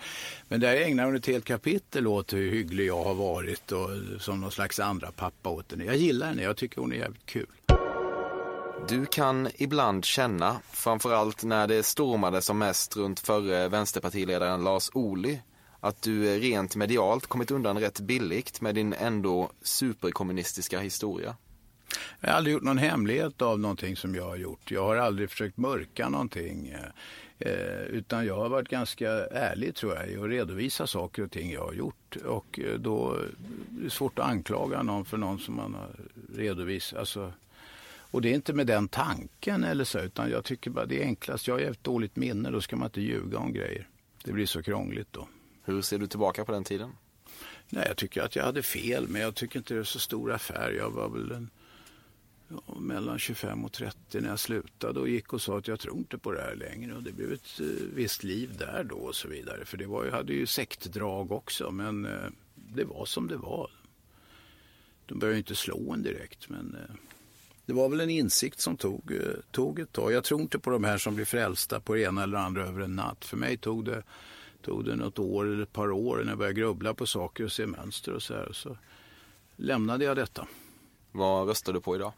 Men 0.49 0.61
där 0.61 0.77
ägnar 0.77 1.05
hon 1.05 1.17
ett 1.17 1.27
helt 1.27 1.45
kapitel 1.45 2.07
åt 2.07 2.33
hur 2.33 2.51
hygglig 2.51 2.87
jag 2.87 3.05
har 3.05 3.15
varit 3.15 3.73
och 3.73 3.93
eh, 3.93 4.19
som 4.19 4.41
någon 4.41 4.53
slags 4.53 4.81
andra 4.81 5.13
pappa 5.13 5.51
åt 5.51 5.71
henne. 5.71 5.85
Jag 5.85 5.97
gillar 5.97 6.27
henne, 6.27 6.43
jag 6.43 6.57
tycker 6.57 6.81
hon 6.81 6.93
är 6.93 6.97
jävligt 6.97 7.27
kul. 7.27 7.47
Du 8.89 9.07
kan 9.07 9.49
ibland 9.55 10.05
känna, 10.05 10.57
framförallt 10.73 11.45
när 11.45 11.67
det 11.67 11.83
stormade 11.83 12.43
som 12.43 12.59
mest 12.59 12.97
runt 12.97 13.21
förre 13.21 13.69
vänsterpartiledaren 13.69 14.65
Lars 14.65 14.91
Ohly, 14.95 15.39
att 15.87 16.03
du 16.03 16.35
eh, 16.35 16.41
rent 16.41 16.77
medialt 16.77 17.27
kommit 17.27 17.51
undan 17.51 17.79
rätt 17.79 18.01
billigt 18.01 18.61
med 18.61 18.75
din 18.75 18.93
ändå 18.93 19.51
superkommunistiska 19.63 20.81
historia? 20.81 21.37
Jag 22.21 22.29
har 22.29 22.37
aldrig 22.37 22.55
gjort 22.55 22.63
någon 22.63 22.79
hemlighet 22.79 23.43
av 23.43 23.61
någonting 23.61 23.97
som 23.97 24.15
jag 24.15 24.25
har 24.25 24.37
gjort. 24.37 24.71
Jag 24.71 24.83
har 24.83 24.97
aldrig 24.97 25.31
försökt 25.31 25.57
mörka 25.57 26.09
någonting. 26.09 26.69
Eh, 26.69 27.51
eh 27.51 27.81
utan 27.81 28.27
jag 28.27 28.37
har 28.37 28.49
varit 28.49 28.69
ganska 28.69 29.11
ärlig 29.27 29.75
tror 29.75 29.95
jag 29.95 30.09
i 30.09 30.17
att 30.17 30.29
redovisa 30.29 30.87
saker 30.87 31.23
och 31.23 31.31
ting 31.31 31.53
jag 31.53 31.65
har 31.65 31.73
gjort. 31.73 32.17
Och 32.25 32.61
eh, 32.61 32.79
då 32.79 33.13
är 33.13 33.29
det 33.69 33.91
svårt 33.91 34.19
att 34.19 34.27
anklaga 34.27 34.83
någon 34.83 35.05
för 35.05 35.17
någon 35.17 35.39
som 35.39 35.57
man 35.57 35.75
har 35.75 35.91
redovisat. 36.37 36.99
Alltså, 36.99 37.33
och 38.11 38.23
det 38.23 38.31
är 38.31 38.35
inte 38.35 38.53
med 38.53 38.67
den 38.67 38.89
tanken 38.89 39.65
eller 39.65 39.85
så, 39.85 39.99
utan 39.99 40.31
jag 40.31 40.45
tycker 40.45 40.71
bara 40.71 40.87
det 40.87 41.03
är 41.03 41.05
enklast. 41.05 41.49
Jag 41.49 41.55
har 41.55 41.61
ett 41.61 41.85
dåligt 41.85 42.17
minne, 42.17 42.51
då 42.51 42.61
ska 42.61 42.77
man 42.77 42.87
inte 42.87 43.01
ljuga 43.01 43.39
om 43.39 43.53
grejer. 43.53 43.89
Det 44.25 44.33
blir 44.33 44.47
så 44.47 44.63
krångligt 44.63 45.13
då. 45.13 45.29
Hur 45.67 45.83
ser 45.83 45.99
du 45.99 46.07
tillbaka 46.07 46.45
på 46.45 46.53
den 46.53 46.65
tiden? 46.65 46.93
Nej, 47.69 47.85
jag 47.89 47.97
tycker 47.97 48.23
att 48.23 48.37
jag 48.37 48.45
hade 48.45 48.63
fel, 48.63 49.09
men 49.09 49.23
jag 49.23 49.35
tycker 49.35 49.59
inte 49.59 49.75
det 49.75 49.81
är 49.81 49.85
så 49.85 49.99
stor 49.99 50.33
affär. 50.33 50.71
Jag 50.71 50.91
var 50.91 51.09
väl 51.09 51.33
en, 51.33 51.51
ja, 52.49 52.75
mellan 52.75 53.19
25 53.19 53.65
och 53.65 53.73
30 53.73 54.21
när 54.21 54.29
jag 54.29 54.39
slutade 54.39 55.01
och 55.01 55.09
gick 55.09 55.33
och 55.33 55.43
sa 55.43 55.59
att 55.59 55.69
jag 55.69 55.81
tror 55.81 55.97
inte 55.97 56.19
på 56.19 56.33
det 56.33 56.41
här 56.41 56.55
längre. 56.55 56.95
Och 56.95 57.03
det 57.03 57.13
blev 57.13 57.33
ett 57.33 57.61
eh, 57.61 57.67
visst 57.95 58.25
liv 58.25 58.57
där 58.59 58.85
då 58.85 58.97
och 58.97 59.15
så 59.15 59.29
vidare. 59.29 59.65
För 59.65 59.77
det 59.77 59.87
var, 59.87 60.05
jag 60.05 60.13
hade 60.13 60.33
ju 60.33 60.47
sektdrag 60.47 61.33
också, 61.33 61.71
men 61.71 62.05
eh, 62.05 62.31
det 62.55 62.85
var 62.85 63.05
som 63.07 63.29
det 63.29 63.37
var. 63.37 63.71
De 65.07 65.19
började 65.19 65.39
inte 65.39 65.55
slå 65.55 65.93
en 65.93 66.03
direkt, 66.03 66.49
men 66.49 66.75
eh, 66.75 66.95
det 67.67 67.73
var 67.73 67.89
väl 67.89 68.01
en 68.01 68.11
insikt 68.11 68.61
som 68.61 68.77
tog, 68.77 69.13
eh, 69.13 69.41
tog 69.51 69.79
ett 69.79 69.93
tag. 69.93 70.13
Jag 70.13 70.25
tror 70.25 70.41
inte 70.41 70.59
på 70.59 70.71
de 70.71 70.85
här 70.85 70.99
som 70.99 71.15
blir 71.15 71.25
frälsta 71.25 71.81
på 71.81 71.95
det 71.95 72.01
ena 72.01 72.23
eller 72.23 72.39
andra 72.39 72.67
över 72.67 72.81
en 72.81 72.97
natt. 72.97 73.25
För 73.25 73.37
mig 73.37 73.57
tog 73.57 73.85
det 73.85 74.03
tog 74.67 74.85
det 74.85 74.97
något 74.97 75.19
år 75.19 75.47
eller 75.47 75.63
ett 75.63 75.73
par 75.73 75.91
år 75.91 76.17
när 76.17 76.29
jag 76.29 76.39
började 76.39 76.61
grubbla 76.61 76.95
på 76.95 77.07
saker 77.07 77.45
och 77.45 77.53
se 77.53 77.67
mönster 77.67 78.13
och 78.13 78.23
så 78.23 78.35
här. 78.35 78.53
Så 78.53 78.77
lämnade 79.57 80.05
jag 80.05 80.17
detta. 80.17 80.47
Vad 81.13 81.49
röstar 81.49 81.73
du 81.73 81.81
på 81.81 81.97
idag? 81.97 82.13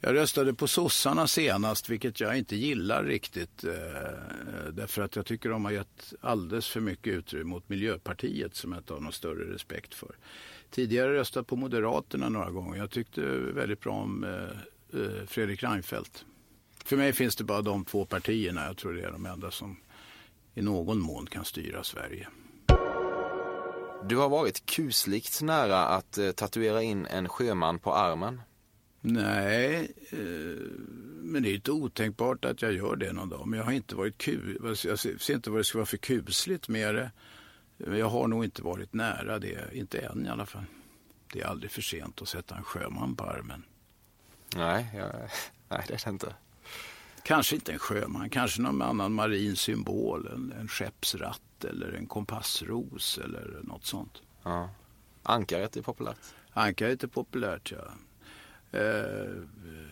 Jag 0.00 0.14
röstade 0.14 0.54
på 0.54 0.68
sossarna 0.68 1.26
senast, 1.26 1.88
vilket 1.88 2.20
jag 2.20 2.38
inte 2.38 2.56
gillar 2.56 3.04
riktigt. 3.04 3.64
Eh, 3.64 3.72
därför 4.72 5.02
att 5.02 5.16
jag 5.16 5.26
tycker 5.26 5.48
de 5.48 5.64
har 5.64 5.72
gett 5.72 6.14
alldeles 6.20 6.68
för 6.68 6.80
mycket 6.80 7.12
utrymme 7.12 7.44
mot 7.44 7.68
Miljöpartiet 7.68 8.54
som 8.54 8.72
jag 8.72 8.80
inte 8.80 8.92
har 8.92 9.00
någon 9.00 9.12
större 9.12 9.54
respekt 9.54 9.94
för. 9.94 10.16
Tidigare 10.70 11.14
röstat 11.14 11.46
på 11.46 11.56
Moderaterna 11.56 12.28
några 12.28 12.50
gånger. 12.50 12.78
Jag 12.78 12.90
tyckte 12.90 13.20
väldigt 13.54 13.80
bra 13.80 13.92
om 13.92 14.24
eh, 14.24 15.00
eh, 15.00 15.26
Fredrik 15.26 15.62
Reinfeldt. 15.62 16.24
För 16.84 16.96
mig 16.96 17.12
finns 17.12 17.36
det 17.36 17.44
bara 17.44 17.62
de 17.62 17.84
två 17.84 18.04
partierna. 18.04 18.66
Jag 18.66 18.76
tror 18.76 18.92
det 18.92 19.02
är 19.02 19.12
de 19.12 19.26
enda 19.26 19.50
som 19.50 19.76
i 20.54 20.62
någon 20.62 21.00
mån 21.00 21.26
kan 21.26 21.44
styra 21.44 21.84
Sverige. 21.84 22.28
Du 24.04 24.16
har 24.16 24.28
varit 24.28 24.66
kusligt 24.66 25.42
nära 25.42 25.78
att 25.78 26.18
eh, 26.18 26.30
tatuera 26.30 26.82
in 26.82 27.06
en 27.06 27.28
sjöman 27.28 27.78
på 27.78 27.94
armen. 27.94 28.40
Nej, 29.00 29.92
eh, 30.10 30.18
men 31.22 31.42
det 31.42 31.50
är 31.50 31.54
inte 31.54 31.70
otänkbart 31.70 32.44
att 32.44 32.62
jag 32.62 32.72
gör 32.72 32.96
det 32.96 33.12
någon 33.12 33.28
dag. 33.28 33.48
Men 33.48 33.58
jag 33.58 33.64
har 33.64 33.72
inte 33.72 33.94
varit 33.94 34.18
kul. 34.18 34.76
Jag 34.84 34.98
ser 34.98 35.34
inte 35.34 35.50
vad 35.50 35.60
det 35.60 35.64
ska 35.64 35.78
vara 35.78 35.86
för 35.86 35.96
kusligt 35.96 36.68
med 36.68 36.94
det. 36.94 37.10
Men 37.76 37.98
jag 37.98 38.08
har 38.08 38.28
nog 38.28 38.44
inte 38.44 38.62
varit 38.62 38.92
nära 38.92 39.38
det, 39.38 39.68
inte 39.72 39.98
än 39.98 40.26
i 40.26 40.28
alla 40.28 40.46
fall. 40.46 40.64
Det 41.32 41.40
är 41.40 41.46
aldrig 41.46 41.70
för 41.70 41.82
sent 41.82 42.22
att 42.22 42.28
sätta 42.28 42.56
en 42.56 42.64
sjöman 42.64 43.16
på 43.16 43.24
armen. 43.24 43.64
Nej, 44.56 44.86
jag, 44.94 45.12
nej 45.68 45.84
det 45.88 45.94
är 45.94 46.00
det 46.04 46.10
inte. 46.10 46.34
Kanske 47.24 47.54
inte 47.54 47.72
en 47.72 47.78
sjöman, 47.78 48.30
kanske 48.30 48.62
någon 48.62 48.82
annan 48.82 49.12
marin 49.12 49.56
symbol. 49.56 50.26
En, 50.26 50.52
en 50.60 50.68
skeppsratt 50.68 51.64
eller 51.64 51.92
en 51.92 52.06
kompassros 52.06 53.18
eller 53.24 53.60
något 53.62 53.84
sånt. 53.84 54.22
Ja. 54.42 54.70
Ankaret 55.22 55.76
är 55.76 55.82
populärt. 55.82 56.18
Ankaret 56.52 57.02
är 57.02 57.08
populärt, 57.08 57.72
ja. 57.72 57.92
Eh, 58.78 59.42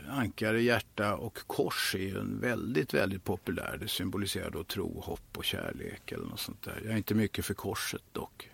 ankare, 0.09 0.63
hjärta 0.63 1.17
och 1.17 1.39
kors 1.47 1.95
är 1.95 1.99
ju 1.99 2.19
en 2.19 2.41
väldigt, 2.41 2.95
väldigt 2.95 3.25
populär. 3.25 3.77
Det 3.81 3.89
symboliserar 3.89 4.51
då 4.51 4.65
tro, 4.65 5.01
hopp 5.01 5.37
och 5.39 5.45
kärlek 5.45 6.13
eller 6.13 6.27
något 6.27 6.41
sånt 6.41 6.63
där. 6.63 6.81
Jag 6.85 6.93
är 6.93 6.97
inte 6.97 7.15
mycket 7.15 7.45
för 7.45 7.55
korset 7.55 8.03
dock. 8.13 8.51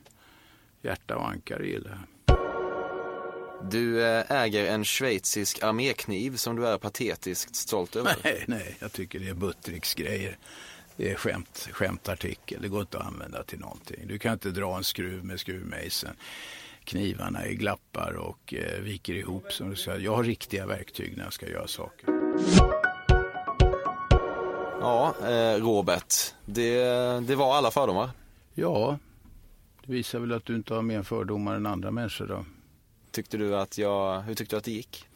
Hjärta 0.83 1.17
och 1.17 1.29
ankare 1.29 1.67
gillar 1.67 1.91
jag. 1.91 2.16
Du 3.63 4.07
eh, 4.07 4.31
äger 4.31 4.67
en 4.67 4.85
schweizisk 4.85 5.63
armékniv 5.63 6.37
som 6.37 6.57
du 6.57 6.67
är 6.67 6.79
patetiskt 6.79 7.57
stolt 7.57 7.97
över. 7.97 8.17
Nej, 8.25 8.45
nej, 8.47 8.77
jag 8.79 8.93
tycker 8.93 9.19
det 9.19 9.29
är 9.29 9.35
buttricksgrejer. 9.35 10.39
Det 10.97 11.11
är 11.11 11.15
skämt, 11.15 11.69
skämtartikel, 11.73 12.63
det 12.63 12.69
går 12.69 12.81
inte 12.81 12.99
att 12.99 13.07
använda 13.07 13.43
till 13.43 13.59
någonting. 13.59 14.07
Du 14.07 14.19
kan 14.19 14.33
inte 14.33 14.51
dra 14.51 14.77
en 14.77 14.85
skruv 14.85 15.25
med 15.25 15.41
skruvmejseln. 15.41 16.17
Knivarna 16.85 17.45
är 17.45 17.53
glappar 17.53 18.13
och 18.13 18.55
eh, 18.55 18.81
viker 18.81 19.15
ihop. 19.15 19.53
Som 19.53 19.71
du 19.71 19.77
ska. 19.77 19.97
Jag 19.97 20.17
har 20.17 20.25
riktiga 20.25 20.67
verktyg 20.67 21.17
när 21.17 21.25
jag 21.25 21.33
ska 21.33 21.49
göra 21.49 21.67
saker. 21.67 22.09
Ja, 24.81 25.15
eh, 25.23 25.63
Robert, 25.63 26.15
det, 26.45 26.81
det 27.21 27.35
var 27.35 27.55
alla 27.55 27.71
fördomar. 27.71 28.11
Ja, 28.55 28.99
det 29.87 29.93
visar 29.93 30.19
väl 30.19 30.33
att 30.33 30.45
du 30.45 30.55
inte 30.57 30.75
har 30.75 30.83
mer 30.83 31.03
fördomar 31.03 31.55
än 31.55 31.67
andra 31.67 31.91
människor 31.91 32.27
då. 32.27 32.45
Tyckte 33.17 33.37
du 33.37 33.57
att 33.57 33.79
jag, 33.79 34.21
hur 34.21 34.35
tyckte 34.35 34.57
du 34.57 34.59
att 34.59 34.65
det 34.65 34.71
gick? 34.71 35.07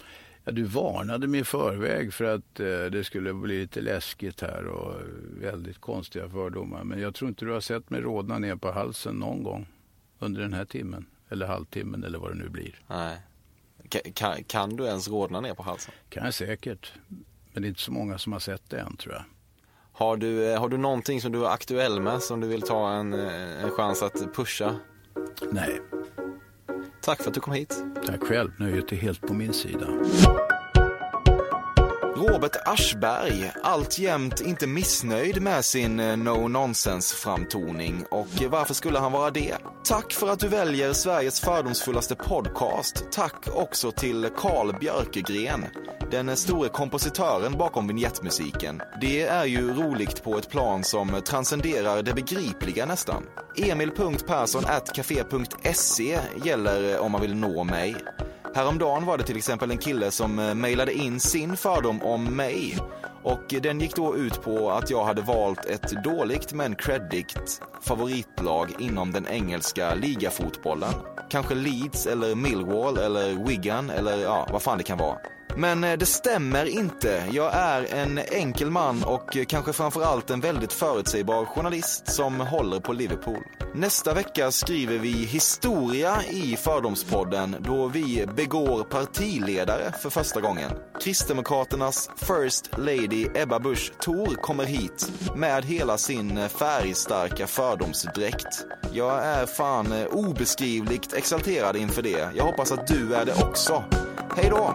Ja, 0.44 0.52
du 0.52 0.62
varnade 0.62 1.26
mig 1.26 1.40
i 1.40 1.44
förväg 1.44 2.14
för 2.14 2.24
att 2.24 2.60
eh, 2.60 2.66
det 2.66 3.04
skulle 3.04 3.34
bli 3.34 3.60
lite 3.60 3.80
läskigt 3.80 4.40
här 4.40 4.64
och 4.64 4.94
väldigt 5.40 5.78
konstiga 5.78 6.28
fördomar. 6.28 6.84
Men 6.84 7.00
jag 7.00 7.14
tror 7.14 7.28
inte 7.28 7.44
du 7.44 7.52
har 7.52 7.60
sett 7.60 7.90
mig 7.90 8.00
rodna 8.00 8.38
ner 8.38 8.56
på 8.56 8.72
halsen 8.72 9.14
någon 9.14 9.42
gång 9.42 9.66
under 10.18 10.40
den 10.42 10.52
här 10.52 10.64
timmen. 10.64 11.06
Eller 11.28 11.46
halvtimmen 11.46 12.04
eller 12.04 12.18
vad 12.18 12.30
det 12.30 12.34
nu 12.34 12.48
blir. 12.48 12.82
Nej. 12.86 13.20
Kan, 14.14 14.44
kan 14.44 14.76
du 14.76 14.84
ens 14.84 15.08
rodna 15.08 15.40
ner 15.40 15.54
på 15.54 15.62
halsen? 15.62 15.94
Kan 16.08 16.24
jag 16.24 16.34
säkert. 16.34 16.92
Men 17.52 17.62
det 17.62 17.66
är 17.66 17.68
inte 17.68 17.80
så 17.80 17.92
många 17.92 18.18
som 18.18 18.32
har 18.32 18.40
sett 18.40 18.70
det 18.70 18.80
än 18.80 18.96
tror 18.96 19.14
jag. 19.14 19.24
Har 19.92 20.16
du, 20.16 20.52
eh, 20.52 20.60
har 20.60 20.68
du 20.68 20.76
någonting 20.76 21.20
som 21.20 21.32
du 21.32 21.44
är 21.44 21.50
aktuell 21.50 22.00
med 22.00 22.22
som 22.22 22.40
du 22.40 22.48
vill 22.48 22.62
ta 22.62 22.92
en, 22.92 23.14
eh, 23.14 23.64
en 23.64 23.70
chans 23.70 24.02
att 24.02 24.34
pusha? 24.34 24.76
Nej. 25.52 25.80
Tack 27.00 27.22
för 27.22 27.28
att 27.28 27.34
du 27.34 27.40
kom 27.40 27.52
hit. 27.52 27.84
Tack 28.06 28.22
själv. 28.22 28.50
Nöjet 28.56 28.92
är 28.92 28.96
helt 28.96 29.20
på 29.20 29.34
min 29.34 29.52
sida. 29.52 29.86
Robert 32.20 32.56
Aschberg, 32.64 33.52
alltjämt 33.62 34.40
inte 34.40 34.66
missnöjd 34.66 35.42
med 35.42 35.64
sin 35.64 36.00
eh, 36.00 36.16
no 36.16 36.48
nonsense-framtoning. 36.48 38.04
Och 38.10 38.28
varför 38.50 38.74
skulle 38.74 38.98
han 38.98 39.12
vara 39.12 39.30
det? 39.30 39.56
Tack 39.84 40.12
för 40.12 40.28
att 40.28 40.38
du 40.38 40.48
väljer 40.48 40.92
Sveriges 40.92 41.40
fördomsfullaste 41.40 42.14
podcast. 42.14 43.04
Tack 43.12 43.48
också 43.54 43.92
till 43.92 44.28
Carl 44.36 44.78
Björkegren, 44.80 45.64
den 46.10 46.36
store 46.36 46.68
kompositören 46.68 47.58
bakom 47.58 47.86
vignettmusiken. 47.86 48.82
Det 49.00 49.22
är 49.22 49.44
ju 49.44 49.74
roligt 49.74 50.22
på 50.22 50.38
ett 50.38 50.50
plan 50.50 50.84
som 50.84 51.22
transcenderar 51.24 52.02
det 52.02 52.14
begripliga 52.14 52.86
nästan. 52.86 53.22
Emil.Persson.café.se 53.56 56.18
gäller 56.44 56.94
eh, 56.94 57.00
om 57.00 57.12
man 57.12 57.20
vill 57.20 57.34
nå 57.34 57.64
mig. 57.64 57.96
Häromdagen 58.54 59.04
var 59.04 59.18
det 59.18 59.24
till 59.24 59.36
exempel 59.36 59.70
en 59.70 59.78
kille 59.78 60.10
som 60.10 60.38
eh, 60.38 60.54
mejlade 60.54 60.92
in 60.92 61.20
sin 61.20 61.56
fördom 61.56 62.02
om 62.02 62.24
mig. 62.24 62.78
Och 63.22 63.54
den 63.62 63.80
gick 63.80 63.96
då 63.96 64.16
ut 64.16 64.42
på 64.42 64.70
att 64.70 64.90
jag 64.90 65.04
hade 65.04 65.22
valt 65.22 65.64
ett 65.64 66.04
dåligt 66.04 66.52
men 66.52 66.74
creddigt 66.74 67.62
favoritlag 67.82 68.68
inom 68.78 69.12
den 69.12 69.26
engelska 69.26 69.94
ligafotbollen. 69.94 70.94
Kanske 71.30 71.54
Leeds 71.54 72.06
eller 72.06 72.34
Millwall 72.34 72.98
eller 72.98 73.46
Wigan 73.46 73.90
eller 73.90 74.16
ja, 74.16 74.48
vad 74.52 74.62
fan 74.62 74.78
det 74.78 74.84
kan 74.84 74.98
vara. 74.98 75.16
Men 75.56 75.84
eh, 75.84 75.98
det 75.98 76.06
stämmer 76.06 76.64
inte. 76.64 77.28
Jag 77.32 77.54
är 77.54 77.94
en 77.94 78.18
enkel 78.18 78.70
man 78.70 79.04
och 79.04 79.36
eh, 79.36 79.44
kanske 79.44 79.72
framförallt 79.72 80.30
en 80.30 80.40
väldigt 80.40 80.72
förutsägbar 80.72 81.44
journalist 81.44 82.12
som 82.12 82.40
håller 82.40 82.80
på 82.80 82.92
Liverpool. 82.92 83.44
Nästa 83.74 84.14
vecka 84.14 84.50
skriver 84.50 84.98
vi 84.98 85.12
historia 85.12 86.22
i 86.30 86.56
Fördomspodden 86.56 87.56
då 87.60 87.86
vi 87.86 88.26
begår 88.36 88.82
partiledare 88.82 89.92
för 90.02 90.10
första 90.10 90.40
gången. 90.40 90.70
Kristdemokraternas 91.00 92.10
First 92.16 92.70
lady 92.78 93.09
Lady 93.10 93.26
Ebba 93.34 93.58
Busch 93.58 93.92
Thor 94.00 94.34
kommer 94.34 94.64
hit 94.64 95.12
med 95.36 95.64
hela 95.64 95.98
sin 95.98 96.38
eh, 96.38 96.48
färgstarka 96.48 97.46
fördomsdräkt. 97.46 98.66
Jag 98.92 99.24
är 99.24 99.46
fan 99.46 99.92
eh, 99.92 100.06
obeskrivligt 100.06 101.12
exalterad 101.12 101.76
inför 101.76 102.02
det. 102.02 102.30
Jag 102.34 102.44
hoppas 102.44 102.72
att 102.72 102.86
du 102.86 103.14
är 103.14 103.24
det 103.24 103.34
också. 103.42 103.84
Hej 104.36 104.50
då! 104.50 104.74